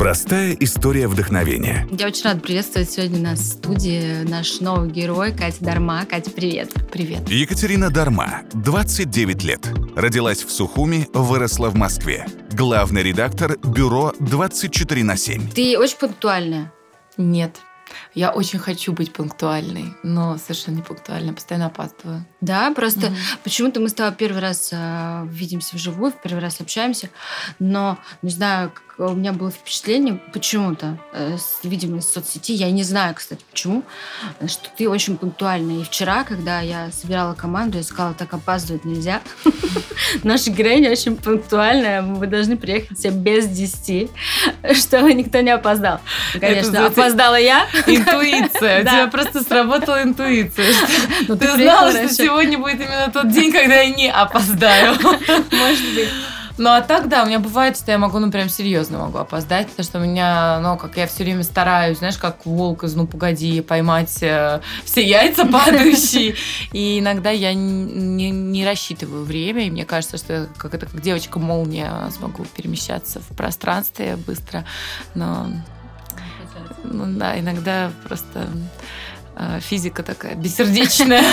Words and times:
Простая 0.00 0.56
история 0.60 1.08
вдохновения. 1.08 1.86
Я 1.90 2.06
очень 2.06 2.24
рада 2.24 2.40
приветствовать 2.40 2.90
сегодня 2.90 3.20
нас 3.20 3.38
в 3.38 3.44
студии 3.44 4.22
наш 4.22 4.60
новый 4.60 4.90
герой 4.90 5.30
Катя 5.30 5.62
Дарма. 5.62 6.06
Катя, 6.06 6.30
привет. 6.30 6.72
Привет. 6.90 7.28
Екатерина 7.28 7.90
Дарма, 7.90 8.40
29 8.54 9.44
лет. 9.44 9.68
Родилась 9.94 10.42
в 10.42 10.50
Сухуми, 10.50 11.06
выросла 11.12 11.68
в 11.68 11.74
Москве. 11.74 12.26
Главный 12.52 13.02
редактор 13.02 13.58
бюро 13.58 14.14
24 14.20 15.04
на 15.04 15.18
7. 15.18 15.50
Ты 15.50 15.78
очень 15.78 15.98
пунктуальная. 15.98 16.72
Нет. 17.18 17.58
Я 18.14 18.30
очень 18.30 18.58
хочу 18.58 18.94
быть 18.94 19.12
пунктуальной, 19.12 19.92
но 20.02 20.38
совершенно 20.38 20.76
не 20.76 20.82
пунктуальна, 20.82 21.34
постоянно 21.34 21.66
опаздываю. 21.66 22.24
Да, 22.40 22.72
просто 22.72 23.08
mm-hmm. 23.08 23.38
почему-то 23.44 23.80
мы 23.80 23.88
с 23.88 23.94
тобой 23.94 24.14
первый 24.16 24.40
раз 24.40 24.70
э, 24.72 25.26
видимся 25.28 25.76
вживую, 25.76 26.12
в 26.12 26.20
первый 26.22 26.40
раз 26.40 26.60
общаемся, 26.60 27.10
но 27.58 27.98
не 28.22 28.30
знаю, 28.30 28.72
у 29.08 29.14
меня 29.14 29.32
было 29.32 29.50
впечатление 29.50 30.20
почему-то, 30.32 30.98
э, 31.12 31.36
видимо, 31.62 31.98
из 31.98 32.06
соцсети, 32.06 32.52
я 32.52 32.70
не 32.70 32.82
знаю, 32.82 33.14
кстати, 33.14 33.42
почему, 33.50 33.82
что 34.46 34.68
ты 34.76 34.88
очень 34.88 35.16
пунктуальна. 35.16 35.80
И 35.80 35.84
вчера, 35.84 36.24
когда 36.24 36.60
я 36.60 36.90
собирала 36.92 37.34
команду, 37.34 37.78
я 37.78 37.84
сказала, 37.84 38.14
так 38.14 38.32
опаздывать 38.34 38.84
нельзя. 38.84 39.22
Наша 40.22 40.50
героиня 40.50 40.90
очень 40.90 41.16
пунктуальная, 41.16 42.02
вы 42.02 42.26
должны 42.26 42.56
приехать 42.56 42.98
все 42.98 43.10
без 43.10 43.46
10, 43.48 44.10
чтобы 44.74 45.14
никто 45.14 45.40
не 45.40 45.50
опоздал. 45.50 46.00
Конечно, 46.38 46.86
опоздала 46.86 47.38
я. 47.38 47.66
Интуиция. 47.86 48.80
У 48.82 48.82
тебя 48.82 49.06
просто 49.06 49.42
сработала 49.42 50.02
интуиция. 50.02 50.66
Ну, 51.26 51.36
ты 51.36 51.52
знала, 51.54 51.92
что 52.08 52.29
сегодня 52.30 52.58
будет 52.58 52.80
именно 52.80 53.10
тот 53.12 53.28
день, 53.28 53.52
когда 53.52 53.80
я 53.80 53.90
не 53.90 54.08
опоздаю. 54.10 54.94
Может 54.94 55.94
быть. 55.94 56.08
Ну, 56.58 56.68
а 56.68 56.82
так, 56.82 57.08
да, 57.08 57.22
у 57.22 57.26
меня 57.26 57.38
бывает, 57.38 57.78
что 57.78 57.90
я 57.90 57.96
могу, 57.96 58.18
ну, 58.18 58.30
прям 58.30 58.50
серьезно 58.50 58.98
могу 58.98 59.16
опоздать, 59.16 59.68
потому 59.68 59.84
что 59.84 59.98
у 59.98 60.02
меня, 60.02 60.60
ну, 60.60 60.76
как 60.76 60.94
я 60.98 61.06
все 61.06 61.24
время 61.24 61.42
стараюсь, 61.42 61.98
знаешь, 61.98 62.18
как 62.18 62.44
волк 62.44 62.84
из 62.84 62.94
«Ну, 62.94 63.06
погоди», 63.06 63.62
поймать 63.62 64.22
э, 64.22 64.60
все 64.84 65.02
яйца 65.02 65.46
падающие. 65.46 66.34
И 66.72 66.98
иногда 66.98 67.30
я 67.30 67.54
не, 67.54 68.30
не 68.30 68.66
рассчитываю 68.66 69.24
время, 69.24 69.68
и 69.68 69.70
мне 69.70 69.86
кажется, 69.86 70.18
что 70.18 70.48
как 70.58 70.74
это 70.74 70.84
как 70.84 71.00
девочка-молния 71.00 72.10
смогу 72.14 72.44
перемещаться 72.44 73.20
в 73.20 73.34
пространстве 73.34 74.16
быстро. 74.16 74.66
Но, 75.14 75.46
ну, 76.84 77.04
да, 77.18 77.40
иногда 77.40 77.90
просто 78.06 78.46
физика 79.60 80.02
такая 80.02 80.34
бессердечная. 80.34 81.24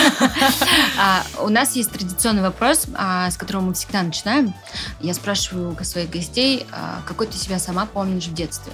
А, 1.00 1.22
у 1.40 1.48
нас 1.48 1.76
есть 1.76 1.92
традиционный 1.92 2.42
вопрос, 2.42 2.86
а, 2.94 3.30
с 3.30 3.36
которого 3.36 3.62
мы 3.62 3.74
всегда 3.74 4.02
начинаем. 4.02 4.52
Я 5.00 5.14
спрашиваю 5.14 5.76
у 5.78 5.84
своих 5.84 6.10
гостей, 6.10 6.66
а, 6.72 7.02
какой 7.06 7.28
ты 7.28 7.36
себя 7.36 7.58
сама 7.60 7.86
помнишь 7.86 8.26
в 8.26 8.34
детстве? 8.34 8.72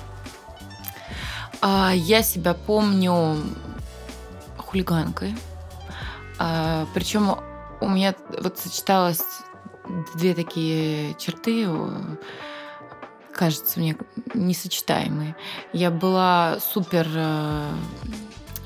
Я 1.63 2.23
себя 2.23 2.55
помню 2.55 3.39
хулиганкой. 4.59 5.35
Причем 6.95 7.39
у 7.81 7.89
меня 7.89 8.15
вот 8.43 8.59
сочеталось 8.59 9.23
две 10.15 10.35
такие 10.35 11.15
черты, 11.15 11.67
кажется 13.33 13.81
мне, 13.81 13.97
несочетаемые. 14.35 15.37
Я 15.73 15.91
была 15.91 16.59
супер 16.61 17.07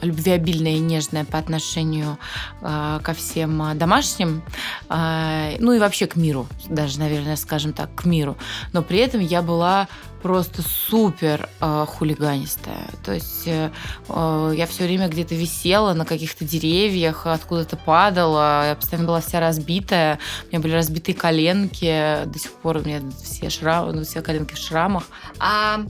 любвеобильная 0.00 0.76
и 0.76 0.78
нежная 0.78 1.24
по 1.24 1.38
отношению 1.38 2.18
э, 2.60 3.00
ко 3.02 3.14
всем 3.14 3.60
а, 3.62 3.74
домашним, 3.74 4.42
э, 4.88 5.56
ну 5.58 5.72
и 5.72 5.78
вообще 5.78 6.06
к 6.06 6.16
миру, 6.16 6.46
даже, 6.68 6.98
наверное, 6.98 7.36
скажем 7.36 7.72
так, 7.72 7.94
к 7.94 8.04
миру. 8.04 8.36
Но 8.72 8.82
при 8.82 8.98
этом 8.98 9.20
я 9.20 9.42
была 9.42 9.88
просто 10.22 10.62
супер 10.62 11.48
э, 11.60 11.86
хулиганистая. 11.88 12.88
То 13.04 13.12
есть 13.12 13.46
э, 13.46 13.70
э, 14.08 14.52
я 14.56 14.66
все 14.66 14.84
время 14.84 15.08
где-то 15.08 15.34
висела 15.34 15.94
на 15.94 16.04
каких-то 16.04 16.44
деревьях, 16.44 17.26
откуда-то 17.26 17.76
падала, 17.76 18.68
я 18.68 18.74
постоянно 18.74 19.06
была 19.06 19.20
вся 19.20 19.40
разбитая, 19.40 20.18
у 20.44 20.48
меня 20.48 20.60
были 20.60 20.72
разбитые 20.72 21.14
коленки, 21.14 22.24
до 22.26 22.38
сих 22.38 22.52
пор 22.52 22.78
у 22.78 22.80
меня 22.80 23.00
все 23.22 23.50
шрамы, 23.50 23.92
ну, 23.92 24.04
все 24.04 24.22
коленки 24.22 24.54
в 24.54 24.58
шрамах. 24.58 25.04
А 25.38 25.80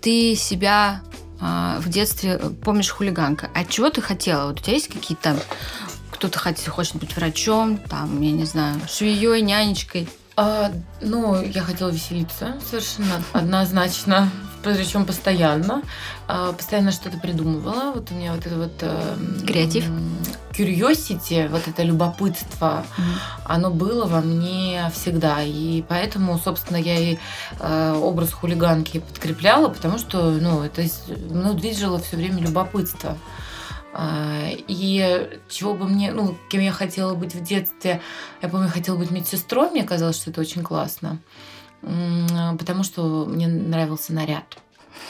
ты 0.00 0.34
себя 0.36 1.02
а, 1.40 1.78
в 1.80 1.88
детстве, 1.88 2.38
э, 2.40 2.50
помнишь, 2.64 2.90
хулиганка. 2.90 3.50
А 3.54 3.64
чего 3.64 3.90
ты 3.90 4.00
хотела? 4.00 4.46
Вот 4.46 4.60
у 4.60 4.62
тебя 4.62 4.74
есть 4.74 4.88
какие-то... 4.88 5.36
Кто-то 6.10 6.38
хочет, 6.38 6.68
хочет 6.68 6.96
быть 6.96 7.14
врачом, 7.14 7.76
там, 7.76 8.20
я 8.22 8.32
не 8.32 8.44
знаю, 8.44 8.80
швеей, 8.88 9.42
нянечкой? 9.42 10.08
А, 10.34 10.72
ну, 11.00 11.42
я 11.42 11.62
хотела 11.62 11.90
веселиться 11.90 12.56
совершенно 12.70 13.22
однозначно, 13.32 14.30
причем 14.74 15.04
постоянно. 15.04 15.82
А, 16.28 16.52
постоянно 16.52 16.92
что-то 16.92 17.18
придумывала. 17.18 17.92
Вот 17.92 18.10
у 18.10 18.14
меня 18.14 18.32
вот 18.34 18.46
это 18.46 18.56
вот... 18.56 18.72
Э, 18.80 19.16
Креатив? 19.46 19.84
Curiosity, 20.52 21.48
вот 21.48 21.68
это 21.68 21.82
любопытство, 21.82 22.86
mm-hmm. 22.96 23.02
оно 23.44 23.70
было 23.70 24.06
во 24.06 24.22
мне 24.22 24.90
всегда. 24.94 25.42
И 25.42 25.82
поэтому, 25.86 26.38
собственно, 26.38 26.78
я 26.78 26.98
и 26.98 27.18
э, 27.60 27.92
образ 27.92 28.32
хулиганки 28.32 29.00
подкрепляла, 29.00 29.68
потому 29.68 29.98
что, 29.98 30.30
ну, 30.30 30.62
это 30.62 30.82
ну, 31.28 31.52
движило 31.52 31.98
все 31.98 32.16
время 32.16 32.40
любопытство. 32.40 33.18
А, 33.98 34.50
и 34.50 35.28
чего 35.48 35.72
бы 35.72 35.88
мне, 35.88 36.12
ну, 36.12 36.36
кем 36.50 36.60
я 36.60 36.72
хотела 36.72 37.14
быть 37.14 37.34
в 37.34 37.42
детстве, 37.42 38.02
я 38.42 38.48
помню, 38.48 38.66
я 38.66 38.72
хотела 38.72 38.96
быть 38.96 39.10
медсестрой, 39.10 39.70
мне 39.70 39.84
казалось, 39.84 40.16
что 40.16 40.30
это 40.30 40.42
очень 40.42 40.62
классно, 40.62 41.18
потому 41.82 42.82
что 42.82 43.26
мне 43.26 43.46
нравился 43.46 44.12
наряд. 44.12 44.58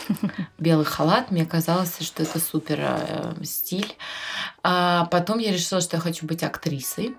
Белый 0.59 0.85
халат, 0.85 1.31
мне 1.31 1.47
казалось, 1.47 1.97
что 2.01 2.23
это 2.23 2.39
супер 2.39 2.79
э, 2.81 3.35
стиль. 3.45 3.97
А 4.63 5.07
потом 5.07 5.39
я 5.39 5.53
решила, 5.53 5.81
что 5.81 5.97
я 5.97 6.01
хочу 6.01 6.27
быть 6.27 6.43
актрисой. 6.43 7.17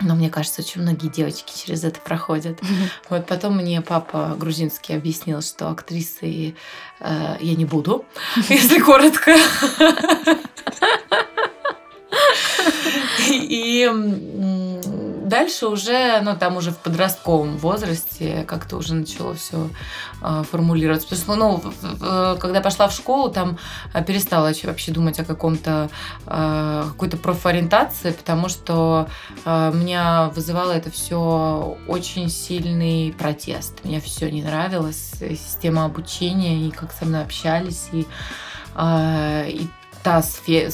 Но 0.00 0.14
мне 0.14 0.30
кажется, 0.30 0.62
очень 0.62 0.82
многие 0.82 1.08
девочки 1.08 1.52
через 1.56 1.82
это 1.84 2.00
проходят. 2.00 2.60
Вот 3.08 3.26
потом 3.26 3.56
мне 3.56 3.80
папа 3.80 4.36
грузинский 4.38 4.94
объяснил, 4.94 5.42
что 5.42 5.70
актрисой 5.70 6.56
э, 7.00 7.36
я 7.40 7.54
не 7.54 7.64
буду, 7.64 8.04
если 8.48 8.78
коротко. 8.78 9.34
И 13.30 13.90
дальше 15.28 15.66
уже, 15.66 16.20
ну, 16.22 16.36
там 16.36 16.56
уже 16.56 16.70
в 16.70 16.78
подростковом 16.78 17.56
возрасте 17.58 18.44
как-то 18.46 18.76
уже 18.76 18.94
начало 18.94 19.34
все 19.34 19.68
э, 20.22 20.42
формулироваться. 20.50 21.08
Потому 21.08 21.22
что, 21.22 21.36
ну, 21.36 22.36
когда 22.38 22.60
пошла 22.60 22.88
в 22.88 22.92
школу, 22.92 23.30
там 23.30 23.58
э, 23.94 24.02
перестала 24.04 24.52
вообще 24.64 24.92
думать 24.92 25.20
о 25.20 25.24
каком-то, 25.24 25.90
э, 26.26 26.84
какой-то 26.88 27.16
профориентации, 27.16 28.10
потому 28.10 28.48
что 28.48 29.08
э, 29.44 29.72
меня 29.74 30.30
вызывало 30.34 30.72
это 30.72 30.90
все 30.90 31.78
очень 31.86 32.28
сильный 32.28 33.14
протест. 33.18 33.84
Мне 33.84 34.00
все 34.00 34.30
не 34.30 34.42
нравилось, 34.42 35.12
система 35.20 35.84
обучения, 35.84 36.66
и 36.66 36.70
как 36.70 36.92
со 36.92 37.04
мной 37.04 37.22
общались, 37.22 37.88
и 37.92 38.06
и 38.80 39.66
та 40.08 40.22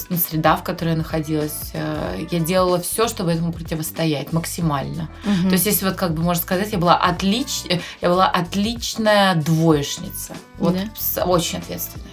ну, 0.09 0.17
среда, 0.17 0.55
в 0.55 0.63
которой 0.63 0.91
я 0.91 0.95
находилась, 0.95 1.71
э, 1.73 2.25
я 2.31 2.39
делала 2.39 2.79
все, 2.79 3.09
чтобы 3.09 3.33
этому 3.33 3.51
противостоять 3.51 4.31
максимально. 4.31 5.09
Угу. 5.25 5.49
То 5.49 5.53
есть, 5.53 5.65
если 5.65 5.85
вот 5.85 5.95
как 5.95 6.13
бы 6.13 6.23
можно 6.23 6.41
сказать, 6.41 6.71
я 6.71 6.77
была 6.77 6.95
отлич... 6.95 7.63
я 8.01 8.09
была 8.09 8.27
отличная 8.27 9.35
двоечница. 9.35 10.35
Вот 10.57 10.75
да? 10.75 11.25
очень 11.25 11.59
ответственная. 11.59 12.07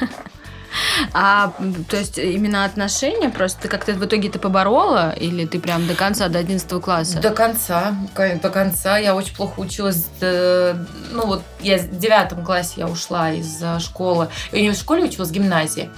А, 1.14 1.54
то 1.88 1.96
есть, 1.96 2.18
именно 2.18 2.66
отношения 2.66 3.30
просто 3.30 3.62
ты 3.62 3.68
как-то 3.68 3.94
в 3.94 4.04
итоге 4.04 4.28
ты 4.28 4.38
поборола? 4.38 5.10
Или 5.12 5.46
ты 5.46 5.58
прям 5.58 5.86
до 5.86 5.94
конца, 5.94 6.28
до 6.28 6.38
11 6.38 6.82
класса? 6.82 7.18
До 7.18 7.30
конца, 7.30 7.96
до 8.14 8.50
конца. 8.50 8.98
Я 8.98 9.14
очень 9.14 9.34
плохо 9.34 9.60
училась. 9.60 10.06
Ну, 10.20 11.26
вот 11.26 11.42
я 11.60 11.78
в 11.78 11.98
девятом 11.98 12.44
классе 12.44 12.74
я 12.76 12.88
ушла 12.88 13.32
из 13.32 13.62
школы. 13.82 14.28
Я 14.52 14.60
не 14.60 14.70
в 14.70 14.74
школе 14.74 15.04
училась, 15.04 15.30
в 15.30 15.32
гимназии. 15.32 15.88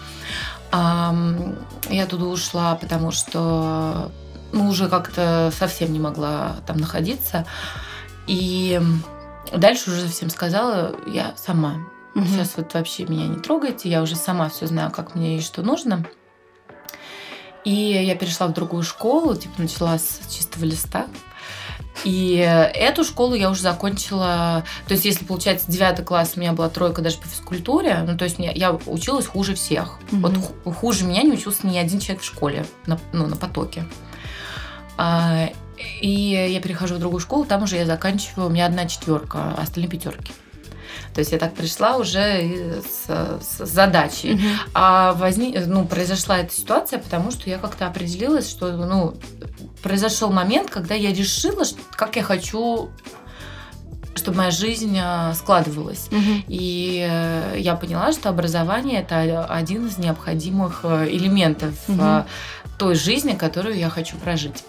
Я 0.70 2.06
туда 2.08 2.26
ушла, 2.26 2.74
потому 2.74 3.10
что 3.10 4.10
ну, 4.52 4.68
уже 4.68 4.88
как-то 4.88 5.52
совсем 5.56 5.92
не 5.92 6.00
могла 6.00 6.56
там 6.66 6.78
находиться. 6.78 7.46
И 8.26 8.80
дальше 9.52 9.90
уже 9.90 10.08
всем 10.08 10.30
сказала 10.30 10.94
я 11.06 11.34
сама. 11.36 11.76
Угу. 12.14 12.24
Сейчас 12.26 12.56
вот 12.56 12.74
вообще 12.74 13.04
меня 13.06 13.26
не 13.26 13.38
трогайте, 13.38 13.88
я 13.88 14.02
уже 14.02 14.16
сама 14.16 14.48
все 14.48 14.66
знаю, 14.66 14.90
как 14.90 15.14
мне 15.14 15.38
и 15.38 15.40
что 15.40 15.62
нужно. 15.62 16.04
И 17.64 17.72
я 17.72 18.14
перешла 18.14 18.46
в 18.46 18.54
другую 18.54 18.82
школу, 18.82 19.34
типа 19.34 19.62
начала 19.62 19.98
с 19.98 20.20
чистого 20.30 20.64
листа. 20.64 21.06
И 22.04 22.36
эту 22.36 23.04
школу 23.04 23.34
я 23.34 23.50
уже 23.50 23.62
закончила, 23.62 24.64
то 24.86 24.94
есть 24.94 25.04
если, 25.04 25.24
получается, 25.24 25.70
девятый 25.70 26.04
класс 26.04 26.32
у 26.36 26.40
меня 26.40 26.52
была 26.52 26.68
тройка 26.68 27.02
даже 27.02 27.18
по 27.18 27.26
физкультуре, 27.26 28.04
ну, 28.06 28.16
то 28.16 28.24
есть 28.24 28.38
мне, 28.38 28.52
я 28.54 28.72
училась 28.72 29.26
хуже 29.26 29.54
всех. 29.54 29.98
Угу. 30.12 30.20
Вот 30.20 30.76
хуже 30.76 31.04
меня 31.04 31.22
не 31.22 31.32
учился 31.32 31.66
ни 31.66 31.76
один 31.76 31.98
человек 32.00 32.22
в 32.22 32.26
школе, 32.26 32.66
на, 32.86 32.98
ну, 33.12 33.26
на 33.26 33.36
потоке. 33.36 33.84
А, 34.96 35.48
и 36.00 36.10
я 36.10 36.60
перехожу 36.60 36.96
в 36.96 36.98
другую 36.98 37.20
школу, 37.20 37.44
там 37.44 37.62
уже 37.64 37.76
я 37.76 37.86
заканчиваю, 37.86 38.48
у 38.48 38.50
меня 38.50 38.66
одна 38.66 38.86
четверка, 38.86 39.54
а 39.56 39.62
остальные 39.62 39.90
пятерки. 39.90 40.32
То 41.14 41.20
есть 41.20 41.32
я 41.32 41.38
так 41.38 41.54
пришла 41.54 41.96
уже 41.96 42.80
с, 42.82 43.40
с 43.40 43.66
задачей. 43.66 44.34
Мгм. 44.34 44.48
А 44.74 45.12
возник, 45.14 45.66
ну, 45.66 45.84
произошла 45.84 46.38
эта 46.38 46.54
ситуация, 46.54 46.98
потому 46.98 47.30
что 47.30 47.50
я 47.50 47.58
как-то 47.58 47.86
определилась, 47.86 48.48
что, 48.48 48.70
ну, 48.72 49.14
произошел 49.82 50.30
момент, 50.30 50.70
когда 50.70 50.94
я 50.94 51.12
решила, 51.12 51.64
как 51.92 52.16
я 52.16 52.22
хочу, 52.22 52.90
чтобы 54.14 54.38
моя 54.38 54.50
жизнь 54.50 54.98
а, 55.00 55.32
складывалась. 55.34 56.08
Мгм. 56.10 56.44
И 56.48 57.06
э, 57.08 57.56
я 57.58 57.76
поняла, 57.76 58.12
что 58.12 58.28
образование 58.28 59.00
это 59.00 59.44
один 59.44 59.86
из 59.86 59.98
необходимых 59.98 60.80
э, 60.82 61.08
элементов 61.10 61.74
э, 61.88 62.24
той 62.78 62.94
жизни, 62.94 63.34
которую 63.34 63.76
я 63.76 63.90
хочу 63.90 64.16
прожить. 64.16 64.64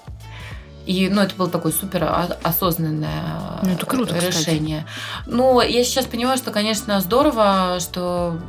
И, 0.85 1.07
ну, 1.09 1.21
это 1.21 1.35
было 1.35 1.49
такое 1.49 1.71
супер 1.71 2.09
осознанное 2.41 3.59
Ну, 3.61 3.69
это 3.73 3.85
круто, 3.85 4.15
э, 4.15 4.17
кстати. 4.17 4.37
решение. 4.37 4.85
Но 5.27 5.61
я 5.61 5.83
сейчас 5.83 6.05
понимаю, 6.05 6.37
что, 6.37 6.51
конечно, 6.51 6.99
здорово, 6.99 7.77
что 7.79 8.39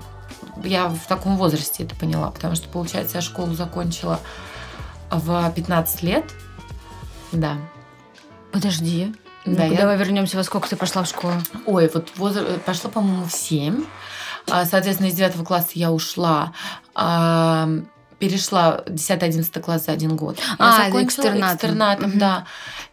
я 0.64 0.88
в 0.88 1.06
таком 1.06 1.36
возрасте 1.36 1.84
это 1.84 1.94
поняла, 1.96 2.30
потому 2.30 2.54
что, 2.54 2.68
получается, 2.68 3.18
я 3.18 3.22
школу 3.22 3.54
закончила 3.54 4.20
в 5.10 5.52
15 5.54 6.02
лет. 6.02 6.24
Да. 7.32 7.56
Подожди. 8.52 9.14
Да, 9.46 9.52
Ну-ка, 9.64 9.64
я- 9.74 9.80
Давай 9.80 9.96
вернемся, 9.96 10.36
во 10.36 10.44
сколько 10.44 10.68
ты 10.68 10.76
пошла 10.76 11.02
в 11.02 11.08
школу? 11.08 11.34
Ой, 11.66 11.90
вот 11.94 12.08
возра- 12.16 12.58
пошла, 12.60 12.90
по-моему, 12.90 13.24
в 13.24 13.32
7. 13.32 13.84
А, 14.50 14.64
Соответственно, 14.64 15.08
из 15.08 15.14
9 15.14 15.44
класса 15.46 15.70
я 15.74 15.90
ушла. 15.92 16.52
а, 16.94 17.68
Перешла 18.18 18.82
10-11 18.86 19.60
класс 19.62 19.86
за 19.86 19.92
один 19.92 20.14
год. 20.14 20.38
Я 20.38 20.54
А, 20.58 20.76
закончила 20.84 21.04
экстернатом. 21.04 21.54
экстернатом, 21.56 22.10
Мгм. 22.10 22.18
да. 22.18 22.44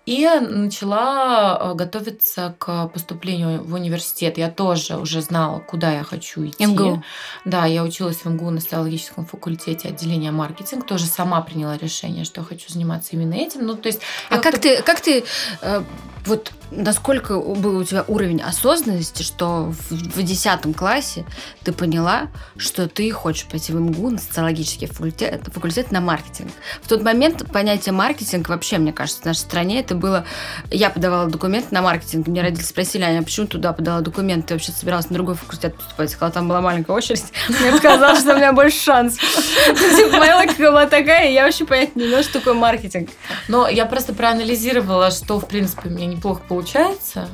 И 0.08 0.26
начала 0.26 1.60
э, 1.60 1.74
готовиться 1.76 2.56
к 2.58 2.88
поступлению 2.88 3.62
в 3.62 3.74
университет. 3.74 4.38
Я 4.38 4.50
тоже 4.50 4.96
уже 4.96 5.22
знала, 5.22 5.60
куда 5.60 5.92
я 5.92 6.04
хочу 6.06 6.48
идти. 6.48 6.66
МГУ. 6.66 7.04
Да, 7.44 7.66
я 7.66 7.84
училась 7.84 8.24
в 8.24 8.26
МГУ 8.26 8.52
на 8.52 8.62
социологическом 8.62 9.26
факультете 9.26 9.90
отделения 9.90 10.32
маркетинг. 10.32 10.86
Тоже 10.86 11.08
сама 11.08 11.42
приняла 11.42 11.78
решение, 11.78 12.24
что 12.24 12.42
хочу 12.42 12.72
заниматься 12.72 13.18
именно 13.18 13.34
этим. 13.34 13.66
Ну, 13.66 13.76
то 13.76 13.88
есть... 13.88 14.00
А 14.30 14.36
как 14.36 14.44
как-то- 14.44 14.62
ты, 14.62 14.82
как 14.82 15.02
ты, 15.02 15.26
э, 15.62 15.84
вот 16.26 16.52
насколько 16.72 17.40
был 17.40 17.78
у 17.78 17.84
тебя 17.84 18.04
уровень 18.08 18.42
осознанности, 18.42 19.24
что 19.24 19.74
в, 19.90 19.92
в 19.92 20.22
10 20.22 20.76
классе 20.76 21.26
ты 21.64 21.72
поняла, 21.72 22.28
что 22.58 22.88
ты 22.88 23.10
хочешь 23.12 23.46
пойти 23.46 23.72
в 23.72 23.80
МГУ 23.80 24.10
на 24.12 24.18
социологический 24.18 24.88
факультет, 24.88 25.48
факультет 25.54 25.92
на 25.92 26.02
маркетинг? 26.02 26.52
В 26.82 26.88
тот 26.88 27.04
момент 27.04 27.50
понятие 27.52 27.94
маркетинг 27.94 28.50
вообще, 28.50 28.78
мне 28.78 28.94
кажется, 28.94 29.22
в 29.22 29.26
нашей 29.26 29.40
стране 29.40 29.80
это 29.80 29.96
было... 29.98 30.26
Я 30.72 30.90
подавала 30.90 31.30
документы 31.30 31.68
на 31.72 31.82
маркетинг, 31.82 32.28
мне 32.28 32.42
родители 32.42 32.66
спросили, 32.66 33.04
Аня, 33.04 33.24
почему 33.24 33.48
туда 33.48 33.74
подала 33.74 34.02
документы? 34.02 34.48
Ты 34.48 34.54
вообще 34.56 34.72
собиралась 34.72 35.10
на 35.10 35.16
другой 35.16 35.36
факультет 35.36 35.76
поступать? 35.76 36.10
Сказала, 36.12 36.32
там 36.32 36.48
была 36.48 36.62
маленькая 36.62 36.94
очередь. 36.94 37.26
Мне 37.50 37.72
показалось, 37.72 38.22
что 38.22 38.34
у 38.34 38.38
меня 38.38 38.54
больше 38.54 38.80
шансов. 38.80 39.22
Типа, 39.96 40.18
Моя 40.18 40.38
логика 40.38 40.60
была 40.60 40.86
такая, 40.86 41.32
я 41.32 41.44
вообще 41.44 41.66
понять 41.66 41.96
не 41.96 42.08
знаю, 42.08 42.24
что 42.24 42.40
такое 42.40 42.54
маркетинг. 42.54 43.10
Но 43.48 43.68
я 43.68 43.86
просто 43.86 44.14
проанализировала, 44.14 45.12
что, 45.12 45.40
в 45.40 45.48
принципе, 45.48 45.90
у 45.90 45.92
меня 45.92 46.06
неплохо 46.06 46.42
получается. 46.48 47.28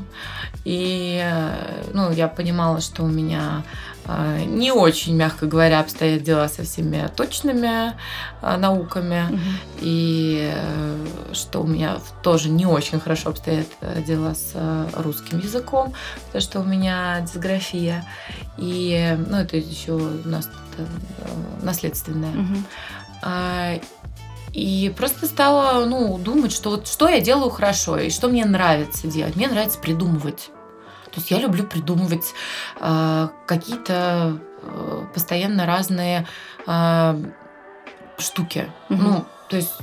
И, 0.66 1.22
э, 1.22 1.84
ну, 1.94 2.12
я 2.12 2.28
понимала, 2.28 2.80
что 2.80 3.04
у 3.04 3.08
меня 3.08 3.64
не 4.46 4.72
очень, 4.72 5.16
мягко 5.16 5.46
говоря, 5.46 5.80
обстоят 5.80 6.24
дела 6.24 6.50
со 6.50 6.64
всеми 6.64 7.10
точными 7.16 7.94
э, 8.42 8.58
науками. 8.58 9.40
И 9.80 10.52
э, 10.54 11.06
что 11.34 11.62
у 11.62 11.68
меня 11.68 12.00
тоже 12.22 12.50
не 12.50 12.66
очень 12.66 13.00
хорошо 13.00 13.30
обстоят 13.30 13.68
э, 13.82 14.02
дела 14.02 14.34
с 14.36 14.52
э, 14.56 14.88
русским 14.98 15.40
языком, 15.40 15.94
потому 16.26 16.42
что 16.42 16.60
у 16.60 16.64
меня 16.64 17.22
дисграфия. 17.22 18.06
И, 18.58 19.18
ну, 19.30 19.38
это 19.38 19.56
еще 19.58 19.94
у 19.94 20.28
нас 20.28 20.50
наследственное. 21.62 22.34
А, 23.22 23.80
И 24.52 24.94
просто 24.98 25.26
стала, 25.28 25.86
ну, 25.86 26.18
думать, 26.18 26.52
что 26.52 26.72
вот 26.72 26.88
что 26.88 27.08
я 27.08 27.22
делаю 27.22 27.50
хорошо 27.50 27.98
и 27.98 28.10
что 28.10 28.28
мне 28.28 28.46
нравится 28.46 29.08
делать. 29.08 29.36
Мне 29.36 29.48
нравится 29.48 29.80
придумывать. 29.80 30.50
То 31.14 31.20
есть 31.20 31.32
я 31.32 31.40
люблю 31.40 31.64
придумывать 31.64 32.34
а, 32.80 33.32
какие-то 33.46 34.40
а, 34.64 35.08
постоянно 35.14 35.66
разные 35.66 36.28
а, 36.66 37.20
штуки. 38.18 38.68
Мгм. 38.90 39.04
Ну, 39.04 39.26
то 39.50 39.58
есть 39.58 39.74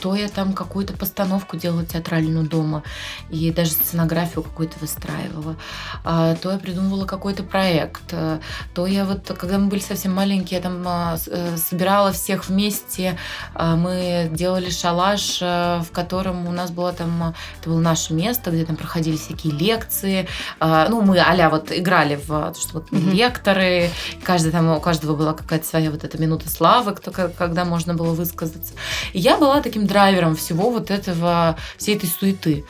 то 0.00 0.14
я 0.14 0.28
там 0.28 0.52
какую-то 0.52 0.92
постановку 0.92 1.56
делала 1.56 1.84
театральную 1.84 2.46
дома, 2.46 2.82
и 3.30 3.50
даже 3.52 3.70
сценографию 3.70 4.42
какую-то 4.42 4.78
выстраивала, 4.80 5.56
а, 6.04 6.34
то 6.36 6.52
я 6.52 6.58
придумывала 6.58 7.06
какой-то 7.06 7.42
проект, 7.42 8.02
а, 8.12 8.40
то 8.74 8.86
я 8.86 9.04
вот, 9.04 9.26
когда 9.38 9.58
мы 9.58 9.68
были 9.68 9.80
совсем 9.80 10.14
маленькие, 10.14 10.58
я 10.58 10.62
там 10.62 10.82
а, 10.86 11.16
э, 11.26 11.56
собирала 11.56 12.12
всех 12.12 12.48
вместе, 12.48 13.18
мы 13.54 14.30
делали 14.32 14.70
шалаш, 14.70 15.40
в 15.40 15.86
котором 15.92 16.46
у 16.46 16.52
нас 16.52 16.70
было 16.70 16.92
там, 16.92 17.34
это 17.60 17.70
было 17.70 17.80
наше 17.80 18.14
место, 18.14 18.50
где 18.50 18.64
там 18.64 18.76
проходили 18.76 19.16
всякие 19.16 19.52
лекции, 19.52 20.28
ну, 20.60 21.00
мы 21.02 21.18
а 21.18 21.50
вот 21.50 21.72
играли 21.72 22.16
в 22.16 22.26
то, 22.26 22.54
что 22.60 22.74
вот 22.74 22.92
Мгм. 22.92 23.10
лекторы, 23.10 23.90
каждый 24.22 24.52
там, 24.52 24.68
у 24.68 24.80
каждого 24.80 25.16
была 25.16 25.32
какая-то 25.32 25.66
своя 25.66 25.90
вот 25.90 26.04
эта 26.04 26.18
минута 26.18 26.48
славы, 26.50 26.94
кто, 26.94 27.10
когда 27.10 27.64
можно 27.64 27.94
было 27.94 28.14
высказаться. 28.14 28.74
И 29.12 29.18
я 29.18 29.36
была 29.36 29.60
таким 29.60 29.86
драйвером 29.88 30.36
всего 30.36 30.70
вот 30.70 30.90
этого, 30.90 31.56
всей 31.78 31.96
этой 31.96 32.08
суеты. 32.08 32.64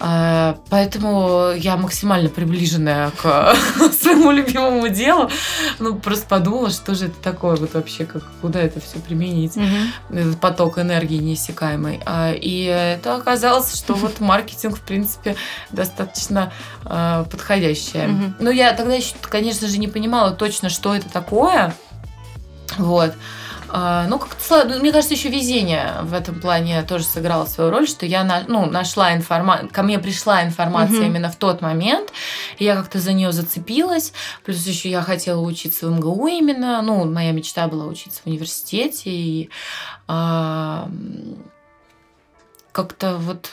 А, 0.00 0.58
Поэтому 0.70 1.52
я 1.54 1.76
максимально 1.76 2.28
приближенная 2.28 3.10
к 3.10 3.54
своему 4.00 4.32
любимому 4.32 4.88
делу. 4.88 5.30
Ну, 5.78 5.94
просто 6.00 6.26
подумала, 6.26 6.70
что 6.70 6.94
же 6.94 7.06
это 7.06 7.14
такое 7.22 7.54
вот 7.56 7.74
вообще, 7.74 8.04
как, 8.06 8.24
куда 8.40 8.60
это 8.60 8.80
все 8.80 8.98
применить 8.98 9.54
Мгм. 9.56 9.92
этот 10.10 10.40
поток 10.40 10.78
энергии 10.78 11.18
неиссякаемый. 11.18 12.00
А, 12.04 12.32
И 12.32 12.64
это 12.64 13.14
оказалось, 13.16 13.76
что 13.76 13.94
вот 13.94 14.18
маркетинг, 14.20 14.78
в 14.78 14.80
принципе, 14.80 15.36
достаточно 15.70 16.52
а, 16.84 17.24
подходящее. 17.24 18.08
Мгм. 18.08 18.36
Но 18.40 18.50
я 18.50 18.72
тогда 18.72 18.94
еще, 18.94 19.14
конечно 19.20 19.68
же, 19.68 19.78
не 19.78 19.88
понимала 19.88 20.32
точно, 20.32 20.68
что 20.70 20.94
это 20.94 21.08
такое. 21.08 21.74
Вот. 22.78 23.12
А, 23.74 24.06
Ну, 24.06 24.18
как-то, 24.18 24.64
ну, 24.64 24.80
мне 24.80 24.92
кажется, 24.92 25.14
еще 25.14 25.30
везение 25.30 25.94
в 26.02 26.12
этом 26.12 26.38
плане 26.40 26.82
тоже 26.82 27.04
сыграло 27.04 27.46
свою 27.46 27.70
роль, 27.70 27.88
что 27.88 28.04
я 28.04 28.22
на- 28.22 28.44
ну, 28.46 28.66
нашла 28.66 29.14
информацию, 29.14 29.70
ко 29.72 29.82
мне 29.82 29.98
пришла 29.98 30.44
информация 30.44 30.98
Мгм. 30.98 31.06
именно 31.06 31.30
в 31.30 31.36
тот 31.36 31.62
момент, 31.62 32.12
и 32.58 32.64
я 32.64 32.76
как-то 32.76 32.98
за 32.98 33.14
нее 33.14 33.32
зацепилась. 33.32 34.12
Плюс 34.44 34.66
еще 34.66 34.90
я 34.90 35.00
хотела 35.00 35.40
учиться 35.40 35.86
в 35.86 35.90
МГУ 35.90 36.26
именно. 36.26 36.82
Ну, 36.82 37.06
моя 37.10 37.32
мечта 37.32 37.66
была 37.66 37.86
учиться 37.86 38.20
в 38.22 38.26
университете. 38.26 39.10
И 39.10 39.50
как-то 42.72 43.16
вот 43.18 43.50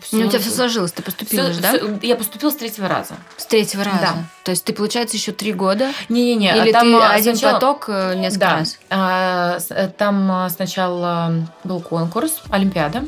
все... 0.00 0.16
Ну, 0.16 0.26
у 0.26 0.28
тебя 0.28 0.38
все 0.40 0.50
сложилось, 0.50 0.92
ты 0.92 1.02
поступила 1.02 1.50
да? 1.60 1.74
Я 2.02 2.16
поступила 2.16 2.50
с 2.50 2.56
третьего 2.56 2.88
раза. 2.88 3.14
С 3.36 3.44
третьего 3.46 3.84
раза. 3.84 3.98
Да. 4.00 4.14
То 4.44 4.50
есть 4.52 4.64
ты, 4.64 4.72
получается, 4.72 5.16
еще 5.16 5.32
три 5.32 5.52
года? 5.52 5.92
Не-не-не, 6.08 6.56
Или 6.56 6.72
там, 6.72 6.86
ты 6.90 6.94
а, 6.98 7.10
один 7.12 7.36
сначала- 7.36 7.54
поток 7.54 7.84
э, 7.88 8.14
несколько 8.16 8.40
Да. 8.40 8.56
раз? 8.56 8.78
А, 8.88 9.58
э, 9.68 9.88
Там 9.88 10.48
сначала 10.48 11.46
был 11.64 11.80
конкурс, 11.80 12.42
Олимпиада. 12.48 13.04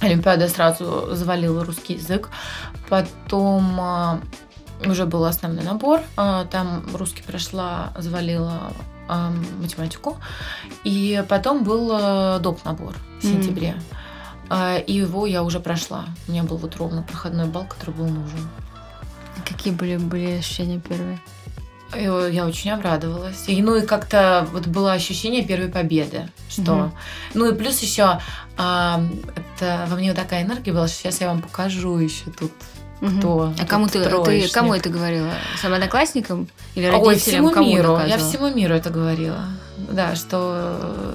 Олимпиада 0.00 0.48
сразу 0.48 1.08
завалила 1.14 1.64
русский 1.64 1.94
язык. 1.94 2.28
Потом 2.88 4.20
уже 4.84 5.06
был 5.06 5.24
основной 5.24 5.64
набор. 5.64 6.00
Там 6.16 6.84
русский 6.94 7.22
прошла, 7.22 7.92
завалила 7.96 8.72
математику. 9.58 10.18
И 10.84 11.22
потом 11.28 11.62
был 11.64 12.38
доп. 12.40 12.64
набор 12.64 12.94
в 13.20 13.22
сентябре. 13.22 13.76
А, 13.90 14.01
И 14.86 14.92
его 14.92 15.26
я 15.26 15.42
уже 15.42 15.60
прошла. 15.60 16.06
У 16.28 16.32
меня 16.32 16.42
был 16.42 16.56
вот 16.56 16.76
ровно 16.76 17.02
проходной 17.02 17.46
балл, 17.46 17.64
который 17.64 17.94
был 17.94 18.06
нужен. 18.06 18.48
Какие 19.48 19.72
были, 19.72 19.96
были 19.96 20.38
ощущения 20.38 20.78
первые? 20.80 21.18
Э, 21.94 22.28
Я 22.32 22.46
очень 22.46 22.70
обрадовалась. 22.70 23.44
И, 23.48 23.60
ну 23.62 23.76
и 23.76 23.86
как-то 23.86 24.46
вот 24.52 24.66
было 24.66 24.92
ощущение 24.92 25.42
первой 25.44 25.68
победы. 25.68 26.28
Что... 26.48 26.74
Мгм. 26.74 26.92
Ну 27.34 27.50
и 27.50 27.54
плюс 27.54 27.80
еще 27.80 28.18
это 28.56 29.86
во 29.88 29.96
мне 29.96 30.08
вот 30.10 30.16
такая 30.16 30.42
энергия 30.42 30.72
была, 30.72 30.88
что 30.88 30.96
сейчас 30.98 31.20
я 31.20 31.28
вам 31.28 31.42
покажу 31.42 31.98
еще 31.98 32.30
тут 32.38 32.52
Мгм. 33.00 33.18
кто. 33.18 33.52
А 33.60 33.66
кому 33.66 33.88
ты, 33.88 34.04
ты 34.04 34.48
кому 34.52 34.74
это 34.74 34.88
говорила? 34.88 35.30
Своим 35.58 35.74
одноклассникам 35.74 36.48
или 36.76 36.86
Ой, 36.86 36.92
родителям? 36.92 37.18
всему 37.18 37.50
кому 37.50 37.66
миру. 37.68 37.98
Я 38.06 38.16
всему 38.18 38.48
миру 38.54 38.74
это 38.74 38.90
говорила. 38.90 39.44
Да, 39.76 40.14
что 40.14 41.14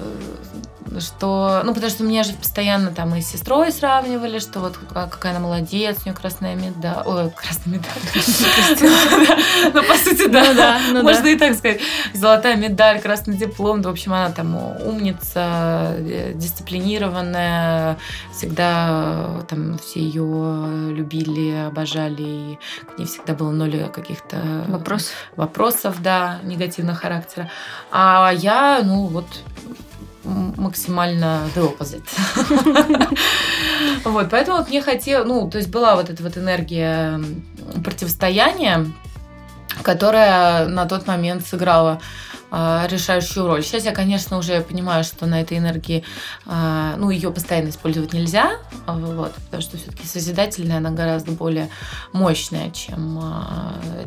что, 1.00 1.62
ну, 1.64 1.74
потому 1.74 1.90
что 1.90 2.04
меня 2.04 2.22
же 2.22 2.32
постоянно 2.32 2.90
там 2.90 3.14
и 3.14 3.20
с 3.20 3.28
сестрой 3.28 3.72
сравнивали, 3.72 4.38
что 4.38 4.60
вот 4.60 4.78
какая 4.92 5.32
она 5.32 5.40
молодец, 5.40 5.98
у 5.98 6.08
нее 6.08 6.16
красная 6.16 6.54
медаль, 6.54 7.02
ой, 7.04 7.30
красная 7.30 7.74
медаль. 7.74 9.38
Ну, 9.74 9.82
по 9.82 9.94
сути, 9.94 10.28
да, 10.28 10.78
ну 10.92 11.02
можно 11.02 11.26
и 11.26 11.36
так 11.36 11.54
сказать. 11.54 11.80
Золотая 12.14 12.56
медаль, 12.56 13.00
красный 13.00 13.36
диплом, 13.36 13.82
в 13.82 13.88
общем, 13.88 14.12
она 14.12 14.30
там 14.30 14.56
умница, 14.56 15.94
э, 15.98 16.32
дисциплинированная, 16.34 17.98
всегда 18.32 19.42
там 19.48 19.78
все 19.78 20.00
ее 20.00 20.92
любили, 20.92 21.66
обожали, 21.66 22.22
и 22.22 22.58
к 22.94 22.98
ней 22.98 23.06
всегда 23.06 23.34
было 23.34 23.50
ноль 23.50 23.88
каких-то 23.92 24.64
вопросов, 24.68 25.12
вопросов, 25.36 26.02
да, 26.02 26.38
негативного 26.42 26.96
характера. 26.96 27.50
А 27.90 28.32
я, 28.34 28.80
ну, 28.82 29.06
вот 29.06 29.26
максимально 30.56 31.48
the 31.54 31.76
opposite. 31.76 32.04
вот, 34.04 34.30
поэтому 34.30 34.58
вот 34.58 34.68
мне 34.68 34.82
хотелось, 34.82 35.26
ну, 35.26 35.48
то 35.50 35.58
есть 35.58 35.70
была 35.70 35.96
вот 35.96 36.10
эта 36.10 36.22
вот 36.22 36.36
энергия 36.36 37.20
противостояния, 37.84 38.86
которая 39.82 40.66
на 40.66 40.86
тот 40.86 41.06
момент 41.06 41.46
сыграла 41.46 42.00
решающую 42.50 43.46
роль. 43.46 43.62
Сейчас 43.62 43.84
я, 43.84 43.92
конечно, 43.92 44.38
уже 44.38 44.60
понимаю, 44.62 45.04
что 45.04 45.26
на 45.26 45.40
этой 45.40 45.58
энергии, 45.58 46.04
а, 46.46 46.96
ну, 46.96 47.10
ее 47.10 47.30
постоянно 47.30 47.68
использовать 47.68 48.12
нельзя, 48.12 48.58
а, 48.86 48.96
вот, 48.96 49.34
потому 49.34 49.62
что 49.62 49.76
все-таки 49.76 50.06
созидательная, 50.06 50.78
она 50.78 50.90
гораздо 50.90 51.32
более 51.32 51.68
мощная, 52.12 52.70
чем, 52.70 53.22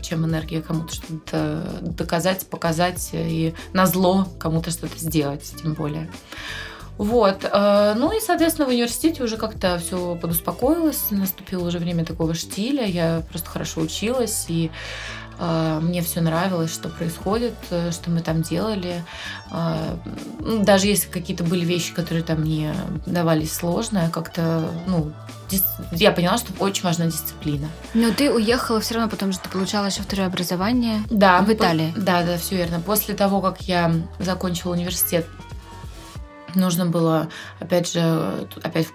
чем 0.01 0.25
энергия 0.25 0.61
кому-то 0.61 0.95
что-то 0.95 1.63
доказать, 1.81 2.47
показать 2.49 3.09
и 3.13 3.53
на 3.73 3.85
зло 3.85 4.27
кому-то 4.39 4.71
что-то 4.71 4.97
сделать, 4.97 5.53
тем 5.61 5.73
более. 5.73 6.09
Вот. 6.97 7.49
Ну 7.51 8.15
и, 8.15 8.19
соответственно, 8.19 8.67
в 8.67 8.71
университете 8.71 9.23
уже 9.23 9.37
как-то 9.37 9.79
все 9.79 10.15
подуспокоилось. 10.15 11.09
Наступило 11.09 11.67
уже 11.67 11.79
время 11.79 12.05
такого 12.05 12.35
штиля. 12.35 12.85
Я 12.85 13.23
просто 13.31 13.49
хорошо 13.49 13.81
училась. 13.81 14.45
И 14.49 14.69
а, 15.30 15.30
мне 15.81 16.01
все 16.01 16.21
нравилось, 16.21 16.73
что 16.73 16.89
происходит, 16.89 17.55
э, 17.71 17.91
что 17.91 18.11
мы 18.11 18.21
там 18.21 18.41
делали. 18.41 19.03
А, 19.49 19.97
ну, 20.39 20.63
даже 20.63 20.87
если 20.87 21.09
какие-то 21.09 21.43
были 21.43 21.65
вещи, 21.65 21.93
которые 21.93 22.23
там 22.23 22.41
мне 22.41 22.73
давались 23.05 23.53
сложно, 23.53 24.09
как-то, 24.13 24.69
ну, 24.85 25.11
я 25.91 26.11
поняла, 26.11 26.37
что 26.37 26.53
очень 26.59 26.83
важна 26.83 27.07
дисциплина. 27.07 27.67
Но 27.93 28.11
ты 28.11 28.31
уехала 28.31 28.79
все 28.79 28.95
равно, 28.95 29.09
потому 29.09 29.33
что 29.33 29.43
ты 29.43 29.49
получала 29.49 29.87
еще 29.87 30.01
второе 30.01 30.27
образование 30.27 31.03
да, 31.09 31.41
в 31.41 31.51
Италии. 31.51 31.91
По- 31.91 32.01
да, 32.01 32.23
да, 32.23 32.37
все 32.37 32.55
верно. 32.55 32.79
После 32.79 33.15
того, 33.15 33.41
как 33.41 33.61
я 33.61 33.93
закончила 34.19 34.73
университет 34.73 35.25
нужно 36.55 36.85
было, 36.85 37.29
опять 37.59 37.91
же, 37.91 38.47
опять 38.63 38.87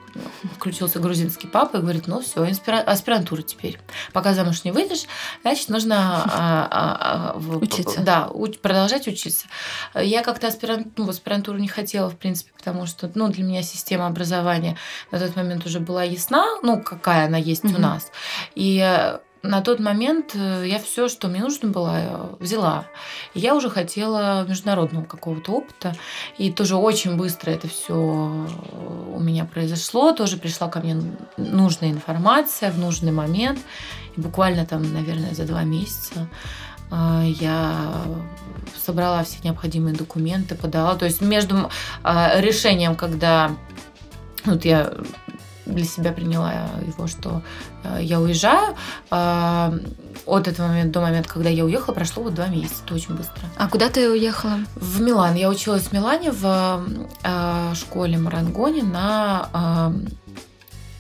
включился 0.56 0.98
грузинский 0.98 1.46
папа 1.46 1.78
и 1.78 1.80
говорит, 1.80 2.06
ну 2.06 2.20
все, 2.20 2.42
аспирантура 2.42 3.42
теперь. 3.42 3.78
Пока 4.12 4.34
замуж 4.34 4.64
не 4.64 4.72
выйдешь, 4.72 5.04
значит, 5.42 5.68
нужно 5.68 6.24
а, 6.24 6.68
а, 6.70 7.32
а, 7.34 7.38
учиться. 7.38 8.00
Да, 8.00 8.28
уч, 8.28 8.58
продолжать 8.58 9.06
учиться. 9.06 9.46
Я 9.94 10.22
как-то 10.22 10.48
аспирант, 10.48 10.96
ну, 10.96 11.04
в 11.06 11.10
аспирантуру 11.10 11.58
не 11.58 11.68
хотела, 11.68 12.08
в 12.10 12.16
принципе, 12.16 12.52
потому 12.56 12.86
что 12.86 13.10
ну, 13.14 13.28
для 13.28 13.44
меня 13.44 13.62
система 13.62 14.06
образования 14.06 14.76
на 15.10 15.18
тот 15.18 15.36
момент 15.36 15.66
уже 15.66 15.80
была 15.80 16.02
ясна, 16.02 16.44
ну, 16.62 16.82
какая 16.82 17.26
она 17.26 17.38
есть 17.38 17.64
mm-hmm. 17.64 17.76
у 17.76 17.80
нас. 17.80 18.10
И 18.54 19.18
на 19.46 19.60
тот 19.60 19.80
момент 19.80 20.32
э, 20.34 20.64
я 20.66 20.78
все, 20.78 21.08
что 21.08 21.28
мне 21.28 21.40
нужно 21.40 21.68
было, 21.68 21.94
э, 21.96 22.26
взяла. 22.40 22.86
Я 23.34 23.54
уже 23.54 23.70
хотела 23.70 24.46
международного 24.46 25.04
какого-то 25.04 25.52
опыта. 25.52 25.94
И 26.38 26.52
тоже 26.52 26.76
очень 26.76 27.16
быстро 27.16 27.50
это 27.50 27.68
все 27.68 27.94
у 27.94 29.20
меня 29.20 29.44
произошло. 29.44 30.12
Тоже 30.12 30.36
пришла 30.36 30.68
ко 30.68 30.80
мне 30.80 31.00
нужная 31.36 31.90
информация 31.90 32.70
в 32.70 32.78
нужный 32.78 33.12
момент. 33.12 33.58
И 34.16 34.20
буквально 34.20 34.66
там, 34.66 34.92
наверное, 34.92 35.34
за 35.34 35.44
два 35.44 35.62
месяца 35.64 36.28
э, 36.90 37.22
я 37.40 38.04
собрала 38.76 39.24
все 39.24 39.38
необходимые 39.42 39.94
документы, 39.94 40.54
подала. 40.54 40.94
То 40.94 41.06
есть 41.06 41.20
между 41.20 41.70
решением, 42.04 42.94
когда 42.94 43.50
вот 44.44 44.64
я 44.64 44.92
для 45.66 45.84
себя 45.84 46.12
приняла 46.12 46.52
его, 46.86 47.06
что 47.06 47.42
э, 47.84 47.98
я 48.02 48.20
уезжаю. 48.20 48.76
Э, 49.10 49.78
от 50.26 50.48
этого 50.48 50.68
момента 50.68 50.92
до 50.92 51.00
момента, 51.00 51.28
когда 51.28 51.50
я 51.50 51.64
уехала, 51.64 51.94
прошло 51.94 52.22
вот 52.22 52.34
два 52.34 52.46
месяца. 52.46 52.82
Это 52.84 52.94
очень 52.94 53.14
быстро. 53.14 53.42
А 53.56 53.68
куда 53.68 53.88
ты 53.88 54.10
уехала? 54.10 54.58
В 54.74 55.00
Милан. 55.00 55.34
Я 55.34 55.48
училась 55.48 55.84
в 55.84 55.92
Милане 55.92 56.30
в 56.32 56.84
э, 57.22 57.74
школе 57.74 58.18
Марангони 58.18 58.82
на 58.82 59.92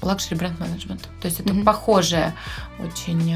luxury 0.02 0.36
brand 0.36 0.60
management. 0.60 1.08
То 1.20 1.26
есть 1.26 1.40
это 1.40 1.52
mm-hmm. 1.52 1.64
похожее 1.64 2.34
очень 2.78 3.34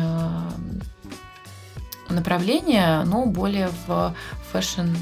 направление, 2.08 3.02
но 3.04 3.26
более 3.26 3.70
в 3.86 4.14
fashion 4.52 4.94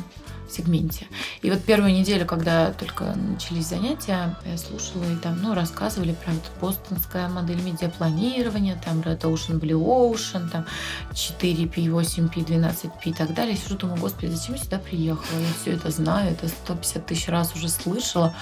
сегменте. 0.50 1.06
И 1.42 1.50
вот 1.50 1.62
первую 1.62 1.92
неделю, 1.92 2.26
когда 2.26 2.72
только 2.72 3.04
начались 3.04 3.66
занятия, 3.66 4.36
я 4.44 4.58
слушала 4.58 5.04
и 5.04 5.16
там, 5.16 5.40
ну, 5.42 5.54
рассказывали 5.54 6.12
про 6.12 6.32
вот 6.32 6.42
бостонская 6.60 7.28
модель 7.28 7.60
медиапланирования, 7.60 8.80
там 8.84 9.00
Red 9.00 9.20
Ocean, 9.20 9.60
Blue 9.60 9.84
Ocean, 9.84 10.48
там 10.50 10.66
4P, 11.12 11.70
8P, 11.74 12.44
12P 12.46 12.92
и 13.04 13.12
так 13.12 13.34
далее. 13.34 13.54
Я 13.54 13.60
сижу, 13.60 13.76
думаю, 13.76 14.00
господи, 14.00 14.30
зачем 14.30 14.54
я 14.54 14.60
сюда 14.60 14.78
приехала? 14.78 15.38
Я 15.38 15.52
все 15.60 15.72
это 15.72 15.90
знаю, 15.90 16.32
это 16.32 16.48
150 16.48 17.06
тысяч 17.06 17.28
раз 17.28 17.54
уже 17.54 17.68
слышала. 17.68 18.34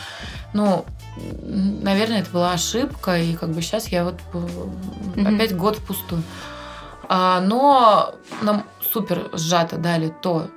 Ну, 0.52 0.84
наверное, 1.42 2.20
это 2.20 2.30
была 2.30 2.52
ошибка, 2.52 3.18
и 3.18 3.34
как 3.34 3.50
бы 3.50 3.62
сейчас 3.62 3.88
я 3.88 4.04
вот 4.04 4.20
mm-hmm. 4.32 5.34
опять 5.34 5.56
год 5.56 5.76
впустую. 5.76 6.22
А, 7.08 7.40
но 7.40 8.14
нам 8.42 8.64
супер 8.80 9.30
сжато 9.32 9.76
дали 9.76 10.12
то, 10.22 10.48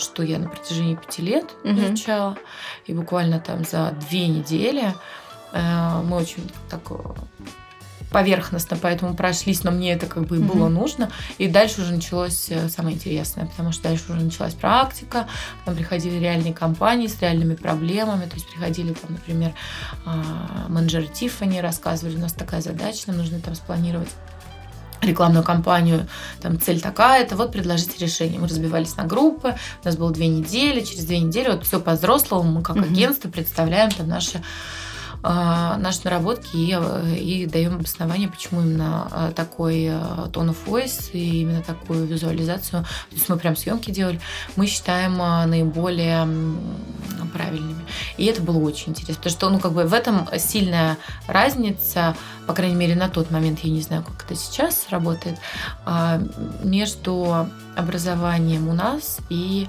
что 0.00 0.22
я 0.22 0.38
на 0.38 0.48
протяжении 0.48 0.96
пяти 0.96 1.22
лет 1.22 1.46
угу. 1.64 1.74
изучала. 1.74 2.36
И 2.86 2.92
буквально 2.92 3.40
там 3.40 3.64
за 3.64 3.94
две 4.08 4.26
недели 4.26 4.94
э, 5.52 6.02
мы 6.04 6.16
очень 6.16 6.50
так 6.68 6.80
э, 6.90 6.94
поверхностно 8.10 8.76
поэтому 8.80 9.14
прошлись, 9.14 9.64
но 9.64 9.70
мне 9.70 9.92
это 9.92 10.06
как 10.06 10.24
бы 10.24 10.36
и 10.36 10.40
было 10.40 10.68
mm 10.68 10.70
нужно. 10.70 11.10
И 11.38 11.48
дальше 11.48 11.82
уже 11.82 11.92
началось 11.92 12.46
э, 12.50 12.68
самое 12.68 12.96
интересное, 12.96 13.46
потому 13.46 13.72
что 13.72 13.84
дальше 13.84 14.12
уже 14.12 14.22
началась 14.22 14.54
практика, 14.54 15.26
там 15.64 15.76
приходили 15.76 16.18
реальные 16.18 16.54
компании 16.54 17.06
с 17.06 17.20
реальными 17.20 17.54
проблемами, 17.54 18.26
то 18.26 18.34
есть 18.34 18.48
приходили 18.50 18.92
там, 18.94 19.12
например, 19.12 19.52
а, 20.06 20.66
менеджеры 20.68 21.06
Тиффани, 21.06 21.60
рассказывали, 21.60 22.16
у 22.16 22.20
нас 22.20 22.32
такая 22.32 22.60
задача, 22.60 23.04
нам 23.06 23.18
нужно 23.18 23.40
там 23.40 23.54
спланировать 23.54 24.08
рекламную 25.02 25.44
кампанию, 25.44 26.06
там 26.40 26.60
цель 26.60 26.80
такая-то, 26.80 27.36
вот 27.36 27.52
предложите 27.52 27.98
решение. 28.04 28.38
Мы 28.38 28.48
разбивались 28.48 28.96
на 28.96 29.04
группы, 29.04 29.56
у 29.82 29.86
нас 29.86 29.96
было 29.96 30.10
две 30.10 30.28
недели, 30.28 30.80
через 30.80 31.04
две 31.04 31.20
недели 31.20 31.48
вот 31.50 31.64
все 31.64 31.80
по-взрослому, 31.80 32.50
мы 32.50 32.62
как 32.62 32.76
mm-hmm. 32.76 32.90
агентство 32.90 33.28
представляем 33.28 33.90
там 33.90 34.08
наши 34.08 34.42
наши 35.22 36.00
наработки 36.04 36.56
и, 36.56 37.42
и 37.42 37.46
даем 37.46 37.74
обоснование, 37.74 38.28
почему 38.28 38.62
именно 38.62 39.08
а, 39.10 39.32
такой 39.32 39.84
tone 39.84 40.54
of 40.54 40.56
voice 40.66 41.10
и 41.12 41.42
именно 41.42 41.62
такую 41.62 42.06
визуализацию. 42.06 42.82
То 42.82 43.16
есть 43.16 43.28
мы 43.28 43.36
прям 43.36 43.56
съемки 43.56 43.90
делали, 43.90 44.20
мы 44.56 44.66
считаем 44.66 45.20
а, 45.20 45.46
наиболее 45.46 46.26
правильными. 47.32 47.84
И 48.16 48.24
это 48.24 48.42
было 48.42 48.58
очень 48.58 48.92
интересно, 48.92 49.16
потому 49.16 49.32
что 49.32 49.50
ну, 49.50 49.58
как 49.60 49.72
бы 49.72 49.84
в 49.84 49.94
этом 49.94 50.28
сильная 50.38 50.96
разница, 51.26 52.16
по 52.46 52.54
крайней 52.54 52.76
мере, 52.76 52.94
на 52.94 53.08
тот 53.08 53.30
момент, 53.30 53.60
я 53.60 53.70
не 53.70 53.82
знаю, 53.82 54.02
как 54.02 54.24
это 54.24 54.34
сейчас 54.34 54.86
работает, 54.90 55.36
между 56.64 57.46
образованием 57.76 58.68
у 58.68 58.72
нас 58.72 59.18
и 59.28 59.68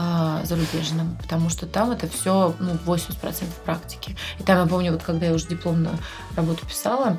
а, 0.00 0.44
зарубежным, 0.44 1.16
потому 1.20 1.50
что 1.50 1.66
там 1.66 1.90
это 1.90 2.06
все 2.08 2.54
ну, 2.60 2.74
80% 2.86 3.46
практики. 3.64 4.16
И 4.38 4.44
там 4.44 4.60
я 4.60 4.66
помню, 4.66 4.92
вот 4.92 5.02
когда 5.02 5.26
я 5.26 5.32
уже 5.32 5.48
дипломную 5.48 5.98
работу 6.36 6.64
писала, 6.66 7.18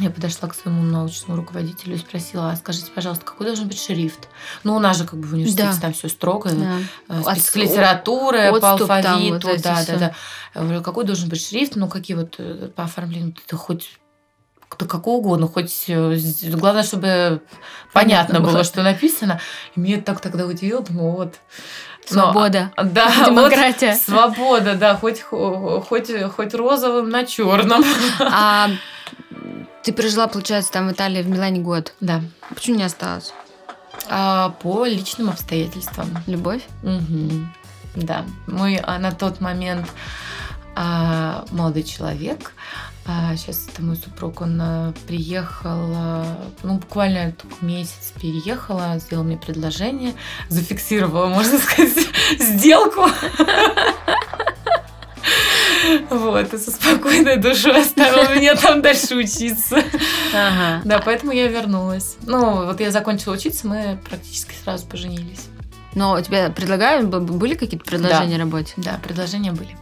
я 0.00 0.10
подошла 0.10 0.48
к 0.48 0.54
своему 0.56 0.82
научному 0.82 1.36
руководителю 1.36 1.94
и 1.94 1.98
спросила, 1.98 2.50
а 2.50 2.56
скажите, 2.56 2.90
пожалуйста, 2.92 3.24
какой 3.24 3.46
должен 3.46 3.68
быть 3.68 3.80
шрифт? 3.80 4.26
Ну, 4.64 4.74
у 4.74 4.80
нас 4.80 4.98
же 4.98 5.04
как 5.04 5.20
бы 5.20 5.28
в 5.28 5.32
университете 5.34 5.68
да. 5.74 5.80
там 5.80 5.92
все 5.92 6.08
строго, 6.08 6.50
да. 6.50 6.78
Э, 7.08 7.22
спецлитература, 7.36 8.52
по 8.58 8.72
алфавиту, 8.72 9.48
вот 9.48 9.62
да, 9.62 9.84
да, 9.86 9.96
да. 9.96 10.14
Я 10.56 10.60
говорю, 10.60 10.82
какой 10.82 11.04
должен 11.04 11.28
быть 11.28 11.46
шрифт? 11.46 11.76
Ну, 11.76 11.86
какие 11.86 12.16
вот 12.16 12.34
э, 12.38 12.68
по 12.74 12.82
оформлению, 12.82 13.32
ты 13.46 13.54
хоть 13.54 14.00
да 14.78 14.86
какого 14.86 15.18
угодно, 15.18 15.48
хоть 15.48 15.84
э, 15.88 16.18
главное, 16.54 16.82
чтобы 16.82 17.42
понятно, 17.92 18.34
понятно 18.34 18.40
было, 18.40 18.64
что 18.64 18.82
написано. 18.82 19.40
И 19.76 19.80
меня 19.80 20.00
так 20.00 20.20
тогда 20.20 20.46
удивило, 20.46 20.82
думаю, 20.82 21.12
вот 21.12 21.34
Свобода. 22.06 22.72
Но, 22.76 22.84
да, 22.84 23.26
демократия. 23.26 23.92
Вот, 23.92 24.00
свобода, 24.02 24.74
да, 24.74 24.96
хоть, 24.96 25.22
хоть, 25.22 26.10
хоть 26.34 26.54
розовым 26.54 27.08
на 27.08 27.24
черном. 27.24 27.84
А 28.20 28.68
ты 29.82 29.92
прожила, 29.92 30.26
получается, 30.26 30.72
там 30.72 30.88
в 30.88 30.92
Италии, 30.92 31.22
в 31.22 31.28
Милане 31.28 31.60
год. 31.60 31.92
Да. 32.00 32.20
Почему 32.54 32.76
не 32.76 32.84
осталась? 32.84 33.32
А, 34.08 34.50
по 34.62 34.84
личным 34.86 35.30
обстоятельствам. 35.30 36.08
Любовь? 36.26 36.62
Угу. 36.82 37.46
Да. 37.96 38.24
Мы 38.46 38.80
а, 38.82 38.98
на 38.98 39.12
тот 39.12 39.40
момент 39.40 39.88
а, 40.74 41.44
молодой 41.50 41.82
человек. 41.82 42.52
А, 43.04 43.34
сейчас 43.36 43.66
это 43.68 43.82
мой 43.82 43.96
супруг, 43.96 44.40
он 44.42 44.60
а, 44.60 44.94
приехал, 45.08 45.92
а, 45.94 46.38
ну, 46.62 46.74
буквально 46.74 47.34
месяц 47.60 48.12
переехала, 48.20 48.98
сделал 48.98 49.24
мне 49.24 49.36
предложение, 49.36 50.14
зафиксировала, 50.48 51.26
можно 51.26 51.58
сказать, 51.58 52.06
сделку. 52.38 53.06
Вот, 56.10 56.54
и 56.54 56.58
со 56.58 56.70
спокойной 56.70 57.38
душой 57.38 57.80
оставил 57.80 58.34
меня 58.34 58.54
там 58.54 58.82
дальше 58.82 59.16
учиться. 59.16 59.82
Ага. 60.32 60.80
Да, 60.84 61.00
поэтому 61.00 61.32
я 61.32 61.48
вернулась. 61.48 62.16
Ну, 62.22 62.66
вот 62.66 62.80
я 62.80 62.92
закончила 62.92 63.34
учиться, 63.34 63.66
мы 63.66 63.98
практически 64.08 64.54
сразу 64.62 64.86
поженились. 64.86 65.48
Но 65.94 66.14
у 66.14 66.20
тебя 66.20 66.50
предлагают, 66.50 67.08
были 67.08 67.54
какие-то 67.54 67.84
предложения 67.84 68.38
да. 68.38 68.44
работе? 68.44 68.74
Да, 68.76 69.00
предложения 69.02 69.52
были 69.52 69.76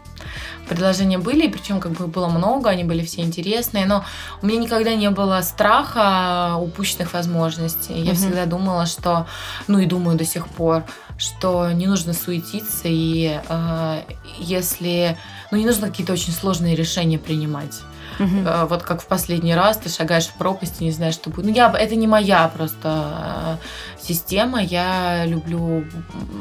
предложения 0.70 1.18
были, 1.18 1.48
причем 1.48 1.80
как 1.80 1.92
бы 1.92 2.06
было 2.06 2.28
много, 2.28 2.70
они 2.70 2.84
были 2.84 3.04
все 3.04 3.22
интересные, 3.22 3.86
но 3.86 4.04
у 4.40 4.46
меня 4.46 4.60
никогда 4.60 4.94
не 4.94 5.10
было 5.10 5.40
страха 5.42 6.56
упущенных 6.56 7.12
возможностей. 7.12 7.94
Я 7.94 8.12
mm-hmm. 8.12 8.14
всегда 8.14 8.46
думала, 8.46 8.86
что, 8.86 9.26
ну 9.66 9.80
и 9.80 9.86
думаю 9.86 10.16
до 10.16 10.24
сих 10.24 10.46
пор, 10.46 10.84
что 11.18 11.72
не 11.72 11.86
нужно 11.86 12.12
суетиться, 12.12 12.84
и 12.84 13.40
э, 13.48 14.02
если, 14.38 15.18
ну 15.50 15.58
не 15.58 15.66
нужно 15.66 15.88
какие-то 15.88 16.12
очень 16.12 16.32
сложные 16.32 16.76
решения 16.76 17.18
принимать. 17.18 17.80
Uh-huh. 18.18 18.66
Вот 18.66 18.82
как 18.82 19.02
в 19.02 19.06
последний 19.06 19.54
раз 19.54 19.78
ты 19.78 19.88
шагаешь 19.88 20.26
в 20.26 20.34
пропасть 20.34 20.80
и 20.80 20.84
не 20.84 20.92
знаешь, 20.92 21.14
что 21.14 21.30
будет. 21.30 21.46
Ну, 21.46 21.52
я, 21.52 21.72
это 21.72 21.96
не 21.96 22.06
моя 22.06 22.48
просто 22.48 23.58
э, 23.58 24.02
система. 24.02 24.62
Я 24.62 25.24
люблю, 25.26 25.84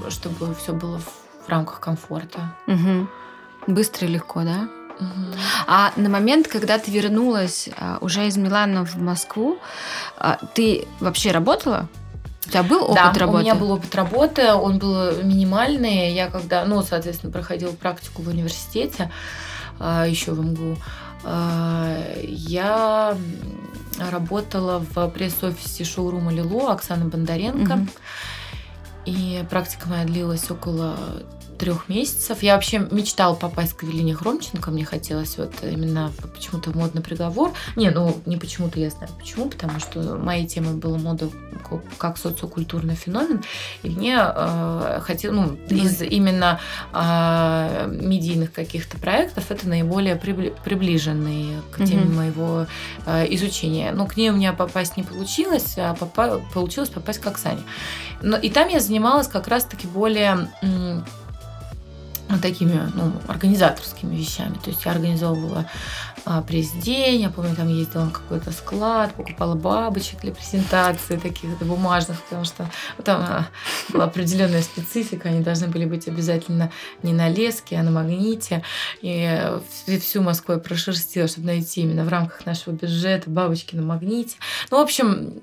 чтобы 0.09 0.53
все 0.55 0.73
было 0.73 0.99
в, 0.99 1.49
рамках 1.49 1.79
комфорта. 1.79 2.53
Uh-huh. 2.67 3.07
Быстро 3.69 4.07
и 4.07 4.11
легко, 4.11 4.41
да? 4.41 4.67
Угу. 4.99 5.37
А 5.67 5.93
на 5.95 6.09
момент, 6.09 6.47
когда 6.47 6.79
ты 6.79 6.89
вернулась 6.89 7.69
а, 7.77 7.99
уже 8.01 8.25
из 8.25 8.35
Милана 8.35 8.83
в 8.83 8.95
Москву, 8.97 9.59
а, 10.17 10.39
ты 10.55 10.87
вообще 10.99 11.31
работала? 11.31 11.87
У 12.47 12.49
тебя 12.49 12.63
был 12.63 12.83
опыт 12.83 12.95
да, 12.95 13.13
работы? 13.13 13.37
у 13.37 13.41
меня 13.41 13.53
был 13.55 13.71
опыт 13.71 13.93
работы, 13.93 14.53
он 14.53 14.79
был 14.79 15.23
минимальный. 15.23 16.11
Я 16.13 16.29
когда, 16.31 16.65
ну, 16.65 16.81
соответственно, 16.81 17.31
проходила 17.31 17.71
практику 17.71 18.23
в 18.23 18.27
университете, 18.27 19.11
а, 19.79 20.05
еще 20.07 20.31
в 20.31 20.43
МГУ, 20.43 20.77
я 22.23 23.15
работала 23.99 24.79
в 24.79 25.09
пресс-офисе 25.09 25.83
шоурума 25.83 26.31
Лило 26.31 26.71
Оксаны 26.71 27.05
Бондаренко. 27.05 27.73
Угу. 27.73 27.87
И 29.05 29.43
практика 29.49 29.89
моя 29.89 30.05
длилась 30.05 30.49
около 30.49 30.97
трех 31.59 31.89
месяцев. 31.89 32.41
Я 32.41 32.55
вообще 32.55 32.79
мечтала 32.91 33.35
попасть 33.35 33.73
к 33.73 33.83
Эвелине 33.83 34.15
Хромченко. 34.15 34.71
Мне 34.71 34.85
хотелось 34.85 35.37
вот 35.37 35.53
именно 35.61 36.11
почему-то 36.33 36.75
модный 36.75 37.01
приговор. 37.01 37.51
Не, 37.75 37.89
ну 37.91 38.17
не 38.25 38.37
почему-то, 38.37 38.79
я 38.79 38.89
знаю 38.89 39.11
почему, 39.19 39.49
потому 39.49 39.79
что 39.79 40.15
моей 40.15 40.47
темой 40.47 40.73
была 40.75 40.97
мода 40.97 41.29
как 41.97 42.17
социокультурный 42.17 42.95
феномен. 42.95 43.43
И 43.83 43.89
мне 43.89 44.17
э, 44.17 45.01
хотелось, 45.03 45.37
ну, 45.37 45.75
из 45.75 46.01
именно 46.01 46.59
э, 46.93 47.87
медийных 48.01 48.53
каких-то 48.53 48.97
проектов 48.97 49.51
это 49.51 49.67
наиболее 49.67 50.15
прибли- 50.15 50.55
приближенные 50.63 51.61
к 51.71 51.77
теме 51.83 52.03
mm-hmm. 52.03 52.15
моего 52.15 52.67
э, 53.05 53.25
изучения. 53.35 53.91
Но 53.91 54.07
к 54.07 54.15
ней 54.15 54.29
у 54.29 54.33
меня 54.33 54.53
попасть 54.53 54.95
не 54.95 55.03
получилось, 55.03 55.75
а 55.77 55.93
попа- 55.93 56.41
получилось 56.53 56.89
попасть 56.89 57.19
к 57.19 57.27
Оксане. 57.27 57.61
Но 58.21 58.37
и 58.37 58.49
там 58.49 58.69
я 58.69 58.79
занималась 58.79 59.27
как 59.27 59.47
раз-таки 59.47 59.87
более 59.87 60.49
такими 62.37 62.79
ну, 62.93 63.11
организаторскими 63.27 64.15
вещами. 64.15 64.55
То 64.63 64.69
есть 64.69 64.85
я 64.85 64.91
организовывала 64.91 65.65
а, 66.25 66.41
пресс-день, 66.41 67.21
я 67.21 67.29
помню, 67.29 67.55
там 67.55 67.67
ездила 67.67 68.05
на 68.05 68.11
какой-то 68.11 68.51
склад, 68.51 69.13
покупала 69.15 69.55
бабочек 69.55 70.21
для 70.21 70.31
презентации 70.31 71.17
таких 71.17 71.57
бумажных, 71.59 72.21
потому 72.21 72.45
что 72.45 72.69
там 73.03 73.21
а, 73.21 73.47
была 73.89 74.05
определенная 74.05 74.61
специфика, 74.61 75.29
они 75.29 75.41
должны 75.41 75.67
были 75.67 75.85
быть 75.85 76.07
обязательно 76.07 76.71
не 77.03 77.13
на 77.13 77.29
леске, 77.29 77.77
а 77.77 77.83
на 77.83 77.91
магните. 77.91 78.63
И 79.01 79.59
всю 79.99 80.21
Москву 80.21 80.53
я 80.55 80.59
прошерстила, 80.59 81.27
чтобы 81.27 81.47
найти 81.47 81.81
именно 81.81 82.03
в 82.03 82.09
рамках 82.09 82.45
нашего 82.45 82.73
бюджета 82.73 83.29
бабочки 83.29 83.75
на 83.75 83.81
магните. 83.81 84.37
Ну, 84.69 84.77
в 84.77 84.81
общем, 84.81 85.41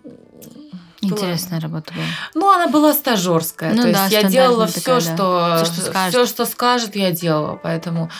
Интересная 1.11 1.61
работа 1.61 1.93
была. 1.95 2.05
Ну, 2.35 2.51
она 2.51 2.69
была 2.69 2.93
стажерская. 2.93 3.73
Ну, 3.75 3.83
то 3.83 3.93
да, 3.93 4.05
есть 4.05 4.13
я 4.13 4.23
делала 4.25 4.67
все, 4.67 5.01
что, 5.01 5.63
все, 5.63 5.73
что 5.73 5.81
скажет. 5.83 6.15
все, 6.15 6.27
что 6.27 6.47
скажет, 6.47 6.97
я 6.97 7.11
делала. 7.11 7.59
Поэтому 7.63 8.11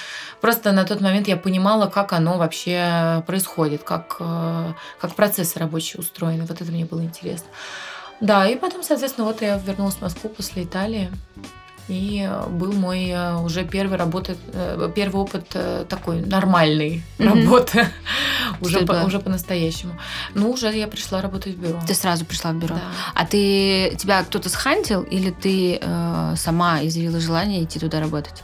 просто 0.41 0.73
на 0.73 0.85
тот 0.85 1.01
момент 1.01 1.29
я 1.29 1.37
понимала, 1.37 1.87
как 1.87 2.13
оно 2.13 2.39
вообще 2.39 3.23
происходит, 3.27 3.83
как, 3.83 4.17
э, 4.21 4.73
как 5.01 5.15
процессы 5.15 5.59
рабочие 5.59 6.01
устроены. 6.01 6.45
Вот 6.47 6.61
это 6.61 6.71
мне 6.71 6.85
было 6.85 7.03
интересно. 7.03 7.49
Да, 8.21 8.47
и 8.47 8.57
потом, 8.57 8.83
соответственно, 8.83 9.27
вот 9.27 9.43
я 9.43 9.59
вернулась 9.59 9.97
в 9.97 10.01
Москву 10.03 10.31
после 10.31 10.65
Италии. 10.65 11.11
И 11.89 12.29
был 12.51 12.73
мой 12.73 13.11
э, 13.11 13.37
уже 13.37 13.65
первый 13.65 13.97
работа, 13.97 14.37
э, 14.53 14.91
первый 14.95 15.23
опыт 15.23 15.47
э, 15.55 15.85
такой 15.89 16.21
нормальный 16.21 17.05
mm-hmm. 17.19 17.29
работы 17.29 17.87
уже 18.61 18.85
по, 18.85 19.05
уже 19.05 19.21
по-настоящему. 19.21 19.97
Ну 20.35 20.51
уже 20.51 20.77
я 20.77 20.89
пришла 20.89 21.23
работать 21.23 21.55
в 21.55 21.61
бюро. 21.61 21.81
Ты 21.87 21.95
сразу 21.95 22.25
пришла 22.25 22.51
в 22.51 22.57
бюро. 22.57 22.75
Да. 22.75 22.83
А 23.15 23.25
ты 23.25 23.95
тебя 23.99 24.25
кто-то 24.25 24.49
схантил 24.49 25.03
или 25.03 25.31
ты 25.31 25.79
э, 25.81 26.35
сама 26.37 26.85
изъявила 26.85 27.21
желание 27.21 27.63
идти 27.63 27.79
туда 27.79 28.01
работать? 28.01 28.43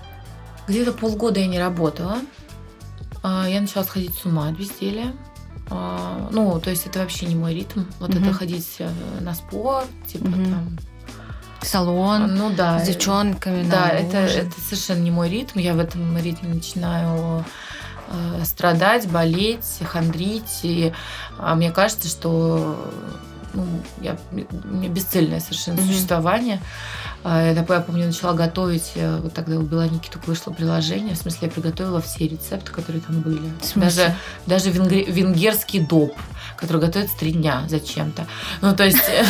Где-то 0.69 0.93
полгода 0.93 1.41
я 1.41 1.49
не 1.49 1.59
работала. 1.59 2.19
А, 3.25 3.49
я 3.49 3.61
начала 3.61 3.85
сходить 3.85 4.15
с 4.15 4.25
ума 4.25 4.49
от 4.49 4.55
безделия. 4.57 5.13
А, 5.69 6.29
ну, 6.31 6.61
то 6.61 6.71
есть 6.71 6.87
это 6.87 7.01
вообще 7.01 7.27
не 7.27 7.35
мой 7.35 7.55
ритм. 7.55 7.83
Вот 7.99 8.11
mm-hmm. 8.11 8.23
это 8.25 8.33
ходить 8.35 8.79
на 9.21 9.35
спорт, 9.35 9.89
типа 10.07 10.27
mm-hmm. 10.27 10.51
там 10.51 10.79
салон 11.65 12.35
ну, 12.35 12.51
да. 12.51 12.79
с 12.79 12.87
девчонками. 12.87 13.69
Да, 13.69 13.89
это, 13.89 14.19
это 14.19 14.61
совершенно 14.61 15.01
не 15.01 15.11
мой 15.11 15.29
ритм. 15.29 15.59
Я 15.59 15.75
в 15.75 15.79
этом 15.79 16.17
ритме 16.19 16.55
начинаю 16.55 17.45
э, 18.09 18.45
страдать, 18.45 19.09
болеть, 19.09 19.81
хандрить. 19.85 20.61
И 20.63 20.93
а 21.39 21.55
мне 21.55 21.71
кажется, 21.71 22.09
что 22.09 22.77
ну, 23.55 23.67
я, 24.01 24.17
у 24.33 24.75
меня 24.75 24.89
бесцельное 24.89 25.41
совершенно 25.41 25.79
mm-hmm. 25.79 25.87
существование. 25.87 26.61
А, 27.25 27.41
я, 27.41 27.53
я 27.53 27.63
помню, 27.63 28.07
начала 28.07 28.33
готовить, 28.33 28.93
э, 28.97 29.19
вот 29.19 29.33
тогда 29.33 29.57
у 29.57 29.63
Беланики 29.63 30.11
только 30.11 30.27
вышло 30.27 30.51
приложение, 30.51 31.15
в 31.15 31.19
смысле, 31.19 31.49
я 31.49 31.51
приготовила 31.51 32.01
все 32.01 32.27
рецепты, 32.27 32.73
которые 32.73 33.01
там 33.01 33.21
были. 33.21 33.43
Даже, 33.77 34.17
даже 34.47 34.71
венгер, 34.71 35.05
венгерский 35.09 35.79
доп, 35.79 36.17
который 36.57 36.81
готовится 36.81 37.17
три 37.17 37.33
дня 37.33 37.65
зачем-то. 37.69 38.27
Ну, 38.61 38.75
то 38.75 38.85
есть, 38.85 39.05
э, 39.09 39.25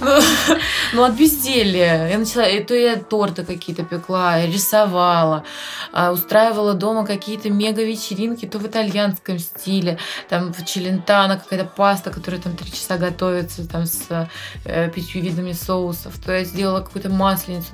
ну, 0.00 0.20
ну, 0.94 1.04
от 1.04 1.14
безделья. 1.14 2.08
Я 2.08 2.18
начала, 2.18 2.44
то 2.66 2.74
я 2.74 2.96
торты 2.96 3.44
какие-то 3.44 3.84
пекла, 3.84 4.44
рисовала, 4.44 5.44
а, 5.92 6.10
устраивала 6.10 6.74
дома 6.74 7.06
какие-то 7.06 7.50
мега-вечеринки, 7.50 8.46
то 8.46 8.58
в 8.58 8.66
итальянском 8.66 9.38
стиле, 9.38 9.98
там 10.28 10.52
в 10.52 10.64
челентано 10.64 11.38
какая-то 11.38 11.66
паста, 11.66 12.10
которая 12.10 12.40
там 12.40 12.56
три 12.56 12.72
часа 12.72 12.93
готовится, 12.98 13.66
там 13.68 13.86
с 13.86 14.28
э, 14.64 14.90
пятью 14.90 15.22
видами 15.22 15.52
соусов, 15.52 16.18
то 16.18 16.36
есть 16.36 16.54
делала 16.54 16.80
какую-то 16.80 17.08
масленицу, 17.08 17.68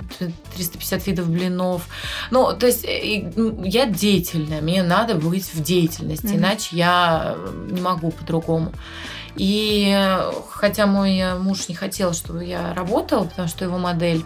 350 0.55 1.07
видов 1.07 1.29
блинов. 1.29 1.87
Ну, 2.31 2.53
то 2.53 2.67
есть 2.67 2.85
э, 2.85 3.31
я 3.63 3.85
деятельная, 3.85 4.61
мне 4.61 4.83
надо 4.83 5.15
быть 5.15 5.53
в 5.53 5.61
деятельности, 5.61 6.27
mm-hmm. 6.27 6.37
иначе 6.37 6.75
я 6.75 7.35
не 7.69 7.81
могу 7.81 8.11
по-другому. 8.11 8.71
И 9.35 9.95
хотя 10.49 10.85
мой 10.87 11.35
муж 11.39 11.69
не 11.69 11.75
хотел, 11.75 12.13
чтобы 12.13 12.43
я 12.43 12.73
работала, 12.73 13.23
потому 13.25 13.47
что 13.47 13.65
его 13.65 13.77
модель, 13.77 14.25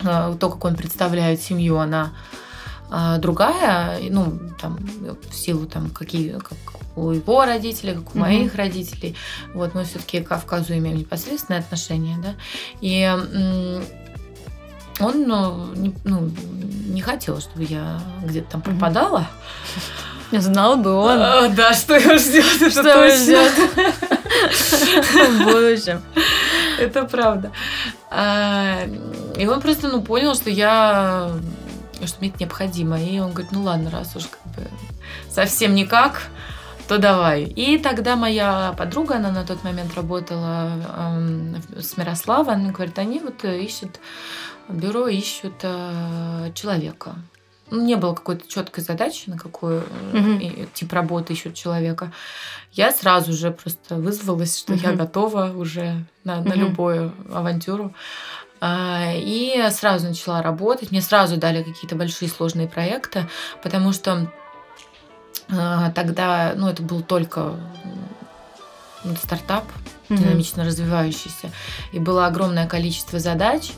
э, 0.00 0.36
то, 0.38 0.50
как 0.50 0.64
он 0.64 0.76
представляет 0.76 1.40
семью, 1.42 1.78
она 1.78 2.12
э, 2.90 3.18
другая, 3.18 3.98
ну, 4.10 4.38
там, 4.60 4.78
в 5.30 5.34
силу 5.34 5.66
там, 5.66 5.90
какие, 5.90 6.38
как 6.38 6.58
у 6.96 7.10
его 7.10 7.44
родителей, 7.44 7.94
как 7.94 8.14
у 8.14 8.18
mm-hmm. 8.18 8.20
моих 8.20 8.54
родителей. 8.54 9.14
Вот 9.54 9.74
мы 9.74 9.84
все-таки 9.84 10.20
к 10.20 10.28
Кавказу 10.28 10.74
имеем 10.74 10.96
непосредственное 10.96 11.60
отношение, 11.60 12.16
да. 12.18 12.34
И 12.80 13.06
он 14.98 15.28
ну, 15.28 15.74
не, 15.74 15.94
ну, 16.04 16.30
не 16.88 17.00
хотел, 17.02 17.40
чтобы 17.40 17.64
я 17.64 18.00
где-то 18.22 18.52
там 18.52 18.62
пропадала. 18.62 19.28
Не 20.32 20.38
знал 20.38 20.76
бы 20.76 20.92
он. 20.92 21.18
А, 21.20 21.48
да, 21.48 21.72
что 21.74 21.94
его 21.94 22.18
ждет, 22.18 22.72
что 22.72 22.88
его 22.88 23.14
ждет. 23.14 23.52
В 25.12 25.44
будущем. 25.44 26.02
Это 26.80 27.04
правда. 27.04 27.52
А, 28.10 28.80
и 29.36 29.46
он 29.46 29.60
просто 29.60 29.88
ну, 29.88 30.02
понял, 30.02 30.34
что 30.34 30.50
я 30.50 31.30
что 32.04 32.16
мне 32.20 32.30
это 32.30 32.38
необходимо. 32.40 33.00
И 33.00 33.18
он 33.18 33.30
говорит, 33.32 33.52
ну 33.52 33.62
ладно, 33.62 33.90
раз 33.90 34.16
уж 34.16 34.24
как 34.26 34.52
бы 34.54 34.68
совсем 35.30 35.74
никак, 35.74 36.28
то 36.88 36.98
давай. 36.98 37.44
И 37.44 37.78
тогда 37.78 38.16
моя 38.16 38.72
подруга, 38.78 39.16
она 39.16 39.30
на 39.32 39.44
тот 39.44 39.64
момент 39.64 39.94
работала 39.94 40.70
э, 41.76 41.80
с 41.80 41.96
Мирославой, 41.96 42.54
она 42.54 42.70
говорит, 42.70 42.98
они 42.98 43.18
вот 43.18 43.44
ищут, 43.44 43.98
бюро 44.68 45.08
ищут 45.08 45.54
э, 45.62 46.52
человека. 46.54 47.16
ну, 47.70 47.82
не 47.84 47.96
было 47.96 48.14
какой-то 48.14 48.46
четкой 48.48 48.84
задачи, 48.84 49.28
на 49.28 49.36
какой 49.36 49.82
Мгм. 50.12 50.68
тип 50.72 50.92
работы 50.92 51.32
ищут 51.32 51.54
человека, 51.54 52.12
я 52.72 52.92
сразу 52.92 53.32
же 53.32 53.50
просто 53.50 53.96
вызвалась, 53.96 54.56
что 54.56 54.74
я 54.74 54.90
Мгм. 54.90 54.98
готова 54.98 55.52
уже 55.56 56.04
на, 56.22 56.36
на 56.36 56.50
Мгм. 56.54 56.60
любую 56.60 57.12
авантюру. 57.32 57.92
А, 58.60 59.12
И 59.14 59.68
сразу 59.70 60.06
начала 60.06 60.40
работать. 60.42 60.90
Мне 60.92 61.02
сразу 61.02 61.36
дали 61.36 61.62
какие-то 61.64 61.96
большие 61.96 62.28
сложные 62.28 62.68
проекты, 62.68 63.26
потому 63.62 63.92
что 63.92 64.30
тогда, 65.48 66.54
ну, 66.56 66.68
это 66.68 66.82
был 66.82 67.02
только 67.02 67.54
стартап, 69.22 69.64
Мгм. 70.08 70.20
динамично 70.20 70.64
развивающийся, 70.64 71.50
и 71.92 71.98
было 71.98 72.26
огромное 72.26 72.66
количество 72.66 73.18
задач, 73.18 73.72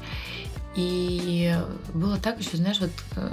и 0.75 1.55
было 1.95 2.19
так 2.19 2.39
еще, 2.39 2.57
знаешь, 2.57 2.81
вот 2.81 2.91
э, 3.17 3.33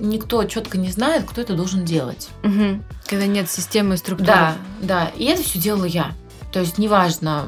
никто 0.00 0.42
четко 0.44 0.78
не 0.78 0.90
знает, 0.90 1.24
кто 1.24 1.40
это 1.40 1.54
должен 1.54 1.84
делать. 1.84 2.28
Мгм. 2.42 2.82
Когда 3.06 3.26
нет 3.26 3.50
системы 3.50 3.94
и 3.94 3.98
структуры. 3.98 4.26
Да, 4.26 4.56
да, 4.80 5.10
и 5.16 5.24
это 5.24 5.42
все 5.42 5.58
делала 5.58 5.84
я. 5.84 6.12
То 6.50 6.60
есть 6.60 6.78
неважно, 6.78 7.46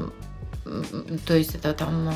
то 1.26 1.34
есть 1.34 1.54
это 1.54 1.72
там 1.72 2.08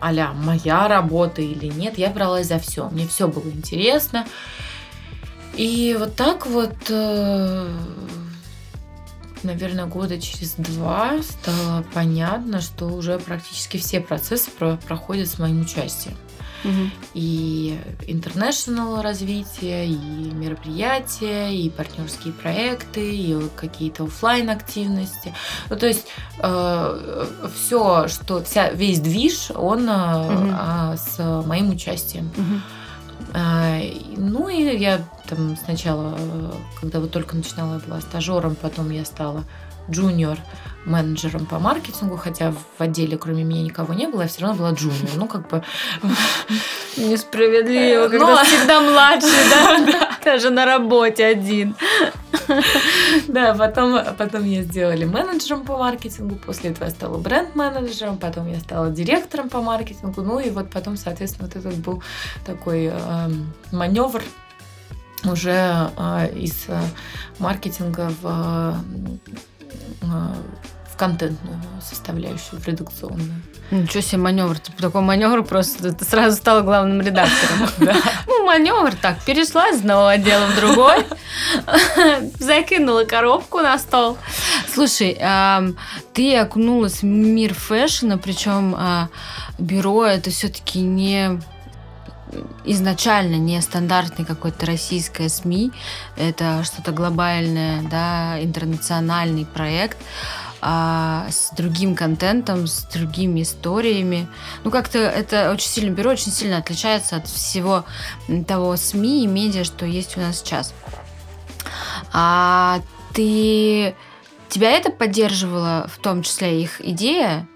а 0.00 0.32
моя 0.34 0.88
работа 0.88 1.42
или 1.42 1.66
нет, 1.66 1.98
я 1.98 2.10
бралась 2.10 2.46
за 2.48 2.58
все. 2.58 2.88
Мне 2.90 3.06
все 3.06 3.28
было 3.28 3.48
интересно. 3.48 4.26
И 5.58 5.96
вот 5.98 6.14
так 6.14 6.46
вот, 6.46 6.72
э, 6.88 7.68
наверное, 9.42 9.86
года 9.86 10.20
через 10.20 10.54
два 10.54 11.20
стало 11.22 11.84
понятно, 11.92 12.60
что 12.60 12.86
уже 12.86 13.18
практически 13.18 13.76
все 13.76 14.00
процессы 14.00 14.50
про- 14.52 14.76
проходят 14.86 15.28
с 15.28 15.38
моим 15.38 15.60
участием. 15.62 16.16
Мгм. 16.64 16.90
И 17.14 17.78
international 18.08 19.00
развитие, 19.00 19.86
и 19.86 19.96
мероприятия, 20.32 21.50
и 21.54 21.70
партнерские 21.70 22.32
проекты, 22.32 23.14
и 23.14 23.48
какие-то 23.56 24.04
оффлайн 24.04 24.50
активности. 24.50 25.32
Ну, 25.70 25.76
то 25.76 25.86
есть 25.86 26.06
все, 27.54 28.08
что 28.08 28.42
вся, 28.44 28.70
весь 28.70 28.98
движ, 29.00 29.50
он 29.54 29.88
э, 29.88 29.92
Мгм. 30.32 30.56
а, 30.56 30.96
с 30.96 31.18
моим 31.46 31.70
участием. 31.70 32.30
Мгм. 32.36 32.62
А, 33.34 33.80
Ну 34.16 34.48
и 34.48 34.76
я 34.76 35.00
там 35.28 35.56
сначала, 35.56 36.14
э, 36.18 36.52
когда 36.80 37.00
вот 37.00 37.10
только 37.10 37.36
начинала, 37.36 37.74
я 37.74 37.80
была 37.80 38.00
стажером, 38.00 38.54
потом 38.54 38.90
я 38.90 39.04
стала 39.04 39.44
джуниор 39.90 40.38
менеджером 40.84 41.46
по 41.46 41.58
маркетингу, 41.58 42.16
хотя 42.16 42.52
в 42.52 42.80
отделе 42.80 43.18
кроме 43.18 43.44
меня 43.44 43.62
никого 43.62 43.94
не 43.94 44.06
было, 44.06 44.22
я 44.22 44.28
все 44.28 44.42
равно 44.42 44.56
была 44.56 44.72
джуниор. 44.72 45.16
Ну, 45.16 45.26
как 45.26 45.48
бы... 45.48 45.62
Несправедливо, 46.96 48.08
когда 48.08 48.26
ну, 48.26 48.36
всегда 48.44 48.80
младший, 48.80 49.30
да? 49.86 50.10
Даже 50.24 50.50
на 50.50 50.64
работе 50.64 51.24
один. 51.24 51.76
Да, 53.28 53.54
потом, 53.54 54.00
потом 54.16 54.44
я 54.44 54.62
сделали 54.62 55.04
менеджером 55.04 55.64
по 55.64 55.76
маркетингу, 55.76 56.36
после 56.36 56.70
этого 56.70 56.86
я 56.86 56.90
стала 56.90 57.18
бренд-менеджером, 57.18 58.16
потом 58.16 58.48
я 58.48 58.58
стала 58.60 58.90
директором 58.90 59.50
по 59.50 59.60
маркетингу, 59.60 60.22
ну 60.22 60.38
и 60.38 60.48
вот 60.48 60.70
потом, 60.70 60.96
соответственно, 60.96 61.48
вот 61.48 61.56
этот 61.56 61.78
был 61.78 62.02
такой 62.46 62.86
эм, 62.86 63.52
маневр 63.70 64.22
уже 65.24 65.90
э, 65.96 66.32
из 66.36 66.64
э, 66.68 66.80
маркетинга 67.38 68.10
в, 68.22 68.76
в 70.00 70.96
контентную 70.96 71.60
составляющую, 71.82 72.60
в 72.60 72.66
редакционную. 72.66 73.42
Ничего 73.70 74.00
себе 74.00 74.18
маневр. 74.18 74.58
Типа 74.58 74.82
такой 74.82 75.02
маневр 75.02 75.44
просто 75.44 75.92
ты 75.92 76.04
сразу 76.04 76.36
стала 76.36 76.62
главным 76.62 77.00
редактором. 77.00 77.68
Ну, 78.26 78.46
маневр 78.46 78.94
так, 78.94 79.22
перешла 79.24 79.68
из 79.68 79.80
одного 79.80 80.06
отдела 80.06 80.46
в 80.46 80.56
другой, 80.56 81.04
закинула 82.38 83.04
коробку 83.04 83.58
на 83.58 83.78
стол. 83.78 84.16
Слушай, 84.72 85.18
ты 86.14 86.36
окунулась 86.36 87.02
в 87.02 87.04
мир 87.04 87.52
фэшна, 87.52 88.16
причем 88.16 88.74
а, 88.76 89.08
бюро 89.58 90.06
это 90.06 90.30
все-таки 90.30 90.80
не 90.80 91.40
изначально 92.64 93.36
не 93.36 93.60
стандартный 93.60 94.24
какой-то 94.24 94.66
российское 94.66 95.28
СМИ, 95.28 95.72
это 96.16 96.62
что-то 96.64 96.92
глобальное, 96.92 97.82
да, 97.82 98.42
интернациональный 98.42 99.46
проект 99.46 99.98
а, 100.60 101.26
с 101.30 101.54
другим 101.54 101.94
контентом, 101.94 102.66
с 102.66 102.82
другими 102.84 103.42
историями. 103.42 104.28
Ну, 104.64 104.70
как-то 104.70 104.98
это 104.98 105.52
очень 105.52 105.68
сильно, 105.68 105.94
бюро 105.94 106.10
очень 106.10 106.32
сильно 106.32 106.58
отличается 106.58 107.16
от 107.16 107.28
всего 107.28 107.84
того 108.46 108.76
СМИ 108.76 109.24
и 109.24 109.26
медиа, 109.26 109.64
что 109.64 109.86
есть 109.86 110.16
у 110.16 110.20
нас 110.20 110.38
сейчас. 110.38 110.74
А 112.12 112.80
ты... 113.14 113.94
Тебя 114.48 114.70
это 114.70 114.90
поддерживало, 114.90 115.90
в 115.94 115.98
том 115.98 116.22
числе 116.22 116.62
их 116.62 116.80
идея? 116.80 117.46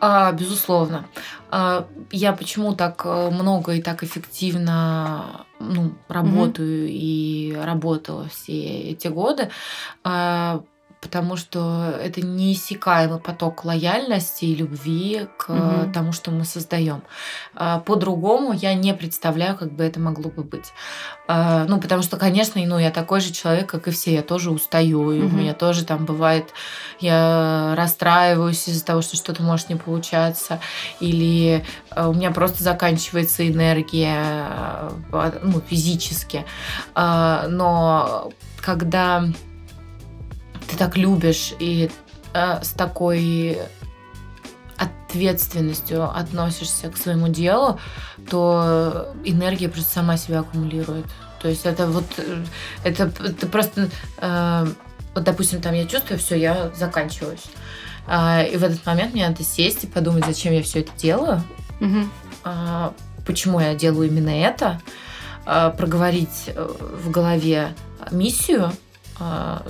А, 0.00 0.32
безусловно. 0.32 1.06
А, 1.50 1.86
Я 2.12 2.32
почему 2.32 2.74
так 2.74 3.02
э, 3.04 3.30
много 3.30 3.72
и 3.74 3.82
так 3.82 4.02
эффективно 4.04 5.46
ну, 5.58 5.94
работаю 6.08 6.88
и 6.88 7.56
работала 7.60 8.28
все 8.28 8.90
эти 8.92 9.08
годы? 9.08 9.50
А, 10.04 10.62
Потому 11.00 11.36
что 11.36 11.94
это 12.02 12.20
неиссякаемый 12.26 13.20
поток 13.20 13.64
лояльности 13.64 14.46
и 14.46 14.54
любви 14.54 15.28
к 15.36 15.48
Мгм. 15.48 15.92
тому, 15.92 16.12
что 16.12 16.30
мы 16.32 16.44
создаем. 16.44 17.02
А, 17.54 17.78
По-другому 17.80 18.52
я 18.52 18.74
не 18.74 18.92
представляю, 18.94 19.56
как 19.56 19.72
бы 19.72 19.84
это 19.84 20.00
могло 20.00 20.30
бы 20.30 20.42
быть. 20.42 20.72
А, 21.28 21.66
Ну, 21.68 21.80
потому 21.80 22.02
что, 22.02 22.16
конечно, 22.16 22.60
ну, 22.64 22.78
я 22.78 22.90
такой 22.90 23.20
же 23.20 23.32
человек, 23.32 23.68
как 23.70 23.86
и 23.88 23.90
все. 23.90 24.12
Я 24.14 24.22
тоже 24.22 24.50
устаю, 24.50 25.12
и 25.12 25.20
у 25.20 25.28
меня 25.28 25.54
тоже 25.54 25.84
там 25.84 26.04
бывает 26.04 26.52
я 27.00 27.74
расстраиваюсь 27.76 28.66
из-за 28.68 28.84
того, 28.84 29.02
что 29.02 29.16
что-то 29.16 29.42
может 29.42 29.68
не 29.68 29.76
получаться, 29.76 30.60
или 31.00 31.64
э, 31.90 32.06
у 32.06 32.12
меня 32.12 32.30
просто 32.32 32.64
заканчивается 32.64 33.46
энергия, 33.48 34.48
э, 35.12 35.38
ну, 35.42 35.60
физически. 35.60 36.44
А, 36.94 37.46
Но 37.48 38.30
когда 38.60 39.24
ты 40.68 40.76
так 40.76 40.96
любишь 40.96 41.54
и 41.58 41.90
э, 42.34 42.62
с 42.62 42.68
такой 42.70 43.58
ответственностью 44.76 46.04
относишься 46.16 46.90
к 46.90 46.96
своему 46.96 47.28
делу, 47.28 47.80
то 48.30 49.12
энергия 49.24 49.68
просто 49.68 49.92
сама 49.92 50.16
себя 50.16 50.40
аккумулирует. 50.40 51.06
То 51.40 51.48
есть 51.48 51.66
это 51.66 51.86
вот, 51.86 52.04
э, 52.18 52.44
это, 52.84 53.04
это 53.24 53.46
просто, 53.46 53.88
э, 54.18 54.66
вот, 55.14 55.24
допустим, 55.24 55.60
там 55.60 55.74
я 55.74 55.86
чувствую, 55.86 56.18
все, 56.18 56.36
я 56.36 56.70
заканчиваюсь. 56.76 57.44
А, 58.06 58.42
И 58.42 58.56
в 58.56 58.64
этот 58.64 58.84
момент 58.86 59.12
мне 59.14 59.28
надо 59.28 59.42
сесть 59.42 59.84
и 59.84 59.86
подумать, 59.86 60.24
зачем 60.26 60.52
я 60.52 60.62
все 60.62 60.80
это 60.80 60.90
делаю, 60.96 61.42
Мгм. 61.80 62.10
а, 62.44 62.92
почему 63.26 63.60
я 63.60 63.74
делаю 63.74 64.08
именно 64.08 64.30
это, 64.30 64.80
а, 65.44 65.70
проговорить 65.70 66.44
э, 66.46 66.68
в 67.02 67.10
голове 67.10 67.74
миссию 68.10 68.72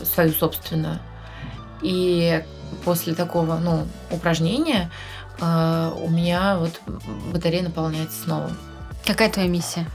свою 0.05 0.33
собственную. 0.33 0.99
И 1.83 2.43
после 2.85 3.15
такого 3.15 3.57
ну, 3.57 3.87
упражнения 4.11 4.91
а, 5.41 5.93
у 5.97 6.09
меня 6.09 6.57
вот 6.59 6.81
батарея 7.33 7.63
наполняется 7.63 8.23
снова. 8.23 8.51
Какая 9.07 9.31
твоя 9.31 9.49
миссия? 9.49 9.87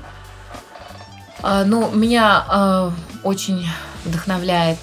А, 1.41 1.65
Ну, 1.65 1.91
меня 1.91 2.45
а, 2.47 2.93
очень 3.23 3.67
вдохновляет, 4.05 4.79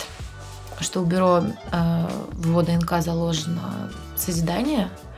что 0.81 1.01
у 1.01 1.05
бюро 1.05 1.45
а, 1.73 2.11
в 2.33 2.47
его 2.47 2.63
ДНК 2.63 3.01
заложено 3.01 3.91
созидание 4.17 4.89
а, 4.89 5.10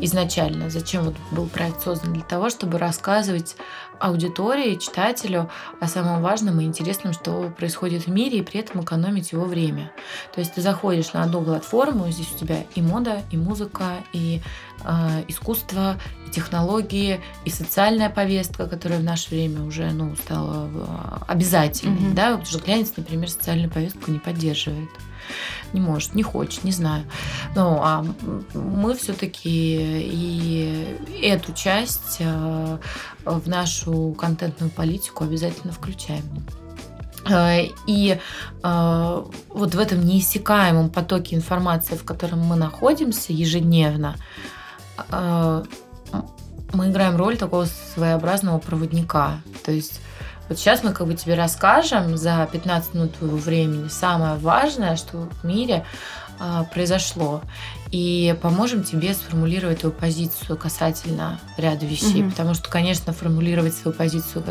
изначально. 0.00 0.70
Зачем 0.70 1.04
вот 1.04 1.14
был 1.30 1.46
проект 1.46 1.82
создан? 1.82 2.12
Для 2.12 2.22
того, 2.22 2.50
чтобы 2.50 2.78
рассказывать 2.78 3.56
аудитории, 3.98 4.74
читателю 4.76 5.50
о 5.80 5.88
самом 5.88 6.22
важном 6.22 6.60
и 6.60 6.64
интересном, 6.64 7.12
что 7.12 7.52
происходит 7.56 8.06
в 8.06 8.10
мире, 8.10 8.38
и 8.38 8.42
при 8.42 8.60
этом 8.60 8.82
экономить 8.82 9.32
его 9.32 9.44
время. 9.44 9.92
То 10.34 10.40
есть 10.40 10.54
ты 10.54 10.60
заходишь 10.60 11.12
на 11.12 11.22
одну 11.22 11.42
платформу, 11.42 12.10
здесь 12.10 12.30
у 12.34 12.38
тебя 12.38 12.64
и 12.74 12.82
мода, 12.82 13.22
и 13.30 13.36
музыка, 13.36 14.04
и 14.12 14.42
а, 14.82 15.22
искусство, 15.28 15.96
и 16.26 16.30
технологии, 16.30 17.20
и 17.44 17.50
социальная 17.50 18.10
повестка, 18.10 18.66
которая 18.66 18.98
в 18.98 19.04
наше 19.04 19.30
время 19.30 19.62
уже 19.62 19.90
ну, 19.92 20.14
стала 20.16 20.68
а, 20.74 21.24
обязательной. 21.28 22.00
Мгм. 22.00 22.14
Да? 22.14 22.30
Потому 22.32 22.46
что 22.46 22.58
глянец, 22.58 22.92
например, 22.96 23.30
социальную 23.30 23.70
повестку 23.70 24.10
не 24.10 24.18
поддерживает. 24.18 24.90
Не 25.72 25.80
может, 25.80 26.14
не 26.14 26.22
хочет, 26.22 26.64
не 26.64 26.72
знаю. 26.72 27.04
Ну, 27.54 27.78
а 27.82 28.04
мы 28.54 28.94
все-таки 28.94 29.40
и 29.40 30.98
эту 31.22 31.52
часть 31.52 32.18
а, 32.20 32.78
в 33.24 33.48
нашу 33.48 34.14
контентную 34.18 34.70
политику 34.70 35.24
обязательно 35.24 35.72
включаем. 35.72 36.22
А, 37.28 37.58
И 37.86 38.18
а, 38.62 39.24
вот 39.48 39.74
в 39.74 39.78
этом 39.78 40.04
неиссякаемом 40.04 40.90
потоке 40.90 41.36
информации, 41.36 41.96
в 41.96 42.04
котором 42.04 42.40
мы 42.40 42.56
находимся 42.56 43.32
ежедневно, 43.32 44.16
мы 46.72 46.90
играем 46.90 47.16
роль 47.16 47.36
такого 47.36 47.66
своеобразного 47.94 48.58
проводника. 48.58 49.38
То 49.64 49.72
есть 49.72 50.00
Вот 50.48 50.58
сейчас 50.58 50.82
мы 50.82 50.92
как 50.92 51.06
бы 51.06 51.14
тебе 51.14 51.34
расскажем 51.34 52.16
за 52.16 52.48
15 52.52 52.94
минут 52.94 53.14
твоего 53.16 53.36
времени 53.36 53.88
самое 53.88 54.36
важное, 54.36 54.96
что 54.96 55.28
в 55.42 55.44
мире 55.46 55.84
а, 56.38 56.64
произошло, 56.64 57.40
и 57.90 58.36
поможем 58.42 58.82
тебе 58.82 59.14
сформулировать 59.14 59.80
твою 59.80 59.94
позицию 59.94 60.58
касательно 60.58 61.38
ряда 61.56 61.86
вещей, 61.86 62.22
Мгм. 62.22 62.30
потому 62.30 62.54
что, 62.54 62.68
конечно, 62.68 63.12
формулировать 63.12 63.74
свою 63.74 63.96
позицию 63.96 64.44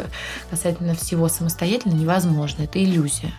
касательно 0.50 0.96
всего 0.96 1.28
самостоятельно 1.28 1.94
невозможно, 1.94 2.64
это 2.64 2.82
иллюзия. 2.84 3.34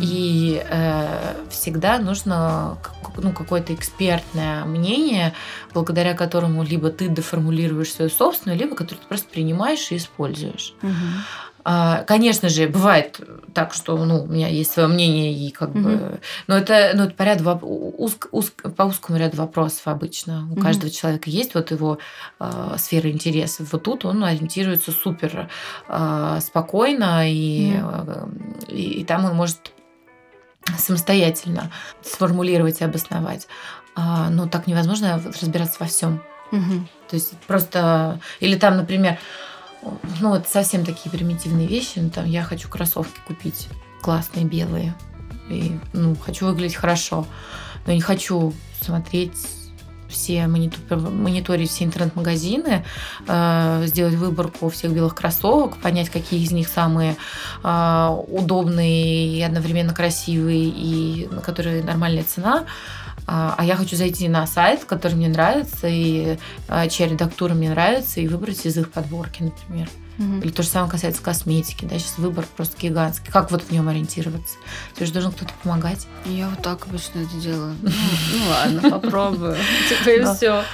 И 0.00 0.60
э, 0.68 1.34
всегда 1.50 1.98
нужно 1.98 2.78
ну, 3.16 3.32
какое-то 3.32 3.72
экспертное 3.74 4.64
мнение, 4.64 5.34
благодаря 5.72 6.14
которому 6.14 6.64
либо 6.64 6.90
ты 6.90 7.08
деформулируешь 7.08 7.92
свою 7.92 8.10
собственную, 8.10 8.58
либо 8.58 8.74
которое 8.74 9.00
ты 9.00 9.06
просто 9.06 9.28
принимаешь 9.28 9.92
и 9.92 9.96
используешь. 9.96 10.74
Мгм. 10.82 11.12
А, 11.64 12.04
Конечно 12.04 12.48
же, 12.48 12.68
бывает 12.68 13.20
так, 13.52 13.74
что 13.74 13.96
ну, 14.04 14.22
у 14.22 14.26
меня 14.26 14.48
есть 14.48 14.70
свое 14.70 14.88
мнение, 14.88 15.32
и 15.34 15.50
как 15.50 15.70
Мгм. 15.74 15.82
бы. 15.82 16.20
Но 16.46 16.56
это, 16.56 16.92
ну, 16.94 17.04
это 17.04 17.14
по, 17.14 17.22
ряду, 17.22 17.44
узк- 17.44 18.28
узк- 18.32 18.70
по 18.74 18.84
узкому 18.84 19.18
ряду 19.18 19.36
вопросов 19.36 19.82
обычно. 19.86 20.46
У 20.50 20.52
Мгм. 20.54 20.62
каждого 20.62 20.90
человека 20.90 21.28
есть 21.30 21.54
вот 21.54 21.70
его 21.70 21.98
а, 22.38 22.76
сфера 22.78 23.10
интересов. 23.10 23.72
Вот 23.72 23.82
тут 23.82 24.04
он 24.04 24.22
ориентируется 24.24 24.92
супер 24.92 25.48
а, 25.88 26.40
спокойно, 26.40 27.30
и, 27.30 27.72
а, 27.82 28.28
и, 28.68 29.00
и 29.00 29.04
там 29.04 29.24
он 29.24 29.34
может 29.34 29.72
самостоятельно 30.76 31.70
сформулировать 32.02 32.80
и 32.80 32.84
обосновать. 32.84 33.48
А, 33.94 34.30
но 34.30 34.46
так 34.46 34.66
невозможно 34.66 35.20
разбираться 35.40 35.76
во 35.80 35.86
всем. 35.86 36.22
Мгм. 36.52 36.88
То 37.08 37.16
есть 37.16 37.32
просто... 37.46 38.20
Или 38.40 38.56
там, 38.56 38.76
например, 38.76 39.18
ну 40.20 40.30
вот 40.30 40.48
совсем 40.48 40.84
такие 40.84 41.10
примитивные 41.10 41.66
вещи. 41.66 41.98
Ну, 41.98 42.10
там 42.10 42.26
я 42.26 42.42
хочу 42.42 42.68
кроссовки 42.68 43.20
купить 43.26 43.68
классные, 44.02 44.44
белые. 44.44 44.94
И, 45.48 45.78
ну, 45.92 46.14
хочу 46.16 46.46
выглядеть 46.46 46.76
хорошо. 46.76 47.26
Но 47.86 47.92
не 47.92 48.00
хочу 48.00 48.52
смотреть 48.80 49.36
все, 50.08 50.44
монитор- 50.44 51.10
мониторить 51.10 51.70
все 51.70 51.84
интернет-магазины, 51.84 52.84
э, 53.26 53.82
сделать 53.86 54.14
выборку 54.14 54.68
всех 54.70 54.92
белых 54.92 55.14
кроссовок, 55.14 55.76
понять, 55.76 56.08
какие 56.08 56.42
из 56.42 56.50
них 56.50 56.68
самые 56.68 57.16
э, 57.62 58.16
удобные 58.28 59.26
и 59.28 59.42
одновременно 59.42 59.94
красивые, 59.94 60.68
и 60.68 61.28
на 61.30 61.40
которые 61.40 61.82
нормальная 61.82 62.24
цена. 62.24 62.64
А 63.30 63.54
а 63.58 63.64
я 63.64 63.76
хочу 63.76 63.94
зайти 63.94 64.26
на 64.26 64.46
сайт, 64.46 64.84
который 64.86 65.14
мне 65.14 65.28
нравится, 65.28 65.86
и 65.86 66.38
а, 66.66 66.88
чья 66.88 67.06
редактура 67.06 67.52
мне 67.52 67.68
нравится, 67.68 68.20
и 68.20 68.26
выбрать 68.26 68.64
из 68.64 68.78
их 68.78 68.90
подборки, 68.90 69.42
например. 69.42 69.88
Мгм. 70.16 70.40
Или 70.40 70.50
то 70.50 70.62
же 70.62 70.68
самое 70.70 70.90
касается 70.90 71.22
косметики. 71.22 71.84
Да, 71.84 71.98
сейчас 71.98 72.16
выбор 72.16 72.46
просто 72.56 72.76
гигантский. 72.80 73.30
Как 73.30 73.50
вот 73.50 73.62
в 73.62 73.70
нем 73.70 73.86
ориентироваться? 73.88 74.56
Тебе 74.94 75.06
же 75.06 75.12
должен 75.12 75.30
кто-то 75.32 75.52
помогать. 75.62 76.06
Я 76.24 76.48
вот 76.48 76.62
так 76.62 76.86
обычно 76.86 77.20
это 77.20 77.36
делаю. 77.36 77.76
Ну, 77.82 77.90
ну 77.90 78.48
ладно, 78.50 78.90
попробую. 78.90 79.56
Типа 79.90 80.08
и 80.10 80.20
Да. 80.20 80.34
все. 80.34 80.64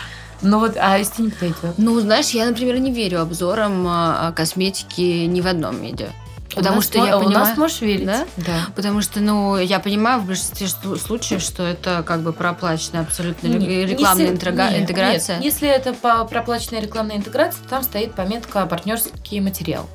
Ну 0.41 0.61
вот, 0.61 0.77
а 0.79 0.97
если 0.97 1.23
не 1.23 1.31
подойдет? 1.31 1.75
Ну, 1.77 1.99
знаешь, 2.01 2.31
я, 2.31 2.47
например, 2.47 2.79
не 2.79 2.93
верю 2.93 3.21
обзорам 3.21 3.85
а, 3.89 4.33
косметики 4.33 5.25
ни 5.27 5.41
в 5.41 5.47
одном 5.47 5.81
виде. 5.83 6.13
Потому 6.55 6.81
что 6.81 6.99
я 6.99 7.17
У 7.19 7.21
нас 7.21 7.25
понимаю... 7.29 7.57
можешь 7.59 7.81
верить? 7.81 8.07
Да? 8.07 8.25
Да. 8.37 8.67
Потому 8.77 9.01
что, 9.03 9.21
ну, 9.21 9.57
я 9.57 9.81
понимаю 9.81 10.21
в 10.21 10.27
большинстве 10.27 10.67
слу- 10.67 10.97
случаев, 10.99 11.41
что 11.43 11.63
это 11.63 12.03
как 12.03 12.21
бы 12.21 12.33
проплаченная 12.33 13.03
абсолютно 13.03 13.49
Не- 13.49 13.67
ре- 13.67 13.87
рекламная 13.87 14.27
если- 14.27 14.37
интега- 14.37 14.71
нет, 14.71 14.81
интеграция. 14.83 15.37
нет. 15.37 15.45
Если 15.45 15.69
это 15.69 15.93
по 15.95 16.25
проплаченная 16.25 16.81
рекламная 16.81 17.17
интеграция, 17.17 17.63
то 17.65 17.69
там 17.69 17.83
стоит 17.83 18.15
пометка 18.15 18.67
партнерский 18.67 19.41
материал. 19.41 19.89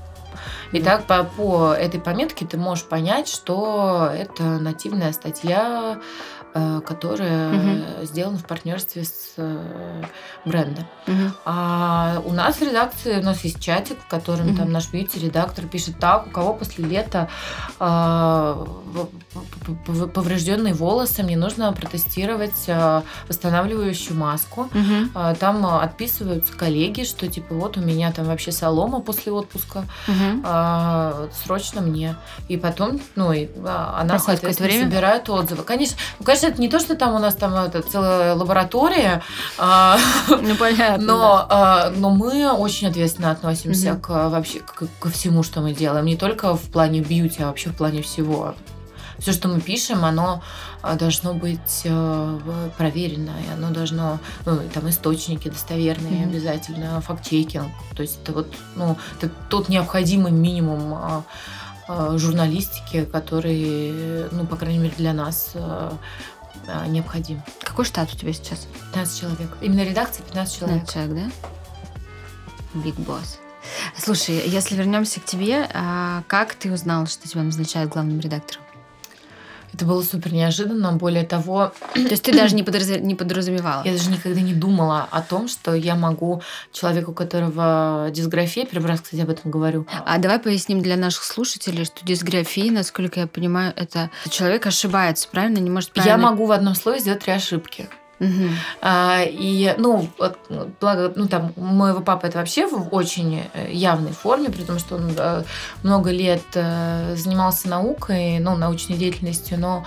Итак, 0.71 1.05
по, 1.05 1.23
по 1.23 1.73
этой 1.73 1.99
пометке 1.99 2.45
ты 2.45 2.55
можешь 2.55 2.83
понять, 2.85 3.27
что 3.27 4.11
это 4.15 4.43
нативная 4.43 5.11
статья, 5.13 5.97
э, 6.53 6.81
которая 6.85 7.49
Мгм. 7.49 8.05
сделана 8.05 8.37
в 8.37 8.45
партнерстве 8.45 9.03
с 9.03 9.33
э, 9.37 10.03
брендом. 10.45 10.85
Мгм. 11.07 11.33
А 11.45 12.21
у 12.25 12.33
нас 12.33 12.55
в 12.57 12.61
редакции, 12.61 13.19
у 13.19 13.23
нас 13.23 13.43
есть 13.43 13.59
чатик, 13.59 13.97
в 13.99 14.07
котором 14.07 14.47
Мгм. 14.49 14.57
там 14.57 14.71
наш 14.71 14.89
бьюти-редактор 14.91 15.65
пишет 15.65 15.99
так, 15.99 16.27
у 16.27 16.29
кого 16.31 16.53
после 16.53 16.85
лета 16.85 17.29
а, 17.79 18.65
поврежденные 20.13 20.73
волосы, 20.73 21.23
мне 21.23 21.37
нужно 21.37 21.71
протестировать 21.73 22.65
а, 22.67 23.03
восстанавливающую 23.27 24.17
маску. 24.17 24.69
А, 25.15 25.35
Там 25.35 25.65
отписываются 25.65 26.53
коллеги, 26.53 27.03
что 27.03 27.27
типа 27.27 27.53
вот 27.55 27.77
у 27.77 27.81
меня 27.81 28.11
там 28.11 28.25
вообще 28.25 28.51
солома 28.51 28.99
после 29.01 29.31
отпуска, 29.31 29.85
Мгм. 30.07 30.43
а, 30.45 31.27
срочно 31.43 31.81
мне. 31.81 32.15
И 32.47 32.57
потом, 32.57 32.99
ну, 33.15 33.31
и, 33.31 33.47
а, 33.65 33.99
она, 34.01 34.15
Проходит 34.15 34.39
соответственно, 34.41 34.69
время? 34.69 34.85
собирает 34.89 35.29
отзывы. 35.29 35.63
Конечно, 35.63 35.97
ну, 36.19 36.25
конечно, 36.25 36.38
это 36.47 36.61
не 36.61 36.69
то, 36.69 36.79
что 36.79 36.95
там 36.95 37.13
у 37.15 37.19
нас 37.19 37.35
там 37.35 37.53
это, 37.53 37.81
целая 37.81 38.33
лаборатория, 38.35 39.21
а, 39.57 39.97
Ну, 40.29 40.55
понятно. 40.55 41.05
но, 41.05 41.45
а, 41.49 41.89
но 41.95 42.09
мы 42.09 42.51
очень 42.51 42.87
ответственно 42.87 43.31
относимся 43.31 43.93
Мгм. 43.93 44.01
к 44.01 44.09
вообще 44.29 44.59
к- 44.59 44.87
ко 44.99 45.09
всему, 45.09 45.43
что 45.43 45.61
мы 45.61 45.73
делаем. 45.73 46.05
Не 46.05 46.15
только 46.17 46.55
в 46.55 46.61
плане 46.71 47.01
бьюти, 47.01 47.43
а 47.43 47.47
вообще 47.47 47.69
в 47.69 47.75
плане 47.75 48.01
всего. 48.01 48.55
Все, 49.17 49.33
что 49.33 49.49
мы 49.49 49.59
пишем, 49.59 50.05
оно 50.05 50.41
а, 50.81 50.95
должно 50.95 51.33
быть 51.33 51.81
э, 51.83 52.39
проверено, 52.77 53.31
и 53.45 53.51
оно 53.53 53.69
должно, 53.71 54.19
ну, 54.45 54.59
там 54.73 54.87
источники 54.89 55.49
достоверные 55.49 56.21
Мгм. 56.25 56.29
обязательно, 56.29 57.01
факт-чекинг. 57.01 57.67
То 57.97 58.01
есть 58.01 58.19
это 58.23 58.31
вот, 58.31 58.53
ну, 58.77 58.95
это 59.19 59.29
тот 59.49 59.67
необходимый 59.67 60.31
минимум 60.31 61.25
журналистики, 62.17 63.05
который, 63.05 64.29
ну, 64.31 64.45
по 64.45 64.55
крайней 64.55 64.79
мере, 64.79 64.93
для 64.97 65.13
нас 65.13 65.51
а, 65.55 65.97
а, 66.67 66.87
необходим. 66.87 67.41
Какой 67.61 67.85
штат 67.85 68.13
у 68.13 68.17
тебя 68.17 68.33
сейчас? 68.33 68.67
15 68.93 69.19
человек. 69.19 69.57
Именно 69.61 69.83
редакция 69.85 70.23
15 70.23 70.57
человек. 70.57 70.81
15 70.81 70.93
человек, 70.93 71.31
да? 72.73 72.79
Big 72.79 72.95
Boss. 73.05 73.39
Слушай, 73.97 74.47
если 74.47 74.75
вернемся 74.75 75.19
к 75.19 75.25
тебе, 75.25 75.67
а 75.73 76.23
как 76.27 76.53
ты 76.53 76.71
узнал, 76.71 77.07
что 77.07 77.27
тебя 77.27 77.43
назначают 77.43 77.91
главным 77.91 78.19
редактором? 78.19 78.63
Это 79.73 79.85
было 79.85 80.01
супер 80.01 80.33
неожиданно. 80.33 80.93
Более 80.93 81.23
того, 81.23 81.73
То 81.93 81.99
есть 81.99 82.23
ты 82.23 82.33
даже 82.33 82.55
не, 82.55 82.63
подразу- 82.63 82.99
не 82.99 83.15
подразумевала? 83.15 83.83
я 83.83 83.91
даже 83.91 84.09
никогда 84.09 84.41
не 84.41 84.53
думала 84.53 85.07
о 85.11 85.21
том, 85.21 85.47
что 85.47 85.73
я 85.73 85.95
могу 85.95 86.41
человеку, 86.71 87.11
у 87.11 87.13
которого 87.13 88.09
дисграфия, 88.11 88.65
первый 88.65 88.87
раз, 88.87 89.01
кстати, 89.01 89.21
об 89.21 89.29
этом 89.29 89.51
говорю. 89.51 89.85
А 90.05 90.17
давай 90.17 90.39
поясним 90.39 90.81
для 90.81 90.95
наших 90.95 91.23
слушателей, 91.23 91.85
что 91.85 92.05
дисграфия, 92.05 92.71
насколько 92.71 93.19
я 93.19 93.27
понимаю, 93.27 93.73
это 93.75 94.09
человек 94.29 94.65
ошибается, 94.65 95.27
правильно? 95.29 95.59
Не 95.59 95.69
может 95.69 95.91
правильно... 95.91 96.11
Я 96.11 96.17
могу 96.17 96.45
в 96.45 96.51
одном 96.51 96.75
слове 96.75 96.99
сделать 96.99 97.21
три 97.21 97.33
ошибки. 97.33 97.87
Мгм. 98.19 98.49
А, 98.81 99.21
и, 99.25 99.73
ну, 99.77 100.07
благо, 100.81 101.13
ну, 101.15 101.27
там, 101.27 101.53
у 101.55 101.63
моего 101.63 102.01
папы 102.01 102.27
это 102.27 102.37
вообще 102.39 102.67
в 102.67 102.93
очень 102.93 103.43
э, 103.53 103.71
явной 103.71 104.11
форме, 104.11 104.49
при 104.49 104.63
том, 104.63 104.77
что 104.79 104.95
он 104.95 105.11
э, 105.15 105.43
много 105.83 106.11
лет 106.11 106.43
э, 106.55 107.15
занимался 107.15 107.69
наукой, 107.69 108.39
ну, 108.39 108.55
научной 108.57 108.97
деятельностью, 108.97 109.59
но 109.59 109.85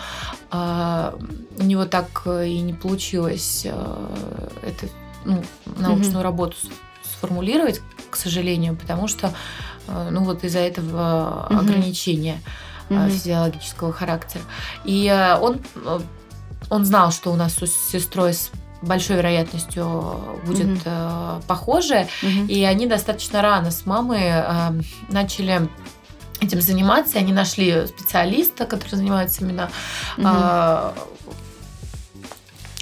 а, 0.51 1.15
у 1.59 1.63
него 1.63 1.85
так 1.85 2.27
и 2.27 2.61
не 2.61 2.73
получилось 2.73 3.63
э, 3.67 4.47
это, 4.63 4.87
ну, 5.25 5.43
научную 5.77 6.23
работу 6.23 6.57
с- 6.57 7.09
сформулировать, 7.17 7.81
к 8.11 8.17
сожалению, 8.17 8.77
потому 8.77 9.09
что, 9.09 9.33
ну, 10.11 10.25
вот 10.25 10.43
из-за 10.45 10.59
этого 10.61 11.47
Мгм. 11.51 11.59
ограничения 11.61 12.41
Мгм. 12.89 13.11
физиологического 13.11 13.93
характера. 13.93 14.43
И 14.85 15.11
он, 15.41 15.61
он 16.73 16.87
знал, 16.87 17.13
что 17.13 17.31
у 17.31 17.37
нас 17.37 17.53
с 17.59 17.91
сестрой 17.93 18.33
с 18.33 18.51
большой 18.81 19.17
вероятностью 19.17 20.41
будет 20.47 20.67
Мгм. 20.67 20.81
э, 20.87 21.41
похоже, 21.47 22.09
Мгм. 22.23 22.47
и 22.47 22.65
они 22.65 22.87
достаточно 22.87 23.43
рано 23.43 23.71
с 23.71 23.85
мамой 23.85 24.23
э, 24.23 24.71
начали 25.11 25.69
этим 26.41 26.61
заниматься. 26.63 27.19
Они 27.19 27.33
нашли 27.33 27.87
специалиста, 27.87 28.65
который 28.65 28.97
занимается 28.97 29.43
именно 29.45 29.71
Мгм. 30.17 30.27
э, 30.33 30.93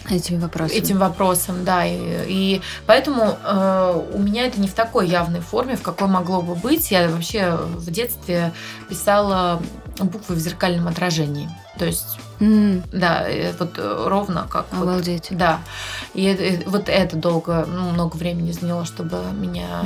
Этими 0.09 0.39
вопросами. 0.41 0.79
этим 0.79 0.99
вопросом, 0.99 1.65
да. 1.65 1.85
И, 1.85 1.99
и 2.29 2.63
поэтому 2.87 3.37
э, 3.45 4.03
у 4.15 4.19
меня 4.19 4.47
это 4.47 4.61
не 4.61 4.69
в 4.69 4.75
такой 4.75 5.09
явной 5.09 5.41
форме, 5.41 5.77
в 5.77 5.83
какой 5.83 6.07
могло 6.09 6.43
бы 6.43 6.55
быть. 6.55 6.91
Я 6.93 7.09
вообще 7.09 7.57
в 7.57 7.91
детстве 7.91 8.53
писала 8.89 9.61
буквы 9.99 10.37
в 10.37 10.39
зеркальном 10.39 10.87
отражении. 10.89 11.49
То 11.79 11.85
есть 11.87 12.19
М, 12.41 12.83
Да, 12.93 13.29
э, 13.29 13.53
вот 13.59 13.79
э, 13.79 14.05
ровно 14.09 14.47
как 14.51 14.67
вот 14.73 14.83
Обалдеть. 14.83 15.29
Да. 15.31 15.61
И 16.15 16.25
это- 16.25 16.43
э, 16.43 16.63
вот 16.67 16.89
это 16.89 17.17
долго, 17.17 17.67
ну, 17.69 17.91
много 17.91 18.17
времени 18.17 18.51
заняло, 18.53 18.85
чтобы 18.87 19.23
меня 19.33 19.85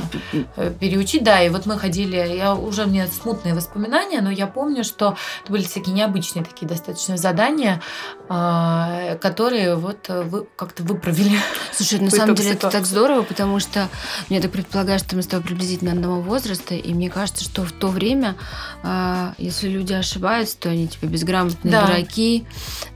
э, 0.55 0.71
переучить. 0.79 1.23
Да, 1.23 1.41
и 1.41 1.49
вот 1.49 1.65
мы 1.65 1.77
ходили, 1.77 2.15
я 2.15 2.55
уже 2.55 2.83
у 2.85 2.87
меня 2.87 3.07
смутные 3.07 3.53
воспоминания, 3.53 4.21
но 4.21 4.31
я 4.31 4.47
помню, 4.47 4.83
что 4.83 5.15
это 5.43 5.51
были 5.51 5.63
всякие 5.63 5.93
необычные 5.93 6.45
такие 6.45 6.67
достаточно 6.67 7.17
задания, 7.17 7.81
а, 8.29 9.15
которые 9.17 9.75
вот 9.75 10.07
вы 10.09 10.47
как-то 10.55 10.83
выправили. 10.83 11.37
Слушай, 11.73 11.99
на 11.99 12.09
самом 12.09 12.35
деле 12.35 12.49
это 12.51 12.57
ситуации. 12.59 12.77
так 12.77 12.85
здорово, 12.87 13.23
потому 13.23 13.59
что 13.59 13.87
я 14.29 14.41
так 14.41 14.51
предполагаю, 14.51 14.97
что 14.99 15.15
мы 15.15 15.21
с 15.21 15.27
тобой 15.27 15.45
приблизительно 15.45 15.91
одного 15.91 16.21
возраста, 16.21 16.73
и 16.73 16.93
мне 16.93 17.09
кажется, 17.09 17.43
что 17.43 17.63
в 17.63 17.71
то 17.71 17.87
время, 17.87 18.35
а, 18.83 19.33
если 19.37 19.67
люди 19.67 19.93
ошибаются, 19.93 20.57
то 20.57 20.69
они 20.69 20.87
типа 20.87 21.05
безграмотные 21.05 21.71
Да. 21.71 21.85
дураки, 21.85 22.44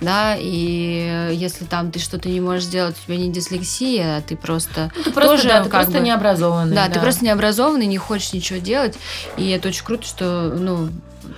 да, 0.01 0.35
и 0.37 1.29
если 1.33 1.65
там 1.65 1.91
ты 1.91 1.99
что-то 1.99 2.29
не 2.29 2.39
можешь 2.41 2.65
сделать, 2.65 2.95
у 3.01 3.05
тебя 3.05 3.17
не 3.17 3.31
дислексия, 3.31 4.17
а 4.17 4.21
ты 4.21 4.35
просто... 4.37 4.91
Ну, 4.95 5.03
ты 5.03 5.11
просто, 5.11 5.31
Тоже 5.31 5.47
да, 5.49 5.57
ты 5.63 5.69
как 5.69 5.81
просто 5.81 5.99
бы- 5.99 6.05
необразованный. 6.05 6.75
Да, 6.75 6.87
ты 6.89 6.99
просто 6.99 7.25
необразованный, 7.25 7.85
не 7.85 7.97
хочешь 7.97 8.33
ничего 8.33 8.59
делать, 8.59 8.97
и 9.37 9.49
это 9.49 9.67
очень 9.69 9.83
круто, 9.85 10.05
что, 10.05 10.53
ну, 10.57 10.89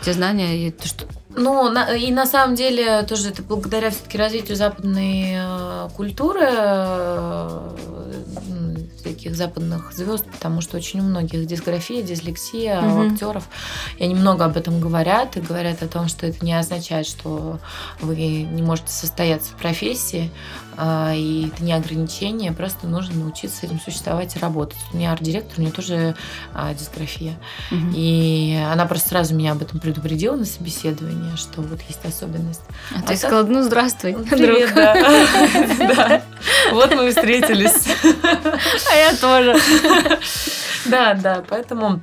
те 0.03 0.13
знания, 0.13 0.67
и 0.67 0.71
то, 0.71 0.87
что 0.87 1.05
Ну, 1.35 1.69
на- 1.69 1.95
и 1.95 2.11
на 2.11 2.25
самом 2.25 2.55
деле 2.55 3.03
тоже 3.03 3.29
это 3.29 3.41
благодаря 3.41 3.89
все-таки 3.89 4.17
развитию 4.17 4.55
западной 4.57 5.33
э, 5.35 5.89
культуры, 5.95 6.45
э, 6.45 7.59
всяких 9.01 9.35
западных 9.35 9.91
звезд, 9.93 10.25
потому 10.31 10.61
что 10.61 10.77
очень 10.77 10.99
у 10.99 11.03
многих 11.03 11.45
дисграфия, 11.45 12.01
дислексия, 12.01 12.79
Мгм. 12.81 12.97
у 12.97 13.11
актеров. 13.13 13.47
И 13.97 14.03
они 14.03 14.15
много 14.15 14.45
об 14.45 14.57
этом 14.57 14.79
говорят, 14.79 15.37
и 15.37 15.41
говорят 15.41 15.81
о 15.83 15.87
том, 15.87 16.07
что 16.07 16.27
это 16.27 16.43
не 16.45 16.53
означает, 16.57 17.07
что 17.07 17.59
вы 17.99 18.15
не 18.15 18.61
можете 18.61 18.89
состояться 18.91 19.51
в 19.53 19.55
профессии, 19.57 20.31
и 21.15 21.47
это 21.53 21.63
не 21.63 21.73
ограничение, 21.73 22.51
просто 22.51 22.87
нужно 22.87 23.15
научиться 23.19 23.57
с 23.59 23.63
этим 23.63 23.79
существовать 23.79 24.35
и 24.35 24.39
работать. 24.39 24.77
У 24.93 24.97
меня 24.97 25.11
арт-директор, 25.11 25.59
у 25.59 25.61
нее 25.61 25.71
тоже 25.71 26.15
а, 26.53 26.73
дисграфия. 26.73 27.35
Мгм. 27.69 27.93
И 27.95 28.57
она 28.71 28.85
просто 28.85 29.09
сразу 29.09 29.35
меня 29.35 29.51
об 29.51 29.61
этом 29.61 29.79
предупредила 29.79 30.35
на 30.35 30.45
собеседовании, 30.45 31.35
что 31.35 31.61
вот 31.61 31.79
есть 31.87 32.03
особенность. 32.05 32.61
А 32.93 32.99
А 32.99 33.01
ты 33.01 33.07
так- 33.09 33.17
сказала, 33.17 33.43
ну, 33.45 33.61
здравствуй, 33.63 34.13
Привет, 34.29 34.73
друг. 34.73 35.95
да. 35.95 36.21
Вот 36.71 36.93
мы 36.95 37.09
встретились. 37.09 37.87
А 38.91 38.95
я 38.95 39.15
тоже. 39.15 39.55
Да, 40.85 41.13
да, 41.13 41.43
поэтому... 41.47 42.01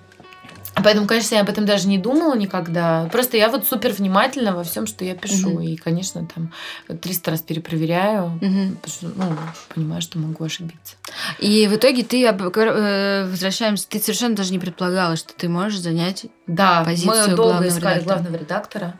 Поэтому, 0.82 1.06
конечно, 1.06 1.34
я 1.34 1.40
об 1.42 1.48
этом 1.48 1.64
даже 1.66 1.88
не 1.88 1.98
думала 1.98 2.36
никогда. 2.36 3.08
Просто 3.12 3.36
я 3.36 3.48
вот 3.48 3.66
супер 3.66 3.92
внимательна 3.92 4.52
во 4.54 4.62
всем, 4.64 4.86
что 4.86 5.04
я 5.04 5.14
пишу. 5.14 5.50
Мгм. 5.50 5.60
И, 5.62 5.76
конечно, 5.76 6.26
там 6.34 6.52
300 7.00 7.30
раз 7.30 7.40
перепроверяю. 7.42 8.38
Мгм. 8.40 8.76
Потому 8.76 8.92
что, 8.94 9.06
ну, 9.16 9.36
понимаю, 9.74 10.02
что 10.02 10.18
могу 10.18 10.44
ошибиться. 10.44 10.96
И 11.38 11.66
в 11.66 11.74
итоге 11.76 12.02
ты, 12.04 12.24
э, 12.26 13.26
возвращаемся, 13.30 13.88
ты 13.88 13.98
совершенно 14.00 14.34
даже 14.36 14.52
не 14.52 14.58
предполагала, 14.58 15.16
что 15.16 15.32
ты 15.34 15.48
можешь 15.48 15.80
занять 15.80 16.26
Да, 16.46 16.84
позицию 16.84 17.30
мы 17.30 17.36
долго 17.36 17.42
главного 17.52 17.68
искали 17.68 17.94
редактора. 18.00 18.14
главного 18.18 18.36
редактора. 18.36 18.94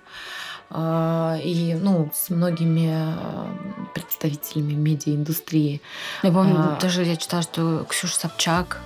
а, 0.71 1.39
И, 1.43 1.75
ну, 1.81 2.11
с 2.15 2.29
многими 2.29 2.91
а, 2.93 3.49
представителями 3.95 4.75
медиаиндустрии. 4.75 5.81
Я 6.23 6.31
помню, 6.31 6.57
А. 6.59 6.79
даже 6.81 7.05
я 7.05 7.17
читала, 7.17 7.43
что 7.43 7.87
Ксюша 7.89 8.15
Собчак. 8.17 8.81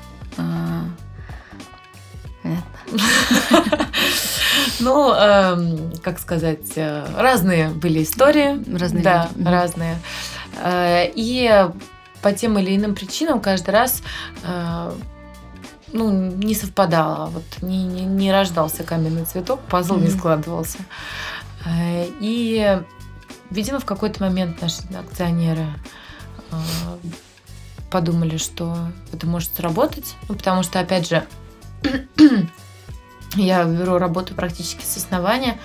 Ну, 4.81 5.13
эм, 5.15 5.93
как 6.03 6.19
сказать, 6.19 6.73
э, 6.77 7.07
разные 7.17 7.69
были 7.69 8.03
истории. 8.03 8.63
Разные 8.77 9.03
Да, 9.03 9.31
разные. 9.45 9.99
Э, 10.63 11.07
И 11.15 11.69
по 12.21 12.33
тем 12.33 12.59
или 12.59 12.77
иным 12.77 12.95
причинам 12.95 13.41
каждый 13.41 13.71
раз 13.71 14.03
э, 14.45 14.93
ну, 15.93 16.11
не 16.11 16.55
совпадало. 16.55 17.27
Вот 17.27 17.45
не, 17.63 17.85
не, 17.85 18.03
не 18.05 18.33
рождался 18.33 18.83
каменный 18.85 19.25
цветок, 19.25 19.61
пазл 19.69 19.97
не 19.97 20.09
Мгм. 20.09 20.19
складывался. 20.19 20.79
И, 22.21 22.81
видимо, 23.51 23.79
в 23.79 23.85
какой-то 23.85 24.23
момент 24.25 24.61
наши 24.61 24.83
акционеры 24.99 25.67
подумали, 27.91 28.37
что 28.37 28.77
это 29.13 29.27
может 29.27 29.55
сработать. 29.55 30.15
Ну, 30.29 30.35
потому 30.35 30.63
что, 30.63 30.81
опять 30.81 31.09
же, 31.09 31.25
я 33.37 33.65
в 33.65 33.75
бюро 33.75 33.99
работаю 33.99 34.37
практически 34.37 34.85
с 34.85 34.97
основания. 34.97 35.59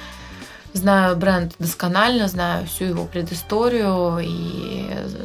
Знаю 0.73 1.15
бренд 1.15 1.55
досконально, 1.59 2.27
знаю 2.27 2.67
всю 2.67 2.85
его 2.85 3.05
предысторию 3.05 4.19
и 4.21 4.87
э, 4.89 5.23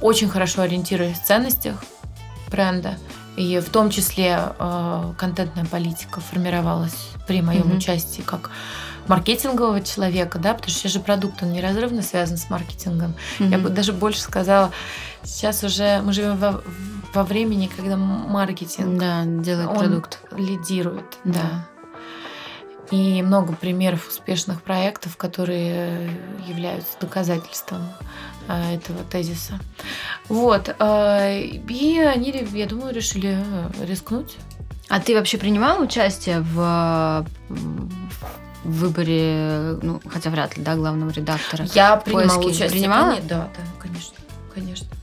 очень 0.00 0.28
хорошо 0.28 0.62
ориентируюсь 0.62 1.18
в 1.18 1.24
ценностях 1.24 1.82
бренда. 2.50 2.98
И 3.36 3.58
в 3.58 3.68
том 3.70 3.90
числе 3.90 4.52
э, 4.58 5.12
контентная 5.18 5.64
политика 5.64 6.20
формировалась 6.20 7.08
при 7.26 7.40
моем 7.42 7.68
Мгм. 7.68 7.78
участии 7.78 8.22
как 8.22 8.50
маркетингового 9.06 9.80
человека, 9.82 10.38
да, 10.38 10.54
потому 10.54 10.70
что 10.70 10.80
сейчас 10.80 10.92
же 10.92 11.00
продукт, 11.00 11.42
он 11.42 11.52
неразрывно 11.52 12.02
связан 12.02 12.36
с 12.36 12.48
маркетингом. 12.48 13.14
Я 13.38 13.58
бы 13.58 13.68
даже 13.68 13.92
больше 13.92 14.20
сказала, 14.20 14.70
сейчас 15.22 15.62
уже 15.64 16.00
мы 16.02 16.12
живем 16.12 16.36
во, 16.36 16.62
во 17.14 17.22
времени, 17.24 17.70
когда 17.74 17.96
маркетинг 17.96 18.98
Да, 18.98 19.24
делает 19.24 19.68
он 19.68 19.78
продукт. 19.78 20.18
лидирует, 20.36 21.18
Да. 21.24 21.32
да. 21.32 21.66
И 22.90 23.22
много 23.22 23.54
примеров 23.54 24.08
успешных 24.08 24.60
проектов, 24.62 25.16
которые 25.16 26.10
являются 26.46 26.98
доказательством 27.00 27.80
а, 28.46 28.72
этого 28.72 29.02
тезиса. 29.04 29.54
Вот. 30.28 30.74
а, 30.78 31.30
И 31.40 31.98
они, 31.98 32.46
я 32.52 32.66
думаю, 32.66 32.92
решили 32.94 33.38
э, 33.42 33.84
рискнуть. 33.86 34.36
А 34.90 35.00
ты 35.00 35.14
вообще 35.14 35.38
принимала 35.38 35.82
участие 35.82 36.40
в, 36.40 37.24
в 37.48 37.98
выборе, 38.64 39.78
ну, 39.82 40.00
хотя 40.06 40.28
вряд 40.30 40.56
ли, 40.58 40.62
да, 40.62 40.74
главного 40.76 41.10
редактора? 41.10 41.66
Я 41.74 41.96
принимала 41.96 42.38
участие. 42.44 42.70
принимала? 42.70 43.16
Да, 43.22 43.48
да, 43.56 43.62
конечно. 43.80 44.13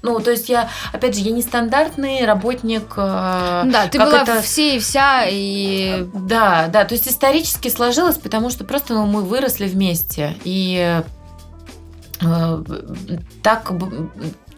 Ну, 0.01 0.19
то 0.19 0.31
есть 0.31 0.49
я, 0.49 0.69
опять 0.91 1.15
же, 1.15 1.21
я 1.21 1.31
не 1.31 1.41
стандартный 1.41 2.25
работник. 2.25 2.93
э, 2.97 3.63
да, 3.65 3.87
ты 3.91 3.99
была 3.99 4.23
это- 4.23 4.41
все 4.41 4.75
и 4.77 4.79
вся, 4.79 5.25
и... 5.27 6.07
Да, 6.13 6.67
да, 6.67 6.85
то 6.85 6.93
есть 6.95 7.07
исторически 7.07 7.69
сложилось, 7.69 8.17
потому 8.17 8.49
что 8.49 8.63
просто 8.63 8.93
ну, 8.93 9.05
мы 9.05 9.21
выросли 9.21 9.67
вместе. 9.67 10.35
И 10.43 11.01
э, 12.21 12.63
так, 13.43 13.71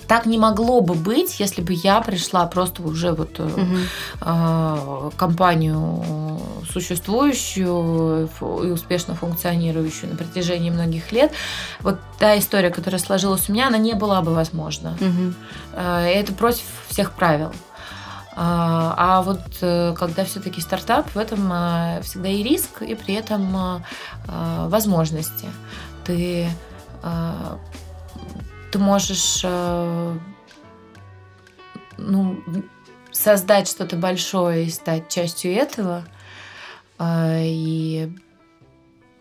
так 0.07 0.25
не 0.25 0.37
могло 0.37 0.81
бы 0.81 0.93
быть, 0.93 1.39
если 1.39 1.61
бы 1.61 1.73
я 1.73 2.01
пришла 2.01 2.45
просто 2.45 2.81
уже 2.83 3.11
вот 3.13 3.39
э, 3.39 3.43
Мгм. 3.43 3.79
э, 4.21 5.09
компанию 5.17 6.39
существующую 6.71 8.27
фу- 8.27 8.63
и 8.63 8.71
успешно 8.71 9.15
функционирующую 9.15 10.11
на 10.11 10.17
протяжении 10.17 10.69
многих 10.69 11.11
лет. 11.11 11.31
Вот 11.81 11.97
та 12.19 12.37
история, 12.37 12.69
которая 12.69 12.99
сложилась 12.99 13.49
у 13.49 13.53
меня, 13.53 13.67
она 13.67 13.77
не 13.77 13.93
была 13.93 14.21
бы 14.21 14.33
возможна. 14.33 14.97
Мгм. 14.99 15.35
Э, 15.73 16.05
Это 16.13 16.33
против 16.33 16.63
всех 16.89 17.11
правил. 17.11 17.51
А 18.35 18.95
а 18.97 19.21
вот 19.21 19.41
э, 19.61 19.93
когда 19.97 20.25
все-таки 20.25 20.59
стартап, 20.61 21.07
в 21.13 21.17
этом 21.19 21.51
э, 21.53 22.01
всегда 22.01 22.29
и 22.29 22.41
риск, 22.41 22.81
и 22.81 22.95
при 22.95 23.13
этом 23.13 23.55
э, 23.55 23.79
э, 24.27 24.67
возможности. 24.69 25.45
Ты, 26.03 26.49
э, 27.03 27.31
ты 28.73 28.79
можешь 28.79 29.41
э, 29.43 30.17
ну, 31.97 32.43
создать 33.11 33.69
что-то 33.69 33.97
большое 33.97 34.65
и 34.65 34.71
стать 34.71 35.09
частью 35.09 35.53
этого, 35.53 36.03
э, 36.97 37.41
и 37.43 38.11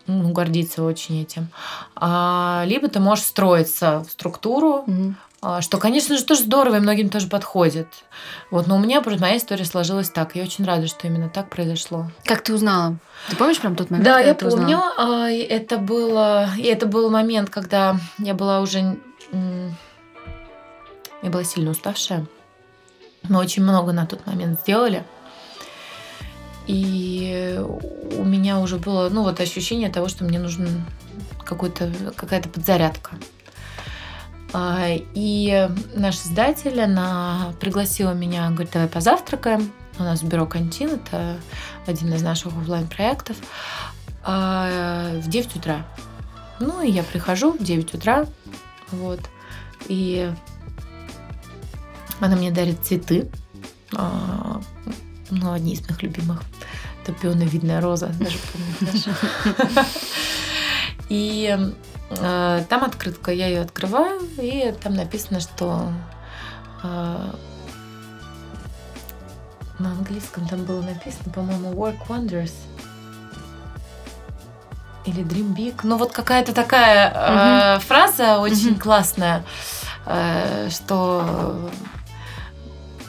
ну, 0.07 0.31
гордиться 0.31 0.83
очень 0.83 1.21
этим. 1.21 1.49
А, 1.95 2.63
либо 2.65 2.87
ты 2.87 2.99
можешь 2.99 3.25
встроиться 3.25 3.99
в 3.99 4.11
структуру, 4.11 4.85
а, 5.45 5.61
Что, 5.61 5.77
конечно 5.77 6.17
же, 6.17 6.23
тоже 6.23 6.43
здорово, 6.43 6.77
и 6.77 6.79
многим 6.79 7.09
тоже 7.09 7.27
подходит. 7.27 7.87
Вот, 8.49 8.65
но 8.67 8.77
у 8.77 8.79
меня 8.79 9.01
просто 9.01 9.19
моя 9.19 9.35
история 9.35 9.65
сложилась 9.65 10.09
так. 10.09 10.37
Я 10.37 10.43
очень 10.43 10.63
рада, 10.63 10.87
что 10.87 11.05
именно 11.05 11.27
так 11.27 11.49
произошло. 11.49 12.07
Как 12.23 12.41
ты 12.43 12.53
узнала? 12.53 12.95
Ты 13.29 13.35
помнишь 13.35 13.59
прям 13.59 13.75
тот 13.75 13.89
момент? 13.89 14.05
да, 14.05 14.19
я 14.19 14.31
узнала? 14.35 14.55
помню. 14.55 14.79
а, 14.97 15.29
и 15.29 15.39
Это 15.39 15.77
было, 15.77 16.47
и 16.57 16.63
это 16.63 16.85
был 16.85 17.09
момент, 17.09 17.49
когда 17.49 17.97
я 18.19 18.33
была 18.33 18.61
уже, 18.61 18.97
я 21.21 21.29
была 21.29 21.43
сильно 21.43 21.71
уставшая. 21.71 22.25
Мы 23.29 23.39
очень 23.39 23.63
много 23.63 23.93
на 23.93 24.05
тот 24.05 24.25
момент 24.27 24.59
сделали. 24.59 25.03
И 26.67 27.59
у 28.17 28.23
меня 28.23 28.59
уже 28.59 28.77
было, 28.77 29.09
ну, 29.09 29.23
вот 29.23 29.39
ощущение 29.39 29.89
того, 29.89 30.07
что 30.07 30.23
мне 30.23 30.39
какой-то, 31.43 31.91
какая-то 32.15 32.49
подзарядка. 32.49 33.11
А, 34.53 34.87
И 35.13 35.69
наш 35.95 36.15
издатель, 36.17 36.79
она 36.79 37.53
пригласила 37.59 38.13
меня, 38.13 38.49
говорит, 38.49 38.71
давай 38.71 38.87
позавтракаем. 38.87 39.71
У 39.99 40.03
нас 40.03 40.23
бюро 40.23 40.45
«Кантин», 40.45 40.89
это 40.95 41.37
один 41.85 42.13
из 42.13 42.23
наших 42.23 42.47
офлайн 42.57 42.87
проектов 42.87 43.37
в 44.25 45.21
9 45.27 45.55
утра. 45.55 45.85
Ну, 46.59 46.81
и 46.81 46.89
я 46.89 47.03
прихожу 47.03 47.51
в 47.51 47.63
9 47.63 47.93
утра, 47.93 48.25
вот, 48.93 49.19
и 49.87 50.31
она 52.19 52.35
мне 52.35 52.51
дарит 52.51 52.83
цветы, 52.83 53.29
а, 53.95 54.61
ну, 55.29 55.51
одни 55.51 55.73
из 55.73 55.81
моих 55.81 56.01
любимых. 56.03 56.41
Это 57.03 57.11
пионовидная 57.13 57.81
роза, 57.81 58.07
даже 58.07 58.37
помню. 58.51 59.85
И 61.09 61.57
э, 62.09 62.65
там 62.69 62.83
открытка, 62.83 63.31
я 63.31 63.47
ее 63.47 63.61
открываю, 63.61 64.21
и 64.37 64.73
там 64.81 64.93
написано, 64.95 65.41
что 65.41 65.91
э, 66.81 67.33
на 69.79 69.91
английском 69.91 70.47
там 70.47 70.63
было 70.63 70.81
написано, 70.81 71.31
по-моему, 71.33 71.73
Work 71.73 72.07
Wonders 72.07 72.53
или 75.05 75.23
Dream 75.23 75.55
Big. 75.55 75.75
Ну 75.83 75.97
вот 75.97 76.11
какая-то 76.11 76.53
такая 76.53 77.77
э, 77.77 77.79
фраза 77.79 78.39
очень 78.39 78.77
классная, 78.79 79.43
э, 80.05 80.69
что 80.69 81.69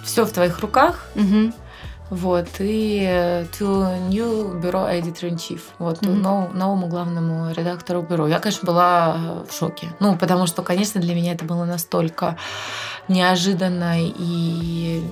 все 0.04 0.24
в 0.24 0.32
твоих 0.32 0.58
руках. 0.60 1.06
Вот, 2.10 2.48
и 2.58 3.46
to 3.58 4.08
new 4.08 4.60
бюро 4.60 4.80
editor 4.90 5.30
in 5.30 5.36
chief, 5.36 5.62
вот, 5.78 6.02
mm-hmm. 6.02 6.12
нов, 6.12 6.54
новому 6.54 6.86
главному 6.86 7.50
редактору 7.52 8.02
бюро. 8.02 8.28
Я, 8.28 8.40
конечно, 8.40 8.66
была 8.66 9.16
в 9.48 9.52
шоке. 9.52 9.88
Ну, 10.00 10.16
потому 10.16 10.46
что, 10.46 10.62
конечно, 10.62 11.00
для 11.00 11.14
меня 11.14 11.32
это 11.32 11.46
было 11.46 11.64
настолько 11.64 12.36
неожиданно, 13.08 13.94
и 13.98 15.02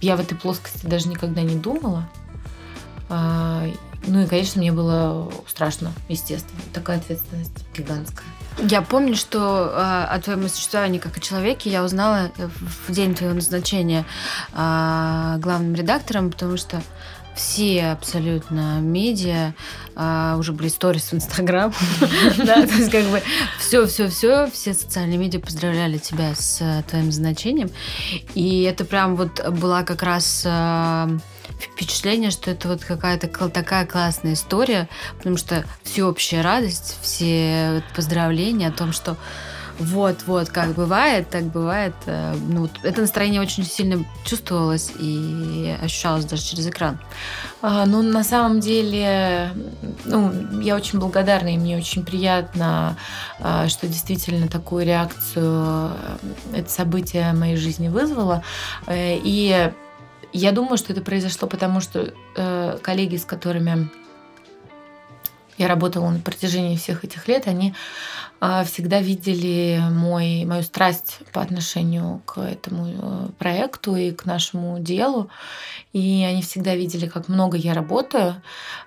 я 0.00 0.16
в 0.16 0.20
этой 0.20 0.36
плоскости 0.38 0.86
даже 0.86 1.08
никогда 1.08 1.42
не 1.42 1.56
думала. 1.56 2.08
Ну 4.06 4.22
и, 4.22 4.26
конечно, 4.26 4.60
мне 4.60 4.72
было 4.72 5.32
страшно, 5.46 5.92
естественно. 6.08 6.60
Такая 6.72 6.98
ответственность 6.98 7.64
гигантская. 7.76 8.26
Я 8.58 8.82
помню, 8.82 9.16
что 9.16 9.72
э, 9.74 10.04
о 10.10 10.20
твоем 10.20 10.48
существовании 10.48 10.98
как 10.98 11.16
о 11.16 11.20
человеке 11.20 11.70
я 11.70 11.82
узнала 11.82 12.30
в 12.36 12.92
день 12.92 13.14
твоего 13.14 13.34
назначения 13.34 14.04
э, 14.52 15.36
главным 15.38 15.74
редактором, 15.74 16.30
потому 16.30 16.56
что 16.56 16.82
все 17.34 17.86
абсолютно 17.86 18.80
медиа, 18.80 19.54
а, 19.96 20.36
уже 20.38 20.52
были 20.52 20.68
сторис 20.68 21.10
в 21.10 21.14
Инстаграм, 21.14 21.72
да, 22.38 22.66
то 22.66 22.74
есть 22.74 22.90
как 22.90 23.04
бы 23.06 23.20
все, 23.58 23.86
все, 23.86 24.48
социальные 24.48 25.18
медиа 25.18 25.40
поздравляли 25.40 25.98
тебя 25.98 26.34
с 26.34 26.84
твоим 26.88 27.10
значением, 27.12 27.70
и 28.34 28.62
это 28.62 28.84
прям 28.84 29.16
вот 29.16 29.44
была 29.50 29.82
как 29.82 30.02
раз 30.02 30.46
впечатление, 31.58 32.30
что 32.30 32.50
это 32.50 32.68
вот 32.68 32.84
какая-то 32.84 33.28
такая 33.48 33.86
классная 33.86 34.34
история, 34.34 34.88
потому 35.18 35.36
что 35.36 35.64
всеобщая 35.82 36.42
радость, 36.42 36.98
все 37.02 37.82
поздравления 37.94 38.68
о 38.68 38.72
том, 38.72 38.92
что 38.92 39.16
вот-вот, 39.78 40.50
как 40.50 40.74
бывает, 40.74 41.30
так 41.30 41.44
бывает. 41.44 41.94
Э, 42.06 42.34
ну, 42.34 42.68
это 42.82 43.00
настроение 43.00 43.40
очень 43.40 43.64
сильно 43.64 44.04
чувствовалось 44.24 44.92
и 44.98 45.76
ощущалось 45.82 46.24
даже 46.24 46.42
через 46.42 46.68
экран. 46.68 46.98
А, 47.60 47.84
ну, 47.86 48.02
на 48.02 48.22
самом 48.22 48.60
деле, 48.60 49.50
ну, 50.04 50.60
я 50.60 50.76
очень 50.76 51.00
благодарна, 51.00 51.54
и 51.54 51.58
мне 51.58 51.76
очень 51.76 52.04
приятно, 52.04 52.96
а, 53.40 53.68
что 53.68 53.88
действительно 53.88 54.48
такую 54.48 54.84
реакцию 54.84 55.90
э, 55.92 56.16
это 56.54 56.70
событие 56.70 57.32
моей 57.32 57.56
жизни 57.56 57.88
вызвало. 57.88 58.44
Э, 58.86 59.16
и 59.16 59.72
я 60.34 60.50
думаю, 60.52 60.76
что 60.76 60.92
это 60.92 61.00
произошло 61.00 61.48
потому, 61.48 61.80
что 61.80 62.12
э, 62.36 62.78
коллеги, 62.82 63.16
с 63.16 63.24
которыми 63.24 63.88
я 65.56 65.68
работала 65.68 66.10
на 66.10 66.18
протяжении 66.18 66.76
всех 66.76 67.04
этих 67.04 67.28
лет, 67.28 67.46
они 67.46 67.72
э, 68.40 68.64
всегда 68.64 69.00
видели 69.00 69.80
мой, 69.92 70.44
мою 70.44 70.64
страсть 70.64 71.20
по 71.32 71.40
отношению 71.40 72.20
к 72.26 72.38
этому 72.38 72.88
э, 72.88 73.28
проекту 73.38 73.94
и 73.94 74.10
к 74.10 74.24
нашему 74.24 74.80
делу. 74.80 75.30
И 75.92 76.26
они 76.28 76.42
всегда 76.42 76.74
видели, 76.74 77.06
как 77.06 77.28
много 77.28 77.56
я 77.56 77.72
работаю. 77.72 78.42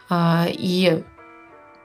Э, 0.10 0.48
и 0.50 1.02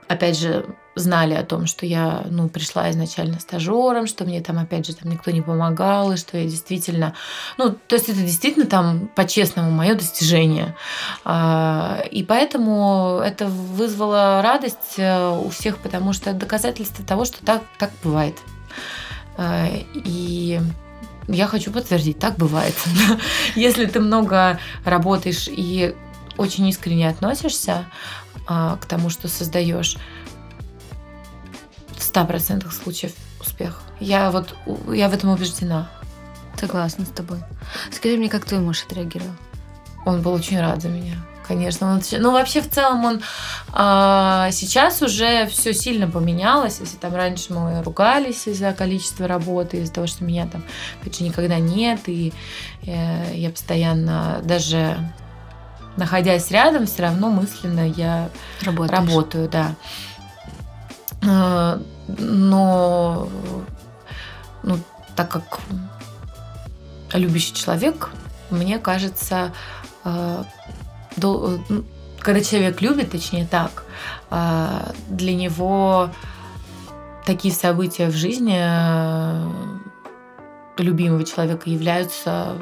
опять 0.08 0.36
же, 0.36 0.66
знали 0.94 1.34
о 1.34 1.42
том, 1.42 1.66
что 1.66 1.86
я 1.86 2.24
ну, 2.28 2.48
пришла 2.48 2.90
изначально 2.90 3.40
стажером, 3.40 4.06
что 4.06 4.24
мне 4.24 4.40
там, 4.40 4.58
опять 4.58 4.86
же, 4.86 4.94
там 4.94 5.10
никто 5.10 5.30
не 5.30 5.40
помогал, 5.40 6.12
и 6.12 6.16
что 6.16 6.36
я 6.36 6.44
действительно... 6.44 7.14
Ну, 7.56 7.70
то 7.70 7.94
есть 7.94 8.08
это 8.08 8.20
действительно 8.20 8.66
там 8.66 9.08
по-честному 9.14 9.70
мое 9.70 9.94
достижение. 9.94 10.76
А, 11.24 12.02
и 12.10 12.22
поэтому 12.22 13.20
это 13.24 13.46
вызвало 13.46 14.42
радость 14.42 14.98
э, 14.98 15.30
у 15.30 15.48
всех, 15.48 15.78
потому 15.78 16.12
что 16.12 16.30
это 16.30 16.40
доказательство 16.40 17.04
того, 17.04 17.24
что 17.24 17.44
так, 17.44 17.62
так 17.78 17.90
бывает. 18.02 18.36
А, 19.36 19.68
и 19.94 20.60
я 21.28 21.46
хочу 21.46 21.72
подтвердить, 21.72 22.18
так 22.18 22.36
бывает. 22.36 22.74
Если 23.54 23.86
ты 23.86 24.00
много 24.00 24.58
работаешь 24.84 25.48
и 25.48 25.94
очень 26.36 26.68
искренне 26.68 27.08
относишься 27.08 27.86
а, 28.46 28.76
к 28.76 28.86
тому, 28.86 29.10
что 29.10 29.28
создаешь, 29.28 29.96
100% 32.12 32.70
случаев 32.70 33.12
успех. 33.40 33.80
Я 34.00 34.30
вот 34.30 34.54
я 34.92 35.08
в 35.08 35.14
этом 35.14 35.30
убеждена. 35.30 35.88
Согласна 36.58 37.04
с 37.04 37.08
тобой. 37.08 37.38
Скажи 37.90 38.16
мне, 38.16 38.28
как 38.28 38.44
твой 38.44 38.60
муж 38.60 38.84
отреагировал? 38.84 39.32
Он 40.04 40.20
был 40.20 40.32
очень 40.32 40.60
рад 40.60 40.82
за 40.82 40.88
меня. 40.88 41.16
Конечно, 41.46 41.92
он, 41.92 42.00
ну 42.18 42.32
вообще 42.32 42.60
в 42.62 42.70
целом 42.70 43.04
он 43.04 43.20
а, 43.72 44.50
сейчас 44.52 45.02
уже 45.02 45.46
все 45.46 45.74
сильно 45.74 46.08
поменялось. 46.08 46.78
Если 46.80 46.96
там 46.96 47.14
раньше 47.14 47.52
мы 47.52 47.82
ругались 47.82 48.46
из-за 48.46 48.72
количества 48.72 49.26
работы, 49.26 49.78
из-за 49.78 49.92
того, 49.92 50.06
что 50.06 50.24
меня 50.24 50.46
там 50.46 50.62
же 51.04 51.24
никогда 51.24 51.58
нет, 51.58 52.00
и 52.06 52.32
э, 52.86 53.34
я 53.34 53.50
постоянно 53.50 54.40
даже 54.44 54.96
находясь 55.96 56.50
рядом, 56.50 56.86
все 56.86 57.02
равно 57.02 57.28
мысленно 57.28 57.88
я 57.88 58.30
Работаешь. 58.62 58.90
работаю, 58.92 59.48
да. 59.48 59.74
Но 62.08 63.28
ну, 64.62 64.78
так 65.16 65.30
как 65.30 65.60
любящий 67.12 67.54
человек, 67.54 68.10
мне 68.50 68.78
кажется, 68.78 69.52
а, 70.04 70.44
ну, 71.16 71.60
когда 72.20 72.40
человек 72.40 72.80
любит, 72.80 73.10
точнее 73.10 73.46
так, 73.46 73.84
а, 74.30 74.92
для 75.08 75.34
него 75.34 76.10
такие 77.24 77.52
события 77.54 78.08
в 78.08 78.14
жизни 78.14 78.58
любимого 80.78 81.24
человека 81.24 81.68
являются 81.70 82.56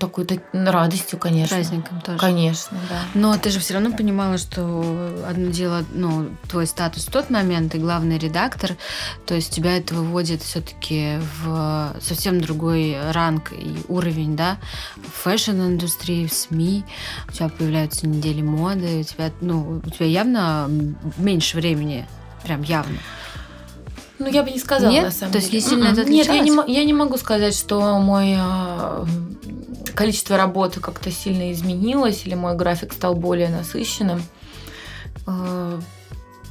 такой 0.00 0.26
радостью, 0.52 1.18
конечно. 1.18 1.56
Праздником 1.56 2.00
тоже. 2.00 2.18
Конечно, 2.18 2.78
да. 2.90 3.00
Но 3.14 3.36
ты 3.38 3.50
же 3.50 3.60
все 3.60 3.74
равно 3.74 3.92
понимала, 3.92 4.36
что 4.38 5.24
одно 5.28 5.50
дело, 5.50 5.84
ну, 5.92 6.30
твой 6.48 6.66
статус 6.66 7.06
в 7.06 7.10
тот 7.10 7.30
момент 7.30 7.74
и 7.74 7.78
главный 7.78 8.18
редактор, 8.18 8.72
то 9.26 9.34
есть 9.34 9.54
тебя 9.54 9.76
это 9.76 9.94
выводит 9.94 10.42
все-таки 10.42 11.18
в 11.42 11.96
совсем 12.00 12.40
другой 12.40 12.96
ранг 13.12 13.52
и 13.52 13.76
уровень, 13.88 14.36
да, 14.36 14.58
в 14.96 15.22
fashion-индустрии, 15.22 16.26
в 16.26 16.32
СМИ, 16.32 16.84
у 17.28 17.32
тебя 17.32 17.48
появляются 17.48 18.06
недели 18.06 18.42
моды, 18.42 19.00
у 19.00 19.02
тебя, 19.04 19.30
ну, 19.40 19.80
у 19.84 19.90
тебя 19.90 20.06
явно 20.06 20.68
меньше 21.16 21.56
времени, 21.56 22.06
прям 22.42 22.62
явно. 22.62 22.98
Ну, 24.18 24.28
я 24.28 24.42
бы 24.42 24.50
не 24.50 24.58
сказала, 24.58 24.90
Нет? 24.90 25.04
на 25.04 25.10
самом 25.10 25.32
То 25.32 25.40
деле. 25.40 25.52
есть 25.52 25.66
не 25.66 25.70
сильно 25.70 25.88
это 25.88 26.04
Нет, 26.04 26.26
я 26.26 26.40
не, 26.40 26.72
я 26.72 26.84
не 26.84 26.92
могу 26.92 27.16
сказать, 27.18 27.54
что 27.54 27.98
мой 27.98 28.34
а, 28.38 29.04
количество 29.94 30.36
работы 30.36 30.80
как-то 30.80 31.10
сильно 31.10 31.52
изменилось, 31.52 32.22
или 32.24 32.34
мой 32.34 32.54
график 32.54 32.92
стал 32.92 33.14
более 33.14 33.48
насыщенным. 33.48 34.22
А, 35.26 35.78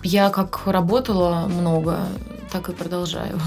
я 0.03 0.29
как 0.29 0.67
работала 0.67 1.47
много, 1.47 2.07
так 2.51 2.69
и 2.69 2.73
продолжаю. 2.73 3.39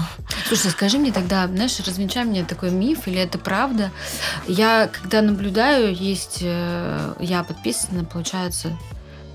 Слушай, 0.47 0.71
скажи 0.71 0.97
мне 0.97 1.13
тогда, 1.13 1.47
знаешь, 1.47 1.79
развенчай 1.79 2.25
мне 2.25 2.43
такой 2.43 2.71
миф, 2.71 3.07
или 3.07 3.19
это 3.19 3.37
правда? 3.37 3.91
Я, 4.45 4.89
когда 4.91 5.21
наблюдаю, 5.21 5.95
есть, 5.95 6.39
э, 6.41 7.13
я 7.19 7.43
подписана, 7.43 8.03
получается, 8.03 8.77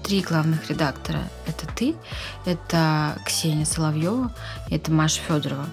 три 0.04 0.20
главных 0.20 0.68
редактора. 0.68 1.20
Это 1.46 1.66
ты, 1.74 1.94
это 2.44 3.18
Ксения 3.24 3.64
Соловьева, 3.64 4.32
это 4.70 4.92
Маша 4.92 5.20
Федорова. 5.26 5.66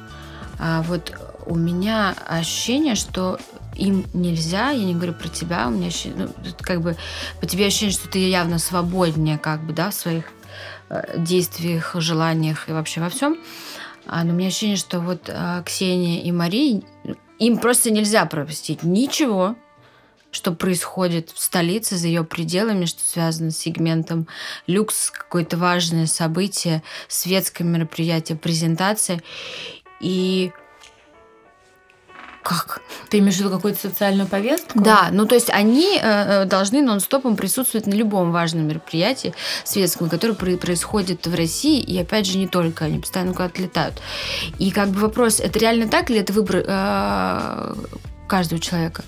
А 0.58 0.82
вот 0.84 1.14
у 1.46 1.56
меня 1.56 2.16
ощущение, 2.28 2.96
что 2.96 3.38
им 3.76 4.06
нельзя, 4.14 4.70
я 4.70 4.86
не 4.86 4.94
говорю 4.94 5.14
про 5.14 5.28
тебя, 5.28 5.68
у 5.68 5.72
меня 5.72 5.88
ощущение, 5.88 6.28
ну, 6.28 6.52
как 6.62 6.82
бы 6.82 6.96
по 7.40 7.46
тебе 7.46 7.68
ощущение, 7.68 7.94
что 7.94 8.08
ты 8.08 8.20
явно 8.20 8.58
свободнее, 8.58 9.38
как 9.38 9.64
бы, 9.64 9.74
да, 9.74 9.92
в 9.92 9.94
своих 9.94 10.26
э, 10.90 11.20
действиях, 11.20 11.96
желаниях 11.96 12.70
и 12.70 12.74
вообще 12.74 13.02
во 13.02 13.10
всем. 13.10 13.38
А, 14.06 14.24
но 14.24 14.32
у 14.32 14.36
меня 14.36 14.48
ощущение, 14.48 14.78
что 14.78 15.00
вот 15.00 15.30
а, 15.30 15.62
Ксения 15.64 16.22
и 16.22 16.32
Мария, 16.32 16.82
им 17.40 17.58
просто 17.58 17.92
нельзя 17.92 18.26
пропустить 18.26 18.84
ничего, 18.84 19.56
что 20.32 20.54
происходит 20.54 21.30
в 21.30 21.40
столице, 21.40 21.98
за 21.98 22.08
ее 22.08 22.24
пределами, 22.24 22.86
что 22.86 23.02
связано 23.04 23.52
с 23.52 23.58
сегментом 23.58 24.28
люкс, 24.66 25.12
какое-то 25.12 25.58
важное 25.58 26.08
событие, 26.08 26.82
светское 27.08 27.68
мероприятие, 27.68 28.38
презентация. 28.38 29.22
И 30.00 30.52
как? 32.44 32.82
Ты 33.10 33.20
имеешь 33.20 33.36
в 33.36 33.40
виду 33.40 33.52
какую-то 33.52 33.80
социальную 33.80 34.28
повестку? 34.28 34.80
Да, 34.80 35.10
ну 35.12 35.26
то 35.28 35.36
есть 35.36 35.52
они 35.52 36.00
э, 36.02 36.44
э 36.44 36.46
должны 36.46 36.82
нон-стопом 36.82 37.36
присутствовать 37.36 37.86
на 37.86 37.94
любом 37.94 38.32
важном 38.32 38.68
мероприятии 38.68 39.34
светском, 39.64 40.10
которое 40.10 40.34
происходит 40.34 41.28
в 41.28 41.36
России, 41.36 41.80
и 41.80 42.00
опять 42.00 42.26
же 42.26 42.40
не 42.40 42.48
только, 42.48 42.86
они 42.86 43.00
постоянно 43.00 43.34
куда-то 43.34 43.62
летают. 43.62 44.02
И 44.58 44.72
как 44.72 44.90
бы 44.90 45.00
вопрос, 45.02 45.40
это 45.40 45.60
реально 45.60 45.88
так 45.88 46.10
или 46.10 46.20
это 46.20 46.34
выбор 46.34 46.64
э, 46.66 47.76
каждого 48.28 48.60
человека? 48.60 49.04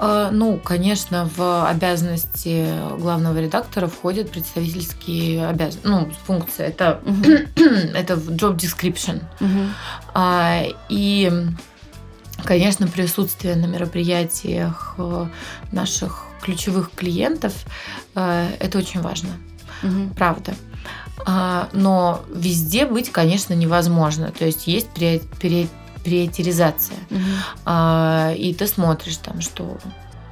Э, 0.00 0.28
ну, 0.32 0.58
конечно, 0.58 1.30
в 1.36 1.68
обязанности 1.68 2.66
главного 2.98 3.38
редактора 3.38 3.86
входят 3.86 4.30
представительские 4.30 5.46
обязанности, 5.46 5.86
ну, 5.86 6.10
функции. 6.26 6.64
Это, 6.66 7.00
uh-huh. 7.04 7.92
это 7.94 8.14
job 8.14 8.56
description. 8.56 9.22
Uh-huh. 9.40 9.68
А, 10.14 10.62
и 10.88 11.30
Конечно, 12.44 12.86
присутствие 12.86 13.56
на 13.56 13.64
мероприятиях 13.64 14.94
э, 14.98 15.26
наших 15.72 16.26
ключевых 16.42 16.90
клиентов 16.94 17.54
э, 18.14 18.50
это 18.60 18.78
очень 18.78 19.00
важно, 19.00 19.30
правда. 20.16 20.54
А, 21.24 21.68
но 21.72 22.24
везде 22.32 22.84
быть, 22.86 23.10
конечно, 23.10 23.54
невозможно. 23.54 24.30
То 24.30 24.44
есть 24.44 24.66
есть 24.66 24.88
приоритизация. 26.06 26.98
Угу. 27.10 28.34
И 28.36 28.54
ты 28.58 28.66
смотришь 28.66 29.16
там, 29.16 29.40
что 29.40 29.78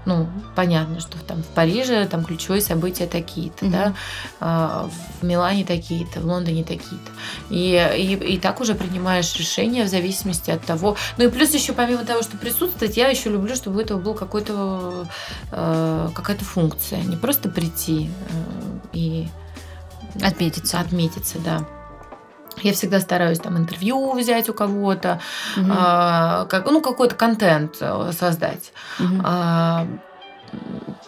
ну, 0.06 0.28
понятно, 0.54 1.00
что 1.00 1.18
там 1.18 1.42
в 1.42 1.46
Париже 1.46 2.06
там 2.06 2.24
ключевые 2.24 2.60
события 2.60 3.06
такие-то, 3.06 3.64
mm-hmm. 3.64 3.70
да, 3.70 3.94
а, 4.40 4.90
в 5.20 5.24
Милане 5.24 5.64
такие-то, 5.64 6.20
в 6.20 6.26
Лондоне 6.26 6.62
такие-то. 6.62 7.10
И, 7.50 7.72
и, 7.96 8.34
и 8.34 8.38
так 8.38 8.60
уже 8.60 8.74
принимаешь 8.74 9.34
решение 9.36 9.84
в 9.84 9.88
зависимости 9.88 10.50
от 10.50 10.64
того. 10.64 10.96
Ну 11.16 11.24
и 11.24 11.28
плюс 11.28 11.54
еще 11.54 11.72
помимо 11.72 12.04
того, 12.04 12.22
что 12.22 12.36
присутствовать, 12.36 12.96
я 12.96 13.08
еще 13.08 13.30
люблю, 13.30 13.54
чтобы 13.56 13.78
у 13.78 13.80
этого 13.80 13.98
был 13.98 14.14
какой-то 14.14 15.06
э, 15.50 16.08
какая-то 16.14 16.44
функция, 16.44 17.00
не 17.02 17.16
просто 17.16 17.48
прийти 17.48 18.10
э, 18.28 18.78
и 18.92 19.28
отметиться. 20.22 20.80
Отметиться, 20.80 21.38
да. 21.38 21.66
Я 22.62 22.72
всегда 22.72 23.00
стараюсь 23.00 23.38
там 23.38 23.57
интервью 23.57 24.12
взять 24.12 24.48
у 24.48 24.55
кого-то, 24.55 25.20
угу. 25.57 25.66
а, 25.70 26.46
как, 26.46 26.66
ну, 26.70 26.80
какой-то 26.80 27.14
контент 27.14 27.76
э, 27.80 28.12
создать. 28.12 28.72
Угу. 28.98 29.20
А, 29.24 29.86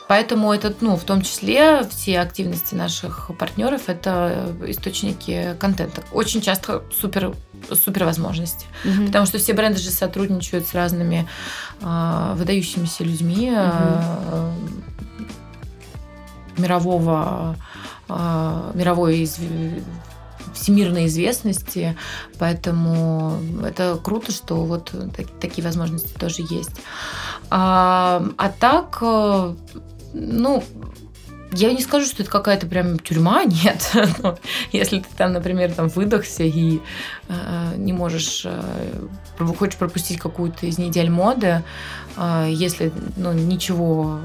Поэтому 0.09 0.53
это, 0.53 0.73
ну, 0.81 0.97
в 0.97 1.03
том 1.03 1.23
числе 1.23 1.85
все 1.91 2.21
активности 2.21 2.75
наших 2.75 3.31
партнеров 3.39 3.83
это 3.89 4.55
источники 4.67 5.57
контента. 5.59 6.03
Очень 6.13 6.41
часто 6.41 6.85
супер 6.93 7.35
супер 7.73 8.05
возможности, 8.05 8.67
mm 8.85 9.07
потому 9.07 9.27
что 9.27 9.39
все 9.39 9.53
бренды 9.53 9.79
же 9.79 9.91
сотрудничают 9.91 10.67
с 10.67 10.75
разными 10.75 11.27
э, 11.81 12.33
выдающимися 12.37 13.03
людьми 13.03 13.53
э, 13.53 14.53
мирового 16.59 17.57
э, 18.09 18.71
мировой 18.75 19.29
всемирной 20.55 21.07
известности, 21.07 21.97
поэтому 22.39 23.39
это 23.65 23.99
круто, 24.03 24.33
что 24.33 24.57
вот 24.65 24.93
так, 25.17 25.27
такие 25.41 25.65
возможности 25.65 26.13
тоже 26.19 26.43
есть. 26.49 26.73
А, 27.51 28.25
а 28.37 28.49
так, 28.49 28.99
э, 29.01 29.55
ну, 30.15 30.65
я 31.53 31.73
не 31.73 31.81
скажу, 31.81 32.07
что 32.07 32.23
это 32.23 32.31
какая-то 32.31 32.67
прям 32.67 32.99
тюрьма, 32.99 33.45
нет. 33.65 33.91
Но 34.23 34.39
если 34.73 34.99
ты 35.01 35.07
там, 35.17 35.33
например, 35.33 35.73
там 35.73 35.89
выдохся 35.89 36.43
и 36.43 36.81
э, 37.29 37.75
не 37.77 37.93
можешь, 37.93 38.43
э, 38.45 39.07
хочешь 39.59 39.77
пропустить 39.77 40.19
какую-то 40.19 40.67
из 40.67 40.79
недель 40.79 41.11
моды, 41.11 41.63
э, 42.17 42.49
если 42.51 42.93
ну, 43.17 43.33
ничего 43.33 44.21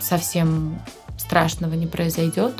совсем 0.00 0.80
страшного 1.18 1.74
не 1.74 1.86
произойдет, 1.86 2.54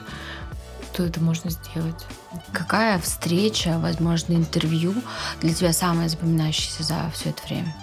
то 1.00 1.06
это 1.06 1.20
можно 1.20 1.50
сделать. 1.50 2.06
Какая 2.52 2.98
встреча, 2.98 3.78
возможно, 3.78 4.34
интервью 4.34 4.94
для 5.40 5.54
тебя 5.54 5.72
самое 5.72 6.10
запоминающееся 6.10 6.82
за 6.82 7.10
все 7.14 7.30
это 7.30 7.42
время? 7.44 7.74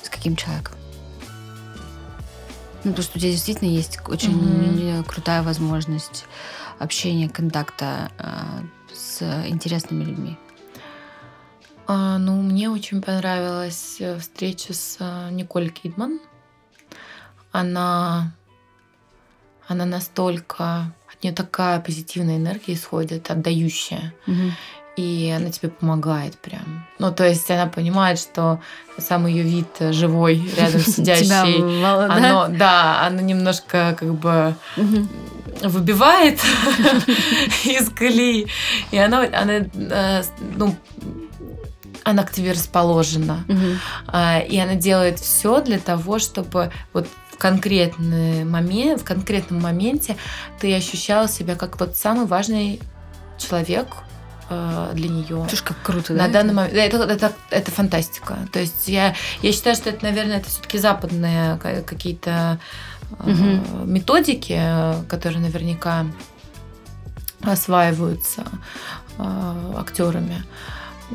С 0.00 0.08
каким 0.08 0.36
человеком? 0.36 0.76
Ну, 2.84 2.92
потому 2.92 3.02
что 3.02 3.18
у 3.18 3.20
тебя 3.20 3.32
действительно 3.32 3.68
есть 3.68 3.98
очень 4.06 4.38
mm-hmm. 4.38 5.04
крутая 5.08 5.42
возможность 5.42 6.26
общения, 6.78 7.28
контакта 7.28 8.12
э, 8.18 8.62
с 8.94 9.22
интересными 9.48 10.04
людьми. 10.04 10.38
А, 11.88 12.18
ну, 12.18 12.40
мне 12.42 12.70
очень 12.70 13.02
понравилась 13.02 13.96
э, 13.98 14.20
встреча 14.20 14.72
с 14.72 14.98
э, 15.00 15.30
Николь 15.32 15.70
Кидман. 15.70 16.20
Она, 17.50 18.35
она 19.68 19.84
настолько 19.84 20.92
от 21.16 21.22
нее 21.22 21.32
такая 21.32 21.80
позитивная 21.80 22.36
энергия 22.36 22.74
исходит, 22.74 23.30
отдающая. 23.30 24.12
Угу. 24.26 24.52
И 24.96 25.32
она 25.36 25.50
тебе 25.50 25.68
помогает 25.68 26.38
прям. 26.38 26.86
Ну, 26.98 27.12
то 27.12 27.26
есть 27.26 27.50
она 27.50 27.66
понимает, 27.66 28.18
что 28.18 28.60
сам 28.96 29.26
ее 29.26 29.42
вид 29.42 29.66
живой, 29.78 30.42
рядом 30.56 30.80
сидящий, 30.86 31.84
оно, 31.84 32.48
да, 32.48 33.06
оно 33.06 33.20
немножко 33.20 33.94
как 33.98 34.14
бы 34.14 34.54
выбивает 35.62 36.38
из 37.64 37.90
колеи. 37.90 38.46
И 38.90 38.98
она, 38.98 39.20
она, 39.20 39.66
э, 39.74 40.22
ну, 40.56 40.74
она 42.04 42.22
к 42.22 42.32
тебе 42.32 42.52
расположена. 42.52 43.44
И 44.48 44.58
она 44.58 44.74
делает 44.76 45.18
все 45.18 45.60
для 45.60 45.78
того, 45.78 46.18
чтобы 46.18 46.70
вот 46.92 47.06
в 47.36 47.38
конкретный 47.38 48.44
момент, 48.44 49.02
в 49.02 49.04
конкретном 49.04 49.60
моменте 49.60 50.16
ты 50.58 50.74
ощущала 50.74 51.28
себя 51.28 51.54
как 51.54 51.78
вот 51.78 51.96
самый 51.96 52.26
важный 52.26 52.80
человек 53.38 53.88
э, 54.48 54.90
для 54.94 55.08
нее. 55.08 55.44
Слушай, 55.48 55.64
как 55.64 55.82
круто, 55.82 56.14
На 56.14 56.28
да? 56.28 56.34
данный 56.34 56.54
момент. 56.54 56.74
Это, 56.74 57.02
это, 57.04 57.32
это 57.50 57.70
фантастика. 57.70 58.38
То 58.52 58.60
есть 58.60 58.88
я, 58.88 59.14
я 59.42 59.52
считаю, 59.52 59.76
что 59.76 59.90
это, 59.90 60.02
наверное, 60.04 60.38
это 60.38 60.48
все-таки 60.48 60.78
западные 60.78 61.58
какие-то 61.58 62.58
угу. 63.20 63.84
методики, 63.84 64.58
которые 65.08 65.40
наверняка 65.40 66.06
осваиваются 67.42 68.44
э, 69.18 69.72
актерами. 69.76 70.42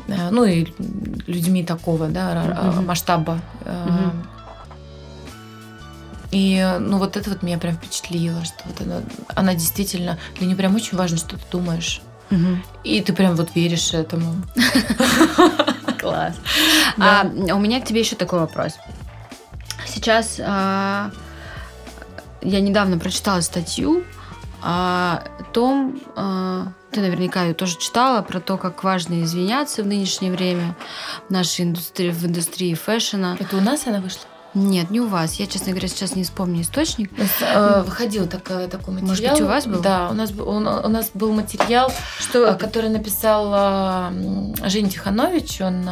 Ну 0.06 0.44
и 0.44 0.68
людьми 1.26 1.64
такого 1.64 2.08
да, 2.08 2.72
угу. 2.72 2.82
масштаба. 2.82 3.40
Угу. 3.62 4.41
И 6.32 6.76
ну 6.80 6.98
вот 6.98 7.16
это 7.16 7.30
вот 7.30 7.42
меня 7.42 7.58
прям 7.58 7.74
впечатлило, 7.74 8.44
что 8.44 8.56
вот 8.64 8.80
она, 8.80 9.02
она 9.28 9.54
действительно, 9.54 10.18
для 10.38 10.46
нее 10.46 10.56
прям 10.56 10.74
очень 10.74 10.96
важно, 10.96 11.18
что 11.18 11.36
ты 11.36 11.44
думаешь. 11.52 12.00
Угу. 12.30 12.58
И 12.84 13.02
ты 13.02 13.12
прям 13.12 13.36
вот 13.36 13.54
веришь 13.54 13.92
этому. 13.92 14.34
Класс. 16.00 16.34
А 16.98 17.24
у 17.24 17.58
меня 17.58 17.80
к 17.80 17.84
тебе 17.84 18.00
еще 18.00 18.16
такой 18.16 18.40
вопрос. 18.40 18.72
Сейчас 19.86 20.40
а, 20.42 21.10
я 22.40 22.60
недавно 22.60 22.98
прочитала 22.98 23.40
статью 23.42 24.04
о 24.62 25.22
том, 25.52 26.00
а, 26.16 26.68
ты 26.90 27.00
наверняка 27.00 27.42
ее 27.44 27.54
тоже 27.54 27.78
читала, 27.78 28.22
про 28.22 28.40
то, 28.40 28.56
как 28.56 28.82
важно 28.84 29.22
извиняться 29.22 29.82
в 29.82 29.86
нынешнее 29.86 30.32
время 30.32 30.74
в 31.28 31.32
нашей 31.32 31.66
индустрии, 31.66 32.10
в 32.10 32.24
индустрии 32.24 32.74
фэшена. 32.74 33.36
Это 33.38 33.56
у 33.56 33.60
нас 33.60 33.86
она 33.86 34.00
вышла? 34.00 34.22
Нет, 34.54 34.90
не 34.90 35.00
у 35.00 35.06
вас. 35.06 35.34
Я, 35.34 35.46
честно 35.46 35.70
говоря, 35.70 35.88
сейчас 35.88 36.14
не 36.14 36.24
вспомню 36.24 36.62
источник. 36.62 37.10
Э, 37.40 37.82
выходил 37.82 38.26
так, 38.26 38.42
такой 38.42 38.94
материал. 38.94 39.08
Может 39.08 39.30
быть, 39.30 39.40
у 39.40 39.46
вас 39.46 39.66
был? 39.66 39.80
Да, 39.80 40.10
у 40.10 40.14
нас, 40.14 40.32
у, 40.32 40.42
у 40.42 40.58
нас 40.60 41.10
был 41.14 41.32
материал, 41.32 41.92
что, 42.18 42.46
э, 42.46 42.56
который 42.56 42.90
написал 42.90 43.50
э, 43.54 44.68
Женя 44.68 44.90
Тиханович. 44.90 45.60
Он 45.62 45.88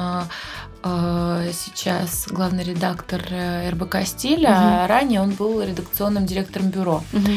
э, 0.83 1.53
сейчас 1.53 2.27
главный 2.29 2.65
редактор 2.65 3.23
э, 3.31 3.71
РБК 3.71 3.99
«Стиля», 4.05 4.51
угу. 4.51 4.59
а 4.59 4.87
ранее 4.87 5.21
он 5.23 5.31
был 5.31 5.63
редакционным 5.63 6.27
директором 6.27 6.71
бюро. 6.71 7.03
Угу. 7.13 7.31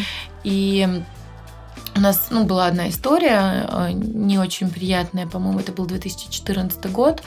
И 0.44 1.04
нас 2.00 2.28
ну, 2.32 2.44
была 2.46 2.68
одна 2.68 2.90
история, 2.90 3.68
э, 3.70 3.92
не 3.92 4.40
очень 4.40 4.70
приятная, 4.70 5.28
по-моему, 5.28 5.60
это 5.60 5.72
был 5.72 5.86
2014 5.86 6.92
год, 6.92 7.22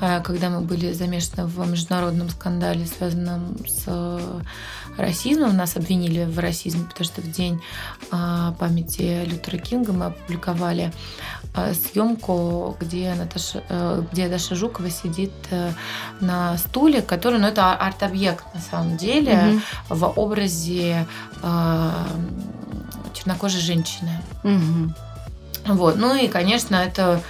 э, 0.00 0.20
когда 0.22 0.50
мы 0.50 0.60
были 0.60 0.92
замешаны 0.92 1.46
в 1.46 1.68
международном 1.68 2.28
скандале, 2.28 2.86
связанном 2.86 3.56
с 3.66 3.88
расизмом. 4.96 5.56
Нас 5.56 5.76
обвинили 5.76 6.24
в 6.24 6.38
расизме, 6.38 6.84
потому 6.84 7.04
что 7.04 7.20
в 7.20 7.30
день 7.30 7.60
памяти 8.10 9.24
Лютера 9.24 9.58
Кинга 9.58 9.92
мы 9.92 10.06
опубликовали 10.06 10.92
съемку, 11.72 12.76
где 12.80 13.14
Наташа, 13.14 13.62
где 14.12 14.28
Даша 14.28 14.54
Жукова 14.54 14.90
сидит 14.90 15.32
на 16.20 16.56
стуле, 16.58 17.02
который, 17.02 17.40
ну, 17.40 17.48
это 17.48 17.72
арт-объект 17.74 18.44
на 18.54 18.60
самом 18.60 18.96
деле, 18.96 19.32
mm-hmm. 19.32 19.60
в 19.88 20.12
образе 20.16 21.06
чернокожей 23.14 23.60
женщины. 23.60 24.20
Угу. 24.42 25.74
Вот. 25.74 25.96
Ну 25.96 26.14
и, 26.14 26.28
конечно, 26.28 26.76
это 26.76 27.22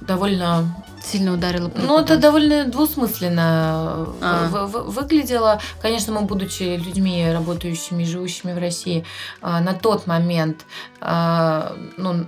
довольно 0.00 0.84
сильно 1.02 1.32
ударило. 1.32 1.68
По 1.68 1.80
ну, 1.80 1.98
это 1.98 2.16
довольно 2.16 2.64
двусмысленно 2.64 4.06
а. 4.20 4.66
выглядело. 4.66 5.60
Конечно, 5.80 6.12
мы, 6.12 6.22
будучи 6.22 6.76
людьми, 6.76 7.30
работающими, 7.32 8.04
живущими 8.04 8.52
в 8.52 8.58
России, 8.58 9.04
а, 9.40 9.60
на 9.60 9.74
тот 9.74 10.06
момент 10.06 10.64
а, 11.00 11.76
ну, 11.96 12.26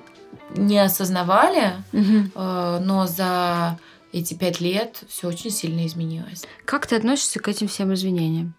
не 0.56 0.78
осознавали, 0.78 1.72
угу. 1.92 2.30
но 2.36 3.06
за 3.08 3.78
эти 4.12 4.34
пять 4.34 4.60
лет 4.60 5.02
все 5.08 5.28
очень 5.28 5.50
сильно 5.50 5.84
изменилось. 5.86 6.44
Как 6.64 6.86
ты 6.86 6.96
относишься 6.96 7.40
к 7.40 7.48
этим 7.48 7.66
всем 7.66 7.92
извинениям? 7.92 8.54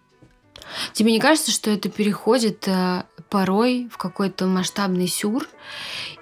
Тебе 0.92 1.12
не 1.12 1.20
кажется, 1.20 1.50
что 1.50 1.70
это 1.70 1.88
переходит 1.88 2.66
э, 2.66 3.04
порой 3.28 3.88
в 3.90 3.98
какой-то 3.98 4.46
масштабный 4.46 5.08
сюр? 5.08 5.46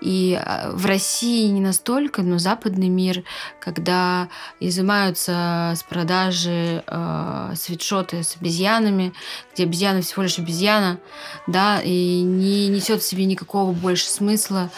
И 0.00 0.38
э, 0.40 0.70
в 0.72 0.86
России 0.86 1.48
не 1.48 1.60
настолько, 1.60 2.22
но 2.22 2.38
западный 2.38 2.88
мир, 2.88 3.24
когда 3.60 4.28
изымаются 4.60 5.72
с 5.76 5.82
продажи 5.82 6.84
э, 6.86 7.52
свитшоты 7.56 8.22
с 8.22 8.36
обезьянами, 8.36 9.12
где 9.52 9.64
обезьяна 9.64 10.02
всего 10.02 10.22
лишь 10.22 10.38
обезьяна, 10.38 10.98
да, 11.46 11.80
и 11.80 12.20
не 12.20 12.68
несет 12.68 13.02
в 13.02 13.06
себе 13.06 13.24
никакого 13.24 13.72
больше 13.72 14.06
смысла, 14.06 14.70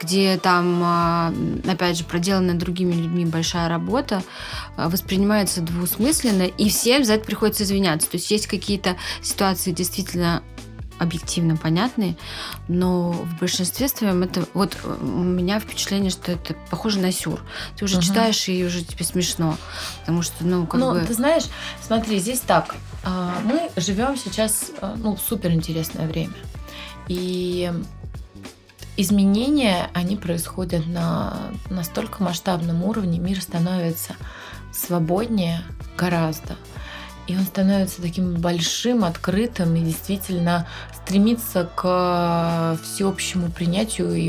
где 0.00 0.38
там, 0.38 0.82
э, 1.64 1.70
опять 1.70 1.96
же, 1.96 2.04
проделанная 2.04 2.54
другими 2.54 2.92
людьми 2.92 3.24
большая 3.24 3.68
работа, 3.68 4.22
э, 4.76 4.88
воспринимается 4.88 5.60
двусмысленно, 5.60 6.42
и 6.42 6.68
всем 6.68 7.04
за 7.04 7.14
это 7.14 7.24
приходится 7.24 7.64
извиняться. 7.64 8.10
То 8.10 8.16
есть 8.16 8.30
есть 8.30 8.46
какие-то 8.46 8.96
ситуации 9.22 9.72
действительно 9.72 10.42
объективно 10.98 11.56
понятные, 11.56 12.16
но 12.68 13.10
в 13.10 13.40
большинстве 13.40 13.88
своем 13.88 14.22
это 14.22 14.46
вот 14.54 14.76
у 14.84 15.04
меня 15.04 15.58
впечатление, 15.58 16.10
что 16.10 16.32
это 16.32 16.54
похоже 16.70 17.00
на 17.00 17.10
сюр. 17.10 17.40
Ты 17.76 17.84
уже 17.84 17.96
угу. 17.96 18.04
читаешь 18.04 18.48
и 18.48 18.64
уже 18.64 18.84
тебе 18.84 19.04
смешно, 19.04 19.56
потому 20.00 20.22
что 20.22 20.44
ну 20.44 20.66
как 20.66 20.80
ну, 20.80 20.92
бы. 20.92 21.00
ты 21.00 21.14
знаешь, 21.14 21.44
смотри, 21.82 22.18
здесь 22.20 22.40
так. 22.40 22.76
А, 23.02 23.34
мы 23.44 23.70
живем 23.76 24.16
сейчас 24.16 24.70
а, 24.80 24.94
ну 24.96 25.16
супер 25.16 25.50
интересное 25.50 26.06
время 26.06 26.34
и 27.08 27.72
изменения 28.96 29.90
они 29.92 30.16
происходят 30.16 30.86
на 30.86 31.50
настолько 31.70 32.22
масштабном 32.22 32.84
уровне, 32.84 33.18
мир 33.18 33.40
становится 33.40 34.14
свободнее 34.72 35.62
гораздо 35.96 36.56
и 37.26 37.36
он 37.36 37.44
становится 37.44 38.02
таким 38.02 38.34
большим, 38.34 39.04
открытым 39.04 39.74
и 39.76 39.80
действительно 39.80 40.66
стремится 40.94 41.68
к 41.74 42.78
всеобщему 42.82 43.50
принятию 43.50 44.14
и, 44.14 44.28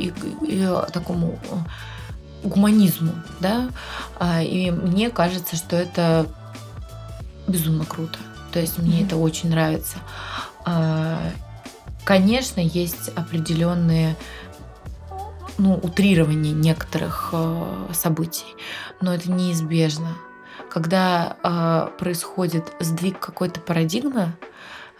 и, 0.00 0.12
и 0.42 0.68
такому 0.92 1.38
гуманизму, 2.42 3.12
да, 3.40 3.70
а, 4.18 4.42
и 4.42 4.70
мне 4.70 5.10
кажется, 5.10 5.56
что 5.56 5.76
это 5.76 6.26
безумно 7.46 7.84
круто. 7.84 8.18
То 8.52 8.60
есть 8.60 8.78
мне 8.78 9.00
mm-hmm. 9.00 9.06
это 9.06 9.16
очень 9.16 9.50
нравится. 9.50 9.96
А, 10.64 11.18
конечно, 12.04 12.60
есть 12.60 13.08
определенные 13.16 14.16
ну, 15.58 15.74
утрирование 15.74 16.52
некоторых 16.52 17.30
э, 17.32 17.88
событий, 17.94 18.44
но 19.00 19.14
это 19.14 19.30
неизбежно 19.30 20.16
когда 20.70 21.36
э, 21.42 21.88
происходит 21.98 22.72
сдвиг 22.80 23.18
какой-то 23.18 23.60
парадигмы, 23.60 24.32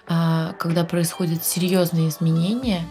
э, 0.09 0.53
когда 0.59 0.85
происходят 0.85 1.45
серьезные 1.45 2.09
изменения, 2.09 2.83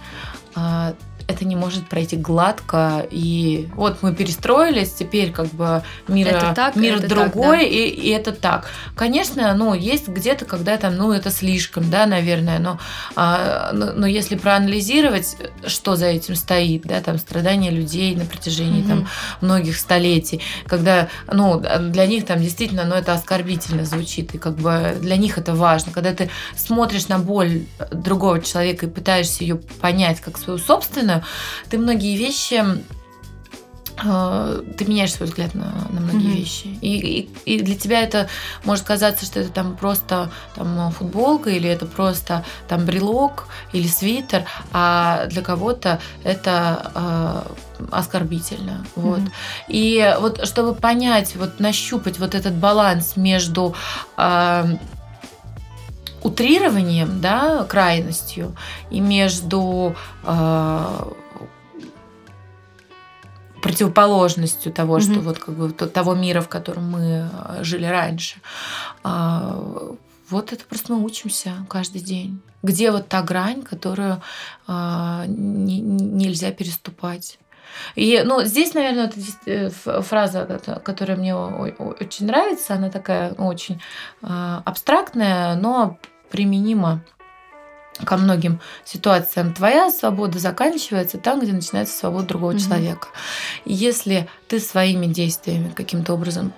э, 0.56 0.94
это 1.28 1.46
не 1.46 1.56
может 1.56 1.88
пройти 1.88 2.16
гладко. 2.16 3.06
И 3.10 3.70
вот 3.76 4.02
мы 4.02 4.14
перестроились, 4.14 4.94
теперь 4.94 5.32
как 5.32 5.48
бы 5.48 5.84
мир, 6.08 6.28
это 6.28 6.54
так, 6.54 6.76
мир 6.76 6.98
это 6.98 7.08
другой, 7.08 7.60
так, 7.60 7.70
да. 7.70 7.76
и, 7.76 7.88
и 7.90 8.10
это 8.10 8.32
так. 8.32 8.68
Конечно, 8.96 9.54
ну, 9.56 9.74
есть 9.74 10.08
где-то, 10.08 10.46
когда 10.46 10.78
там, 10.78 10.96
ну, 10.96 11.12
это 11.12 11.32
слишком, 11.32 11.90
да, 11.90 12.06
наверное, 12.06 12.60
но, 12.60 12.80
а, 13.16 13.72
но, 13.74 13.94
но 13.94 14.08
если 14.08 14.36
проанализировать, 14.36 15.36
что 15.66 15.96
за 15.96 16.08
этим 16.08 16.36
стоит, 16.36 16.84
да, 16.84 17.02
там 17.02 17.18
страдания 17.18 17.72
людей 17.72 18.16
на 18.16 18.26
протяжении 18.26 18.82
угу. 18.82 18.90
там 18.90 19.08
многих 19.42 19.78
столетий, 19.78 20.42
когда, 20.68 21.10
ну, 21.32 21.60
для 21.60 22.06
них 22.06 22.26
там 22.26 22.40
действительно, 22.40 22.86
ну, 22.86 22.96
это 22.96 23.14
оскорбительно 23.14 23.86
звучит, 23.86 24.36
и 24.36 24.38
как 24.38 24.56
бы 24.56 24.96
для 25.02 25.18
них 25.18 25.38
это 25.38 25.56
важно. 25.56 25.92
Когда 25.92 26.14
ты 26.14 26.30
смотришь 26.56 27.08
на 27.08 27.20
боль 27.20 27.64
другого 27.92 28.42
человека 28.42 28.86
и 28.86 28.90
пытаешься 28.90 29.44
ее 29.44 29.56
понять 29.56 30.22
как 30.22 30.38
свою 30.38 30.60
собственную, 30.60 31.15
знаю, 31.16 31.24
ты 31.70 31.78
многие 31.78 32.18
вещи 32.18 32.64
э, 34.04 34.64
ты 34.78 34.86
меняешь 34.86 35.14
свой 35.14 35.28
взгляд 35.28 35.56
на, 35.56 35.72
на 35.90 36.02
многие 36.02 36.34
mm-hmm. 36.34 36.38
вещи. 36.38 36.68
И, 36.82 37.30
и, 37.46 37.56
и 37.58 37.62
для 37.62 37.76
тебя 37.76 38.02
это 38.02 38.28
может 38.64 38.84
казаться, 38.84 39.26
что 39.26 39.40
это 39.40 39.50
там 39.52 39.78
просто 39.78 40.32
там, 40.56 40.92
футболка, 40.92 41.50
или 41.50 41.70
это 41.70 41.86
просто 41.86 42.44
там 42.68 42.86
брелок 42.86 43.48
или 43.74 43.88
свитер, 43.88 44.46
а 44.72 45.28
для 45.28 45.42
кого-то 45.42 46.00
это 46.24 46.92
э, 46.96 47.42
оскорбительно. 47.92 48.86
Mm-hmm. 48.96 49.02
Вот. 49.02 49.22
И 49.70 50.16
вот 50.20 50.46
чтобы 50.46 50.76
понять, 50.76 51.36
вот 51.36 51.60
нащупать 51.60 52.20
вот 52.20 52.36
этот 52.36 52.54
баланс 52.54 53.16
между 53.16 53.76
э, 54.18 54.78
утрированием, 56.26 57.22
да, 57.22 57.64
крайностью 57.66 58.56
и 58.90 59.00
между 59.00 59.96
э, 60.24 61.12
противоположностью 63.66 64.72
того, 64.72 64.98
mm-hmm. 64.98 65.12
что 65.12 65.20
вот 65.22 65.40
как 65.40 65.56
бы 65.56 65.72
того 65.72 66.14
мира, 66.14 66.42
в 66.42 66.50
котором 66.50 66.90
мы 66.92 67.30
э, 67.32 67.64
жили 67.64 67.86
раньше. 67.86 68.38
А, 69.04 69.60
вот 70.30 70.54
это 70.54 70.64
просто 70.66 70.94
мы 70.94 71.04
учимся 71.04 71.54
каждый 71.68 72.02
день. 72.02 72.42
Где 72.62 72.92
вот 72.92 73.08
та 73.08 73.24
грань, 73.24 73.64
которую 73.64 74.22
а, 74.68 75.26
не, 75.28 75.80
нельзя 75.80 76.52
переступать. 76.52 77.40
И, 77.96 78.22
ну, 78.24 78.44
здесь, 78.44 78.76
наверное, 78.76 79.06
это 79.06 79.20
э, 79.48 80.02
фраза, 80.02 80.62
которая 80.84 81.18
мне 81.18 81.36
очень 81.36 82.28
нравится, 82.28 82.76
она 82.76 82.90
такая 82.90 83.34
ну, 83.38 83.48
очень 83.48 83.82
абстрактная, 84.22 85.56
но 85.56 85.98
применима 86.36 87.02
ко 88.04 88.18
многим 88.18 88.60
ситуациям. 88.84 89.54
Твоя 89.54 89.90
свобода 89.90 90.38
заканчивается 90.38 91.18
там, 91.18 91.40
где 91.40 91.54
начинается 91.54 91.98
свобода 91.98 92.28
другого 92.28 92.52
mm-hmm. 92.52 92.60
человека. 92.60 93.08
И 93.64 93.74
если 93.74 94.28
ты 94.50 94.60
своими 94.60 95.06
действиями 95.06 95.72
каким-то 95.74 96.14
образом 96.14 96.52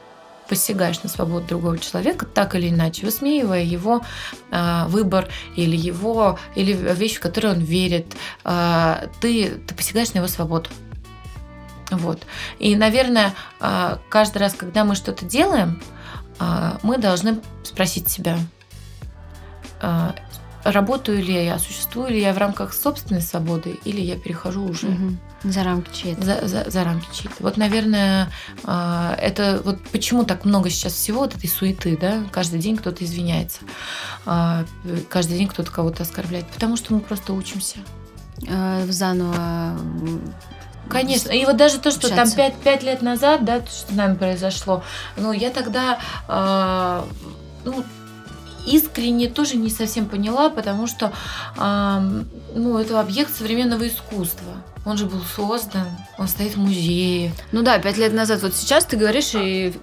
посягаешь 0.49 1.03
на 1.03 1.09
свободу 1.09 1.45
другого 1.45 1.77
человека, 1.77 2.25
так 2.25 2.55
или 2.55 2.69
иначе, 2.69 3.05
высмеивая 3.05 3.63
его 3.63 4.01
э, 4.49 4.85
выбор 4.87 5.27
или 5.55 5.75
его 5.75 6.39
или 6.55 6.73
вещь, 6.73 7.17
в 7.17 7.19
которую 7.19 7.55
он 7.55 7.59
верит, 7.59 8.15
э, 8.43 9.07
ты, 9.21 9.61
ты 9.67 9.75
посягаешь 9.75 10.13
на 10.13 10.19
его 10.19 10.27
свободу. 10.27 10.69
Вот. 11.91 12.23
И, 12.57 12.75
наверное, 12.75 13.35
э, 13.59 13.97
каждый 14.09 14.39
раз, 14.39 14.53
когда 14.53 14.85
мы 14.85 14.95
что-то 14.95 15.25
делаем, 15.25 15.81
э, 16.39 16.77
мы 16.81 16.97
должны 16.97 17.41
спросить 17.63 18.09
себя, 18.09 18.39
работаю 20.63 21.23
ли 21.23 21.45
я, 21.45 21.59
существую 21.59 22.09
ли 22.09 22.19
я 22.19 22.33
в 22.33 22.37
рамках 22.37 22.73
собственной 22.73 23.21
свободы, 23.21 23.79
или 23.85 24.01
я 24.01 24.17
перехожу 24.17 24.63
уже 24.65 24.87
угу. 24.87 25.17
за 25.43 25.63
рамки 25.63 25.89
чьей-то. 25.93 26.23
За, 26.23 26.47
за, 26.47 26.69
за 26.69 26.83
рамки 26.83 27.07
чьей-то. 27.13 27.35
Вот, 27.39 27.57
наверное, 27.57 28.29
а, 28.63 29.15
это 29.19 29.61
вот 29.63 29.79
почему 29.91 30.25
так 30.25 30.45
много 30.45 30.69
сейчас 30.69 30.93
всего 30.93 31.21
вот 31.21 31.35
этой 31.35 31.49
суеты, 31.49 31.97
да? 31.97 32.23
Каждый 32.31 32.59
день 32.59 32.77
кто-то 32.77 33.03
извиняется, 33.05 33.59
а, 34.25 34.65
каждый 35.09 35.37
день 35.37 35.47
кто-то 35.47 35.71
кого-то 35.71 36.03
оскорбляет, 36.03 36.47
потому 36.47 36.75
что 36.75 36.93
мы 36.93 36.99
просто 36.99 37.33
учимся. 37.33 37.77
Заново 38.87 39.75
Конечно. 40.89 41.31
И 41.31 41.45
вот 41.45 41.57
даже 41.57 41.79
то, 41.79 41.91
что 41.91 42.07
общаться. 42.07 42.35
там 42.35 42.51
5, 42.51 42.55
5 42.63 42.83
лет 42.83 43.01
назад, 43.01 43.43
да, 43.43 43.59
то, 43.59 43.69
что 43.69 43.91
с 43.91 43.95
нами 43.95 44.15
произошло, 44.15 44.83
ну, 45.17 45.31
я 45.31 45.49
тогда, 45.49 45.99
э, 46.27 47.03
ну, 47.65 47.83
искренне 48.67 49.27
тоже 49.27 49.57
не 49.57 49.69
совсем 49.69 50.07
поняла, 50.07 50.49
потому 50.49 50.87
что 50.87 51.11
ну, 51.57 52.77
это 52.77 52.99
объект 52.99 53.35
современного 53.35 53.87
искусства. 53.87 54.63
Он 54.85 54.97
же 54.97 55.05
был 55.05 55.21
создан, 55.35 55.85
он 56.17 56.27
стоит 56.27 56.55
в 56.55 56.59
музее. 56.59 57.33
Ну 57.51 57.61
да, 57.61 57.77
пять 57.79 57.97
лет 57.97 58.13
назад. 58.13 58.41
Вот 58.41 58.55
сейчас 58.55 58.85
ты 58.85 58.95
говоришь, 58.95 59.31
и 59.33 59.73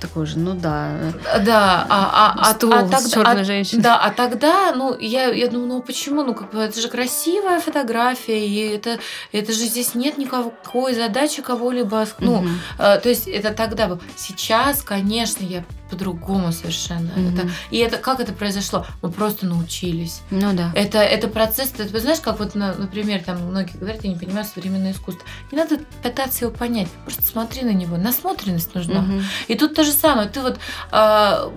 такой 0.00 0.26
же, 0.26 0.38
ну 0.38 0.54
да. 0.54 1.12
Да, 1.44 1.86
а, 1.88 2.34
а, 2.38 2.54
Стул 2.54 2.72
а, 2.72 2.80
а 2.80 2.98
с 2.98 3.10
черной 3.10 3.44
женщиной. 3.44 3.82
Да, 3.82 3.98
а 3.98 4.10
тогда, 4.10 4.72
ну, 4.74 4.96
я, 4.98 5.28
я 5.28 5.48
думаю, 5.48 5.68
ну 5.68 5.82
почему? 5.82 6.22
Ну, 6.22 6.34
как 6.34 6.52
бы 6.52 6.60
это 6.60 6.80
же 6.80 6.88
красивая 6.88 7.60
фотография, 7.60 8.46
и 8.46 8.74
это, 8.74 8.98
это 9.32 9.52
же 9.52 9.60
здесь 9.60 9.94
нет 9.94 10.18
никакой 10.18 10.94
задачи 10.94 11.42
кого-либо. 11.42 12.06
Ну, 12.18 12.38
угу. 12.38 12.48
э, 12.78 12.98
то 12.98 13.08
есть 13.08 13.28
это 13.28 13.52
тогда 13.52 13.86
было. 13.86 14.00
Сейчас, 14.16 14.82
конечно, 14.82 15.44
я 15.44 15.64
по-другому 15.92 16.52
совершенно. 16.52 17.10
Mm-hmm. 17.10 17.34
Это, 17.34 17.50
и 17.70 17.76
это 17.76 17.98
как 17.98 18.20
это 18.20 18.32
произошло? 18.32 18.86
Мы 19.02 19.10
просто 19.10 19.44
научились. 19.44 20.22
Ну 20.30 20.54
да. 20.54 20.72
Это, 20.74 20.98
это 20.98 21.28
процесс, 21.28 21.68
ты, 21.68 21.84
ты 21.84 22.00
знаешь, 22.00 22.20
как 22.20 22.38
вот, 22.38 22.54
например, 22.54 23.22
там 23.22 23.42
многие 23.42 23.76
говорят, 23.76 24.02
я 24.02 24.10
не 24.10 24.18
понимаю 24.18 24.46
современное 24.46 24.92
искусство. 24.92 25.22
Не 25.50 25.58
надо 25.58 25.80
пытаться 26.02 26.46
его 26.46 26.54
понять, 26.54 26.88
просто 27.04 27.22
смотри 27.22 27.62
на 27.62 27.74
него. 27.74 27.98
Насмотренность 27.98 28.74
нужна. 28.74 29.00
Mm-hmm. 29.00 29.22
И 29.48 29.54
тут 29.54 29.74
то 29.74 29.84
же 29.84 29.92
самое. 29.92 30.30
Ты 30.30 30.40
вот 30.40 30.58
э, 30.92 31.50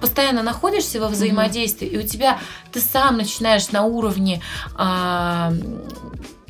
постоянно 0.00 0.44
находишься 0.44 1.00
во 1.00 1.08
взаимодействии, 1.08 1.88
mm-hmm. 1.88 2.02
и 2.02 2.04
у 2.04 2.06
тебя 2.06 2.38
ты 2.70 2.78
сам 2.80 3.16
начинаешь 3.16 3.72
на 3.72 3.82
уровне 3.82 4.40
э, 4.78 5.50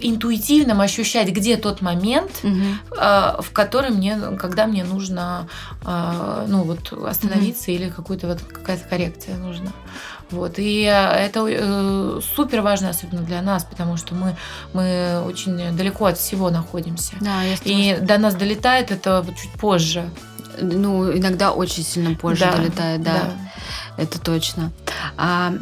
интуитивном 0.02 0.80
ощущать, 0.80 1.28
где 1.28 1.56
тот 1.56 1.80
момент, 1.80 2.30
угу. 2.42 2.54
э, 2.96 3.34
в 3.40 3.50
который 3.52 3.90
мне, 3.90 4.18
когда 4.38 4.66
мне 4.66 4.84
нужно, 4.84 5.48
э, 5.84 6.46
ну 6.48 6.62
вот 6.62 6.92
остановиться 6.92 7.70
угу. 7.70 7.72
или 7.72 7.90
какую-то 7.90 8.28
вот 8.28 8.40
какая-то 8.42 8.88
коррекция 8.88 9.36
нужна. 9.36 9.72
Вот. 10.30 10.54
И 10.56 10.82
это 10.82 11.46
э, 11.46 12.20
супер 12.34 12.62
важно, 12.62 12.90
особенно 12.90 13.22
для 13.22 13.42
нас, 13.42 13.64
потому 13.64 13.96
что 13.96 14.14
мы, 14.14 14.34
мы 14.72 15.22
очень 15.26 15.76
далеко 15.76 16.06
от 16.06 16.18
всего 16.18 16.50
находимся. 16.50 17.14
Да, 17.20 17.42
и 17.64 17.98
до 18.00 18.18
нас 18.18 18.34
долетает 18.34 18.90
это 18.90 19.24
чуть 19.40 19.52
позже. 19.52 20.08
Ну, 20.60 21.16
иногда 21.16 21.52
очень 21.52 21.82
сильно 21.82 22.14
позже 22.14 22.44
да, 22.44 22.56
долетает, 22.56 23.02
да. 23.02 23.12
да. 23.12 24.02
Это 24.02 24.20
точно. 24.20 24.72
А 25.16 25.52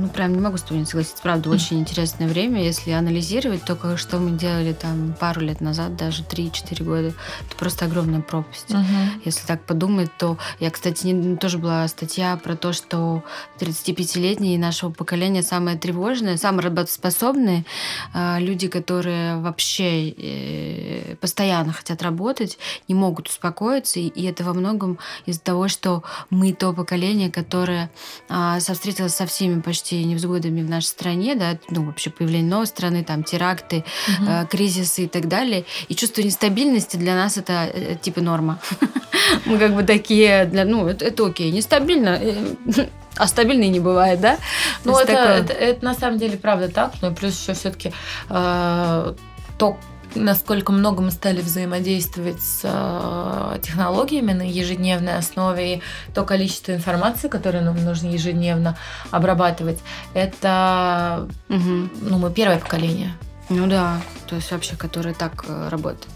ну, 0.00 0.08
прям 0.08 0.32
не 0.32 0.40
могу 0.40 0.56
с 0.56 0.62
тобой 0.62 0.78
не 0.78 0.86
согласиться. 0.86 1.22
Правда, 1.22 1.50
очень 1.50 1.78
интересное 1.78 2.26
время. 2.26 2.64
Если 2.64 2.90
анализировать 2.90 3.64
то, 3.64 3.96
что 3.98 4.18
мы 4.18 4.30
делали 4.30 4.72
там 4.72 5.14
пару 5.20 5.42
лет 5.42 5.60
назад, 5.60 5.94
даже 5.94 6.22
3-4 6.22 6.82
года, 6.82 7.08
это 7.08 7.56
просто 7.58 7.84
огромная 7.84 8.22
пропасть. 8.22 8.70
Угу. 8.70 9.20
Если 9.26 9.46
так 9.46 9.62
подумать, 9.64 10.10
то 10.16 10.38
я, 10.58 10.70
кстати, 10.70 11.06
не, 11.06 11.36
тоже 11.36 11.58
была 11.58 11.86
статья 11.88 12.36
про 12.38 12.56
то, 12.56 12.72
что 12.72 13.22
35-летние 13.58 14.58
нашего 14.58 14.90
поколения 14.90 15.42
самые 15.42 15.76
тревожные, 15.76 16.38
самые 16.38 16.64
работоспособные 16.64 17.66
э, 18.14 18.40
люди, 18.40 18.68
которые 18.68 19.36
вообще 19.36 20.08
э, 20.08 21.16
постоянно 21.20 21.74
хотят 21.74 22.00
работать, 22.00 22.56
не 22.88 22.94
могут 22.94 23.28
успокоиться. 23.28 24.00
И, 24.00 24.30
это 24.30 24.44
во 24.44 24.54
многом 24.54 24.98
из-за 25.26 25.40
того, 25.40 25.68
что 25.68 26.04
мы 26.30 26.52
то 26.54 26.72
поколение, 26.72 27.30
которое 27.30 27.90
э, 28.30 28.58
встретилось 28.60 29.14
со 29.14 29.26
всеми 29.26 29.60
почти 29.60 29.89
почти 29.90 30.04
невзгодами 30.04 30.62
в 30.62 30.70
нашей 30.70 30.86
стране, 30.86 31.34
да, 31.34 31.58
ну, 31.68 31.84
вообще 31.84 32.10
появление 32.10 32.50
новой 32.50 32.66
страны, 32.66 33.04
там, 33.04 33.24
теракты, 33.24 33.84
угу. 34.08 34.30
э, 34.30 34.46
кризисы 34.48 35.04
и 35.04 35.08
так 35.08 35.26
далее. 35.28 35.64
И 35.88 35.94
чувство 35.94 36.22
нестабильности 36.22 36.96
для 36.96 37.14
нас 37.14 37.36
это 37.36 37.68
э, 37.72 37.96
типа 38.00 38.20
норма. 38.20 38.60
Мы 39.46 39.58
как 39.58 39.74
бы 39.74 39.82
такие, 39.82 40.44
для, 40.44 40.64
ну, 40.64 40.86
это, 40.86 41.04
это 41.04 41.26
окей, 41.26 41.50
нестабильно, 41.50 42.18
э, 42.20 42.54
а 43.16 43.26
стабильный 43.26 43.68
не 43.68 43.80
бывает, 43.80 44.20
да? 44.20 44.38
Ну, 44.84 44.96
это, 44.96 45.12
это, 45.12 45.52
это 45.52 45.84
на 45.84 45.94
самом 45.94 46.18
деле 46.18 46.36
правда 46.36 46.68
так, 46.68 46.92
но 47.02 47.12
плюс 47.12 47.40
еще 47.40 47.54
все-таки 47.54 47.92
э, 48.28 49.14
то, 49.58 49.76
насколько 50.14 50.72
много 50.72 51.02
мы 51.02 51.10
стали 51.10 51.40
взаимодействовать 51.40 52.40
с 52.40 52.60
э, 52.64 53.58
технологиями 53.62 54.32
на 54.32 54.48
ежедневной 54.48 55.16
основе 55.16 55.76
и 55.76 55.82
то 56.14 56.24
количество 56.24 56.72
информации, 56.72 57.28
которое 57.28 57.62
нам 57.62 57.82
нужно 57.84 58.08
ежедневно 58.08 58.76
обрабатывать, 59.10 59.78
это 60.14 61.28
угу. 61.48 61.88
ну, 62.00 62.18
мы 62.18 62.30
первое 62.32 62.58
поколение. 62.58 63.14
Ну 63.48 63.66
да, 63.66 64.00
то 64.28 64.36
есть 64.36 64.50
вообще, 64.52 64.76
которые 64.76 65.14
так 65.14 65.44
э, 65.48 65.68
работают. 65.68 66.08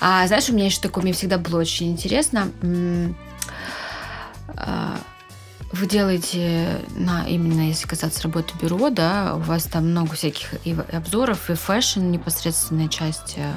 А 0.00 0.26
знаешь, 0.26 0.48
у 0.48 0.54
меня 0.54 0.64
еще 0.64 0.80
такое, 0.80 1.02
мне 1.04 1.12
всегда 1.12 1.36
было 1.36 1.60
очень 1.60 1.92
интересно. 1.92 2.50
А, 4.56 4.96
вы 5.74 5.86
делаете, 5.86 6.80
на, 6.90 7.26
именно 7.26 7.62
если 7.62 7.86
касаться 7.86 8.22
работы 8.22 8.54
бюро, 8.60 8.90
да, 8.90 9.34
у 9.34 9.40
вас 9.40 9.64
там 9.64 9.90
много 9.90 10.14
всяких 10.14 10.54
и 10.64 10.76
обзоров, 10.92 11.50
и 11.50 11.54
fashion, 11.54 12.10
непосредственная 12.10 12.88
часть 12.88 13.34
э, 13.36 13.52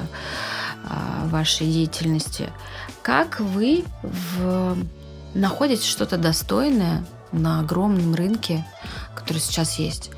а, 0.84 1.26
вашей 1.26 1.66
деятельности. 1.66 2.50
Как 3.02 3.40
вы 3.40 3.84
в... 4.02 4.76
находите 5.34 5.86
что-то 5.86 6.18
достойное 6.18 7.04
на 7.30 7.60
огромном 7.60 8.14
рынке, 8.14 8.66
который 9.14 9.38
сейчас 9.38 9.78
есть? 9.78 10.10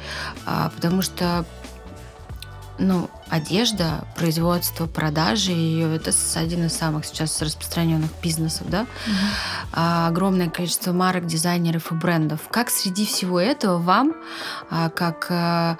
А, 0.46 0.70
потому 0.70 1.02
что 1.02 1.44
ну, 2.80 3.10
одежда, 3.28 4.04
производство, 4.16 4.86
продажи 4.86 5.52
ее 5.52 5.94
это 5.94 6.10
один 6.34 6.66
из 6.66 6.72
самых 6.72 7.04
сейчас 7.04 7.40
распространенных 7.40 8.10
бизнесов, 8.22 8.68
да. 8.68 8.82
Угу. 8.82 9.14
А, 9.72 10.08
огромное 10.08 10.50
количество 10.50 10.92
марок, 10.92 11.26
дизайнеров 11.26 11.92
и 11.92 11.94
брендов. 11.94 12.40
Как 12.50 12.70
среди 12.70 13.06
всего 13.06 13.38
этого 13.38 13.78
вам, 13.78 14.14
а, 14.70 14.88
как 14.88 15.26
а, 15.30 15.78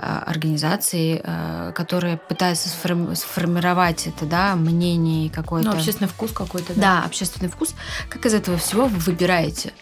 а 0.00 0.22
организации, 0.26 1.20
а, 1.22 1.72
которые 1.72 2.16
пытаются 2.16 2.68
сформировать 2.68 4.06
это, 4.06 4.26
да, 4.26 4.56
мнение 4.56 5.30
какое-то. 5.30 5.70
Ну, 5.70 5.76
общественный 5.76 6.08
вкус 6.08 6.32
какой-то, 6.32 6.74
да. 6.74 6.80
Да, 6.80 7.02
общественный 7.04 7.50
вкус. 7.50 7.74
Как 8.08 8.24
из 8.26 8.34
этого 8.34 8.58
всего 8.58 8.86
вы 8.86 8.98
выбираете? 8.98 9.72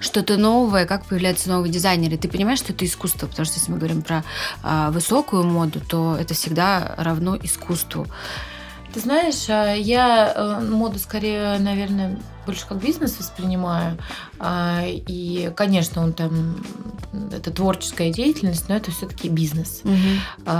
Что-то 0.00 0.36
новое, 0.36 0.86
как 0.86 1.04
появляются 1.04 1.48
новые 1.48 1.72
дизайнеры. 1.72 2.16
Ты 2.16 2.28
понимаешь, 2.28 2.58
что 2.58 2.72
это 2.72 2.84
искусство, 2.84 3.26
потому 3.26 3.46
что 3.46 3.56
если 3.58 3.72
мы 3.72 3.78
говорим 3.78 4.02
про 4.02 4.24
а, 4.62 4.90
высокую 4.90 5.44
моду, 5.44 5.80
то 5.80 6.16
это 6.18 6.34
всегда 6.34 6.94
равно 6.96 7.36
искусству. 7.36 8.06
Ты 8.94 9.00
знаешь, 9.00 9.48
а, 9.48 9.74
я 9.74 10.32
э, 10.34 10.60
моду 10.64 10.98
скорее, 10.98 11.58
наверное, 11.58 12.18
больше 12.46 12.66
как 12.66 12.78
бизнес 12.78 13.18
воспринимаю. 13.18 13.98
А, 14.38 14.82
и, 14.86 15.52
конечно, 15.54 16.02
он 16.02 16.12
там 16.12 16.64
это 17.32 17.50
творческая 17.50 18.10
деятельность, 18.10 18.68
но 18.68 18.76
это 18.76 18.90
все-таки 18.90 19.28
бизнес. 19.28 19.82
Угу. 19.84 20.52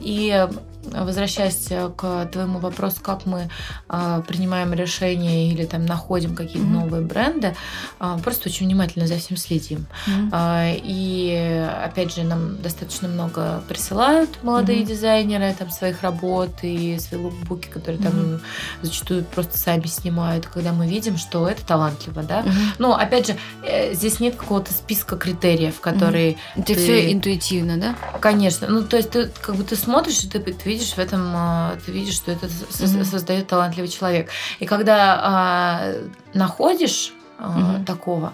И 0.00 0.48
возвращаясь 0.84 1.68
к 1.96 2.26
твоему 2.32 2.58
вопросу, 2.58 2.96
как 3.02 3.26
мы 3.26 3.50
э, 3.88 4.22
принимаем 4.26 4.72
решения 4.72 5.50
или 5.50 5.64
там 5.64 5.84
находим 5.86 6.34
какие-то 6.34 6.66
mm-hmm. 6.66 6.84
новые 6.84 7.02
бренды, 7.02 7.54
э, 7.98 8.18
просто 8.22 8.48
очень 8.48 8.66
внимательно 8.66 9.06
за 9.06 9.16
всем 9.16 9.36
следим. 9.36 9.86
Mm-hmm. 10.06 10.30
Э, 10.32 10.80
и 10.82 11.66
опять 11.84 12.14
же, 12.14 12.24
нам 12.24 12.60
достаточно 12.62 13.08
много 13.08 13.62
присылают 13.68 14.42
молодые 14.42 14.80
mm-hmm. 14.80 14.86
дизайнеры 14.86 15.54
там 15.58 15.70
своих 15.70 16.02
работ 16.02 16.50
и 16.62 16.98
свои 16.98 17.20
лукбуки, 17.20 17.68
которые 17.68 18.00
mm-hmm. 18.00 18.38
там 18.38 18.40
зачастую 18.82 19.24
просто 19.24 19.58
сами 19.58 19.86
снимают, 19.86 20.46
когда 20.46 20.72
мы 20.72 20.86
видим, 20.86 21.16
что 21.16 21.48
это 21.48 21.64
талантливо, 21.64 22.22
да. 22.22 22.40
Mm-hmm. 22.40 22.74
Но 22.78 22.94
опять 22.96 23.26
же, 23.26 23.36
э, 23.62 23.94
здесь 23.94 24.20
нет 24.20 24.36
какого-то 24.36 24.72
списка 24.72 25.16
критериев, 25.16 25.80
которые. 25.80 26.32
Mm-hmm. 26.32 26.36
Это 26.56 26.66
ты... 26.66 26.74
все 26.74 27.12
интуитивно, 27.12 27.76
да? 27.76 27.96
Конечно. 28.20 28.66
Ну, 28.68 28.82
то 28.82 28.96
есть 28.96 29.10
ты 29.10 29.30
как 29.40 29.56
бы 29.56 29.64
ты 29.64 29.76
смотришь, 29.76 30.24
и 30.24 30.28
ты, 30.28 30.38
ты 30.38 30.69
видишь 30.70 30.92
в 30.92 30.98
этом, 30.98 31.32
а, 31.34 31.76
ты 31.84 31.92
видишь, 31.92 32.14
что 32.14 32.32
это 32.32 32.46
mm-hmm. 32.46 33.04
создает 33.04 33.48
талантливый 33.48 33.88
человек. 33.88 34.30
И 34.60 34.66
когда 34.66 35.20
а, 35.22 35.94
находишь 36.34 37.12
а, 37.38 37.58
mm-hmm. 37.58 37.84
такого, 37.84 38.32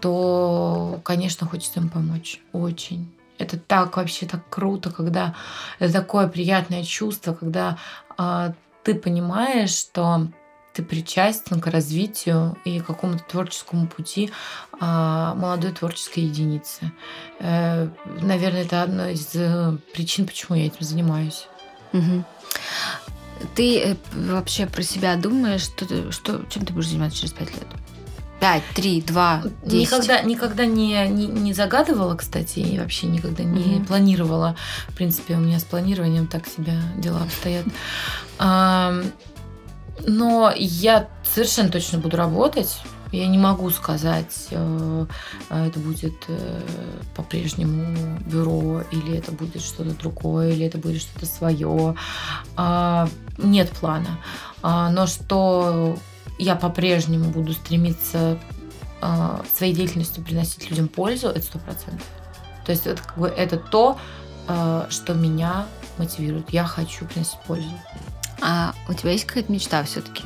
то, 0.00 1.00
конечно, 1.04 1.46
хочется 1.46 1.80
им 1.80 1.88
помочь. 1.88 2.40
Очень. 2.52 3.12
Это 3.38 3.58
так 3.58 3.96
вообще 3.96 4.26
так 4.26 4.42
круто, 4.50 4.90
когда 4.90 5.34
это 5.78 5.92
такое 5.92 6.28
приятное 6.28 6.84
чувство, 6.84 7.32
когда 7.32 7.78
а, 8.18 8.52
ты 8.82 8.94
понимаешь, 8.94 9.70
что 9.70 10.28
ты 10.72 10.82
причастен 10.82 11.60
к 11.60 11.66
развитию 11.66 12.56
и 12.64 12.80
какому-то 12.80 13.24
творческому 13.24 13.86
пути 13.86 14.30
а, 14.78 15.34
молодой 15.34 15.72
творческой 15.72 16.20
единицы. 16.20 16.92
Э, 17.40 17.88
наверное, 18.22 18.62
это 18.62 18.82
одна 18.82 19.10
из 19.10 19.34
э, 19.34 19.76
причин, 19.92 20.26
почему 20.26 20.56
я 20.56 20.66
этим 20.66 20.84
занимаюсь. 20.84 21.48
Угу. 21.92 22.24
Ты 23.54 23.80
э, 23.80 23.96
вообще 24.12 24.66
про 24.66 24.82
себя 24.82 25.16
думаешь, 25.16 25.62
что, 25.62 26.12
что, 26.12 26.44
чем 26.50 26.64
ты 26.66 26.72
будешь 26.72 26.88
заниматься 26.88 27.18
через 27.18 27.32
пять 27.32 27.52
лет? 27.52 27.66
Пять, 28.38 28.62
три, 28.74 29.02
два, 29.02 29.42
десять. 29.64 29.92
Никогда, 29.92 30.22
никогда 30.22 30.66
не, 30.66 31.06
не, 31.08 31.26
не 31.26 31.52
загадывала, 31.52 32.16
кстати, 32.16 32.60
и 32.60 32.78
вообще 32.78 33.06
никогда 33.06 33.44
не 33.44 33.78
mm 33.78 33.86
планировала. 33.86 34.56
В 34.88 34.94
принципе, 34.94 35.34
у 35.34 35.40
меня 35.40 35.58
с 35.58 35.64
планированием 35.64 36.26
так 36.26 36.46
себя 36.46 36.80
дела 36.96 37.22
обстоят. 37.22 37.66
Но 40.06 40.52
я 40.56 41.08
совершенно 41.22 41.68
точно 41.68 41.98
буду 41.98 42.16
работать. 42.16 42.80
Я 43.12 43.26
не 43.26 43.38
могу 43.38 43.70
сказать, 43.70 44.48
э, 44.50 45.06
э, 45.50 45.66
это 45.66 45.80
будет 45.80 46.14
э, 46.28 46.60
по-прежнему 47.16 48.18
бюро, 48.20 48.82
или 48.92 49.16
это 49.16 49.32
будет 49.32 49.62
что-то 49.62 49.90
другое, 49.90 50.50
или 50.50 50.66
это 50.66 50.78
будет 50.78 51.02
что-то 51.02 51.26
свое. 51.26 51.96
А, 52.56 53.08
нет 53.38 53.70
плана. 53.70 54.18
А, 54.62 54.90
но 54.90 55.06
что 55.06 55.98
я 56.38 56.54
по-прежнему 56.54 57.30
буду 57.30 57.52
стремиться 57.52 58.38
своей 59.56 59.72
деятельностью 59.72 60.22
приносить 60.22 60.68
людям 60.68 60.86
пользу, 60.86 61.28
это 61.28 61.40
сто 61.40 61.58
процентов. 61.58 62.06
То 62.66 62.72
есть 62.72 62.86
это, 62.86 63.02
как 63.02 63.16
бы, 63.16 63.28
это 63.28 63.56
то, 63.56 63.96
что 64.90 65.14
меня 65.14 65.64
мотивирует. 65.96 66.50
Я 66.50 66.66
хочу 66.66 67.06
приносить 67.06 67.38
пользу. 67.46 67.70
А 68.42 68.74
у 68.90 68.92
тебя 68.92 69.12
есть 69.12 69.24
какая-то 69.24 69.50
мечта 69.50 69.82
все-таки? 69.84 70.22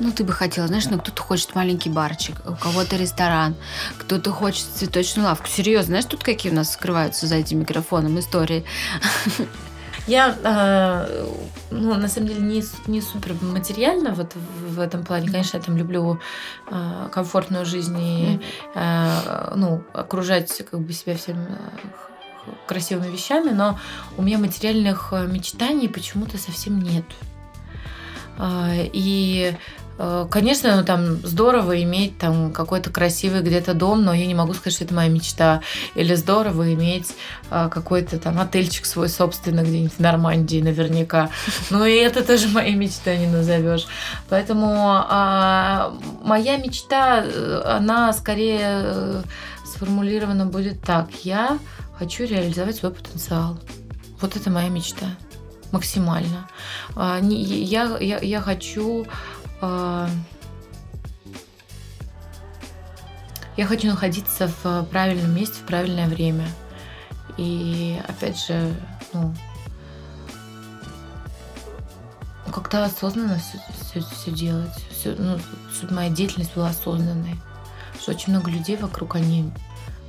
Ну, 0.00 0.10
ты 0.10 0.24
бы 0.24 0.32
хотела, 0.32 0.66
знаешь, 0.66 0.86
ну, 0.90 0.98
кто-то 0.98 1.22
хочет 1.22 1.54
маленький 1.54 1.88
барчик, 1.88 2.34
у 2.46 2.56
кого-то 2.56 2.96
ресторан, 2.96 3.54
кто-то 3.98 4.32
хочет 4.32 4.64
цветочную 4.64 5.28
лавку. 5.28 5.46
Серьезно, 5.46 5.86
знаешь, 5.86 6.04
тут 6.06 6.24
какие 6.24 6.50
у 6.50 6.54
нас 6.54 6.72
скрываются 6.72 7.26
за 7.26 7.36
этим 7.36 7.60
микрофоном 7.60 8.18
истории? 8.18 8.64
Я, 10.06 10.36
э, 10.44 11.26
ну, 11.70 11.94
на 11.94 12.08
самом 12.08 12.28
деле, 12.28 12.40
не, 12.40 12.62
не 12.86 13.00
супер 13.00 13.34
материально 13.40 14.12
вот 14.12 14.34
в, 14.34 14.74
в 14.74 14.80
этом 14.80 15.02
плане. 15.02 15.28
Конечно, 15.28 15.56
я 15.56 15.62
там 15.62 15.78
люблю 15.78 16.20
э, 16.70 17.08
комфортную 17.10 17.64
жизнь 17.64 17.98
и, 17.98 18.40
э, 18.74 19.52
ну, 19.56 19.82
окружать 19.94 20.62
как 20.70 20.80
бы 20.80 20.92
себя 20.92 21.16
всем 21.16 21.46
красивыми 22.66 23.10
вещами, 23.10 23.50
но 23.50 23.78
у 24.18 24.22
меня 24.22 24.36
материальных 24.36 25.12
мечтаний 25.12 25.88
почему-то 25.88 26.36
совсем 26.36 26.78
нет. 26.78 27.06
И 28.92 29.56
конечно, 30.28 30.76
ну, 30.76 30.84
там 30.84 31.16
здорово 31.24 31.80
иметь 31.82 32.18
там 32.18 32.52
какой-то 32.52 32.90
красивый 32.90 33.42
где-то 33.42 33.74
дом, 33.74 34.04
но 34.04 34.12
я 34.12 34.26
не 34.26 34.34
могу 34.34 34.52
сказать, 34.52 34.74
что 34.74 34.84
это 34.84 34.94
моя 34.94 35.08
мечта. 35.08 35.62
Или 35.94 36.14
здорово 36.14 36.74
иметь 36.74 37.14
а, 37.50 37.68
какой-то 37.68 38.18
там 38.18 38.40
отельчик 38.40 38.86
свой 38.86 39.08
собственный 39.08 39.62
где-нибудь 39.62 39.92
в 39.92 40.00
Нормандии 40.00 40.60
наверняка. 40.60 41.30
Ну 41.70 41.84
и 41.84 41.94
это 41.94 42.24
тоже 42.24 42.48
моей 42.48 42.74
мечтой 42.74 43.18
не 43.18 43.28
назовешь. 43.28 43.86
Поэтому 44.28 44.74
а, 44.76 45.94
моя 46.22 46.56
мечта, 46.56 47.22
э, 47.24 47.62
она 47.64 48.12
скорее 48.12 49.22
сформулирована 49.64 50.46
будет 50.46 50.82
так. 50.82 51.08
Я 51.22 51.58
хочу 51.98 52.24
реализовать 52.24 52.76
свой 52.76 52.92
потенциал. 52.92 53.58
Вот 54.20 54.36
это 54.36 54.50
моя 54.50 54.68
мечта 54.68 55.06
максимально. 55.70 56.48
Я, 56.96 57.98
я, 57.98 58.18
я 58.18 58.40
хочу 58.40 59.06
а, 59.06 59.43
я 63.56 63.66
хочу 63.66 63.86
находиться 63.88 64.50
в 64.62 64.84
правильном 64.84 65.34
месте 65.34 65.60
в 65.60 65.66
правильное 65.66 66.08
время. 66.08 66.48
И 67.36 68.00
опять 68.08 68.38
же, 68.44 68.74
ну, 69.12 69.34
как-то 72.52 72.84
осознанно 72.84 73.38
все, 73.38 73.58
все, 73.80 74.00
все 74.00 74.30
делать. 74.30 74.84
Все, 74.90 75.14
ну, 75.18 75.38
чтобы 75.72 75.94
моя 75.94 76.10
деятельность 76.10 76.54
была 76.54 76.68
осознанной. 76.68 77.40
Что 78.00 78.12
очень 78.12 78.32
много 78.32 78.50
людей 78.50 78.76
вокруг, 78.76 79.16
они 79.16 79.50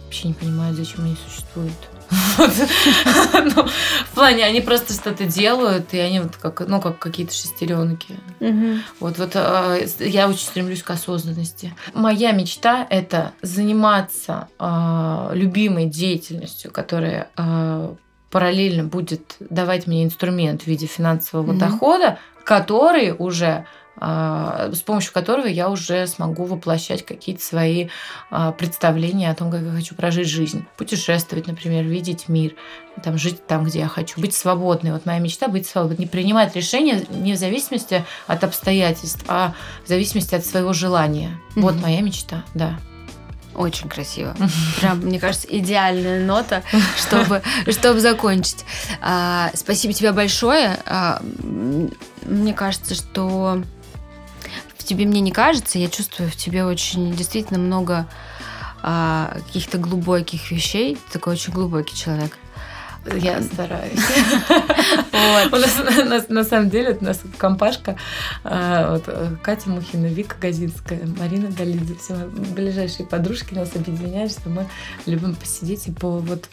вообще 0.03 0.29
не 0.29 0.33
понимают, 0.33 0.77
зачем 0.77 1.05
они 1.05 1.15
существуют. 1.15 1.73
Ну, 3.55 3.65
в 3.65 4.15
плане, 4.15 4.45
они 4.45 4.61
просто 4.61 4.93
что-то 4.93 5.25
делают, 5.25 5.93
и 5.93 5.99
они 5.99 6.19
вот 6.19 6.35
как, 6.37 6.67
ну, 6.67 6.81
как 6.81 6.99
какие-то 6.99 7.33
шестеренки. 7.33 8.17
Вот, 8.99 9.17
вот 9.17 9.31
а, 9.35 9.77
я 9.99 10.27
очень 10.27 10.45
стремлюсь 10.45 10.83
к 10.83 10.89
осознанности. 10.89 11.73
Моя 11.93 12.31
мечта– 12.31 12.85
это 12.89 13.33
заниматься 13.41 14.47
а, 14.59 15.31
любимой 15.33 15.85
деятельностью, 15.85 16.71
которая 16.71 17.29
а, 17.35 17.95
параллельно 18.29 18.83
будет 18.83 19.35
давать 19.39 19.87
мне 19.87 20.03
инструмент 20.03 20.63
в 20.63 20.67
виде 20.67 20.87
финансового 20.87 21.53
дохода, 21.53 22.19
который 22.43 23.15
уже 23.17 23.65
с 23.97 24.81
помощью 24.81 25.13
которого 25.13 25.45
я 25.47 25.69
уже 25.69 26.05
смогу 26.07 26.45
воплощать 26.45 27.05
какие-то 27.05 27.43
свои 27.43 27.87
а, 28.29 28.51
представления 28.51 29.31
о 29.31 29.35
том, 29.35 29.49
как 29.49 29.61
я 29.61 29.71
хочу 29.71 29.95
прожить 29.95 30.27
жизнь. 30.27 30.65
Путешествовать, 30.77 31.47
например, 31.47 31.85
видеть 31.85 32.27
мир, 32.27 32.55
там, 33.03 33.17
жить 33.17 33.45
там, 33.47 33.63
где 33.63 33.79
я 33.79 33.87
хочу, 33.87 34.19
быть 34.19 34.33
свободной. 34.33 34.91
Вот 34.91 35.05
моя 35.05 35.19
мечта 35.19 35.47
быть 35.47 35.67
свободной, 35.67 35.97
не 35.97 36.07
принимать 36.07 36.55
решения 36.55 37.05
не 37.09 37.33
в 37.33 37.37
зависимости 37.37 38.05
от 38.27 38.43
обстоятельств, 38.43 39.23
а 39.27 39.53
в 39.85 39.87
зависимости 39.87 40.35
от 40.35 40.45
своего 40.45 40.73
желания. 40.73 41.39
Mm-hmm. 41.55 41.61
Вот 41.61 41.75
моя 41.75 42.01
мечта, 42.01 42.43
да. 42.53 42.77
Очень 43.55 43.87
красиво. 43.87 44.35
Прям, 44.79 44.99
мне 44.99 45.19
кажется, 45.19 45.47
идеальная 45.49 46.25
нота, 46.25 46.63
чтобы, 46.97 47.41
чтобы 47.71 48.01
закончить. 48.01 48.65
А, 49.01 49.51
спасибо 49.53 49.93
тебе 49.93 50.11
большое. 50.11 50.77
А, 50.85 51.21
мне 52.25 52.53
кажется, 52.53 52.95
что 52.95 53.63
тебе 54.85 55.05
мне 55.05 55.21
не 55.21 55.31
кажется, 55.31 55.79
я 55.79 55.89
чувствую 55.89 56.29
в 56.29 56.35
тебе 56.35 56.65
очень 56.65 57.11
действительно 57.13 57.59
много 57.59 58.07
а, 58.81 59.37
каких-то 59.47 59.77
глубоких 59.77 60.51
вещей. 60.51 60.95
Ты 60.95 61.13
такой 61.13 61.33
очень 61.33 61.53
глубокий 61.53 61.95
человек. 61.95 62.37
Я 63.13 63.41
стараюсь. 63.41 63.99
У 65.51 66.05
нас 66.05 66.29
на 66.29 66.43
самом 66.43 66.69
деле 66.69 66.97
у 66.99 67.03
нас 67.03 67.21
компашка, 67.37 67.97
а, 68.43 68.99
э, 69.05 69.35
Катя 69.43 69.69
Мухина, 69.69 70.07
Вика 70.07 70.35
Газинская, 70.39 71.01
Марина 71.19 71.49
Долидзе, 71.49 71.95
все 71.95 72.15
ближайшие 72.55 73.05
подружки 73.05 73.53
нас 73.53 73.75
объединяют, 73.75 74.31
что 74.31 74.49
мы 74.49 74.67
любим 75.05 75.35
посидеть 75.35 75.87
и 75.87 75.91
по 75.91 76.17
вот 76.17 76.47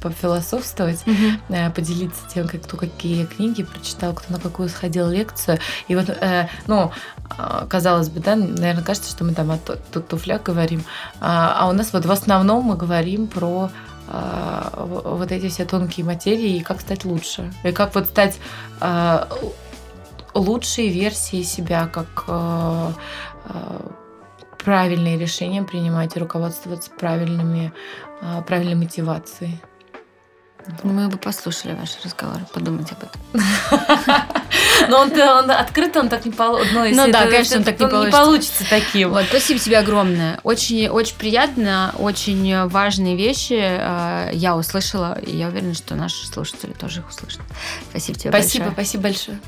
пофилософствовать, 0.00 1.04
э, 1.48 1.70
поделиться 1.70 2.20
тем, 2.32 2.48
как 2.48 2.62
кто 2.62 2.76
какие 2.76 3.26
книги 3.26 3.62
прочитал, 3.62 4.14
кто 4.14 4.32
на 4.32 4.40
какую 4.40 4.68
сходил 4.68 5.08
лекцию. 5.08 5.58
И 5.88 5.94
вот, 5.94 6.08
э, 6.08 6.48
ну, 6.66 6.90
а, 7.36 7.66
казалось 7.66 8.08
бы, 8.08 8.20
да, 8.20 8.36
наверное, 8.36 8.82
кажется, 8.82 9.10
что 9.10 9.24
мы 9.24 9.32
там 9.32 9.50
о 9.50 9.58
туфлях 9.58 10.42
говорим, 10.42 10.82
а, 11.20 11.56
а 11.58 11.68
у 11.68 11.72
нас 11.72 11.92
вот 11.92 12.04
в 12.04 12.10
основном 12.10 12.64
мы 12.64 12.76
говорим 12.76 13.26
про 13.26 13.70
вот 14.10 15.32
эти 15.32 15.48
все 15.48 15.64
тонкие 15.64 16.04
материи 16.04 16.56
и 16.56 16.62
как 16.62 16.80
стать 16.80 17.04
лучше. 17.04 17.52
И 17.64 17.72
как 17.72 17.94
вот 17.94 18.06
стать 18.06 18.38
а, 18.80 19.28
лучшей 20.34 20.88
версией 20.88 21.44
себя, 21.44 21.86
как 21.86 22.24
а, 22.26 22.92
правильные 24.64 25.18
решения 25.18 25.62
принимать 25.62 26.16
и 26.16 26.20
руководствоваться 26.20 26.90
правильными, 26.90 27.72
правильной 28.46 28.74
мотивацией. 28.74 29.62
Мы 30.82 31.08
бы 31.08 31.16
послушали 31.16 31.74
ваш 31.74 31.96
разговор, 32.04 32.40
подумать 32.52 32.92
об 32.92 32.98
этом. 33.04 33.20
Но 34.88 35.00
он, 35.00 35.12
он 35.12 35.50
открыто, 35.50 36.00
он 36.00 36.08
так 36.08 36.24
не 36.24 36.30
получится. 36.30 36.74
Ну, 36.74 37.06
ну 37.06 37.12
да, 37.12 37.26
конечно, 37.26 37.58
он 37.58 37.64
так 37.64 37.78
не 37.78 37.86
получится. 37.86 38.06
не 38.06 38.24
получится 38.24 38.64
таким. 38.68 39.10
Вот, 39.10 39.24
спасибо 39.24 39.60
тебе 39.60 39.78
огромное. 39.78 40.40
Очень, 40.42 40.88
очень 40.88 41.16
приятно, 41.16 41.94
очень 41.98 42.66
важные 42.66 43.16
вещи 43.16 43.58
э, 43.58 44.30
я 44.32 44.56
услышала, 44.56 45.18
и 45.20 45.36
я 45.36 45.48
уверена, 45.48 45.74
что 45.74 45.94
наши 45.94 46.26
слушатели 46.26 46.72
тоже 46.72 47.00
их 47.00 47.08
услышат. 47.08 47.40
Спасибо 47.90 48.18
тебе 48.18 48.30
спасибо, 48.30 48.64
большое. 48.66 48.72
Спасибо, 48.72 48.72
спасибо 48.72 49.02
большое. 49.02 49.38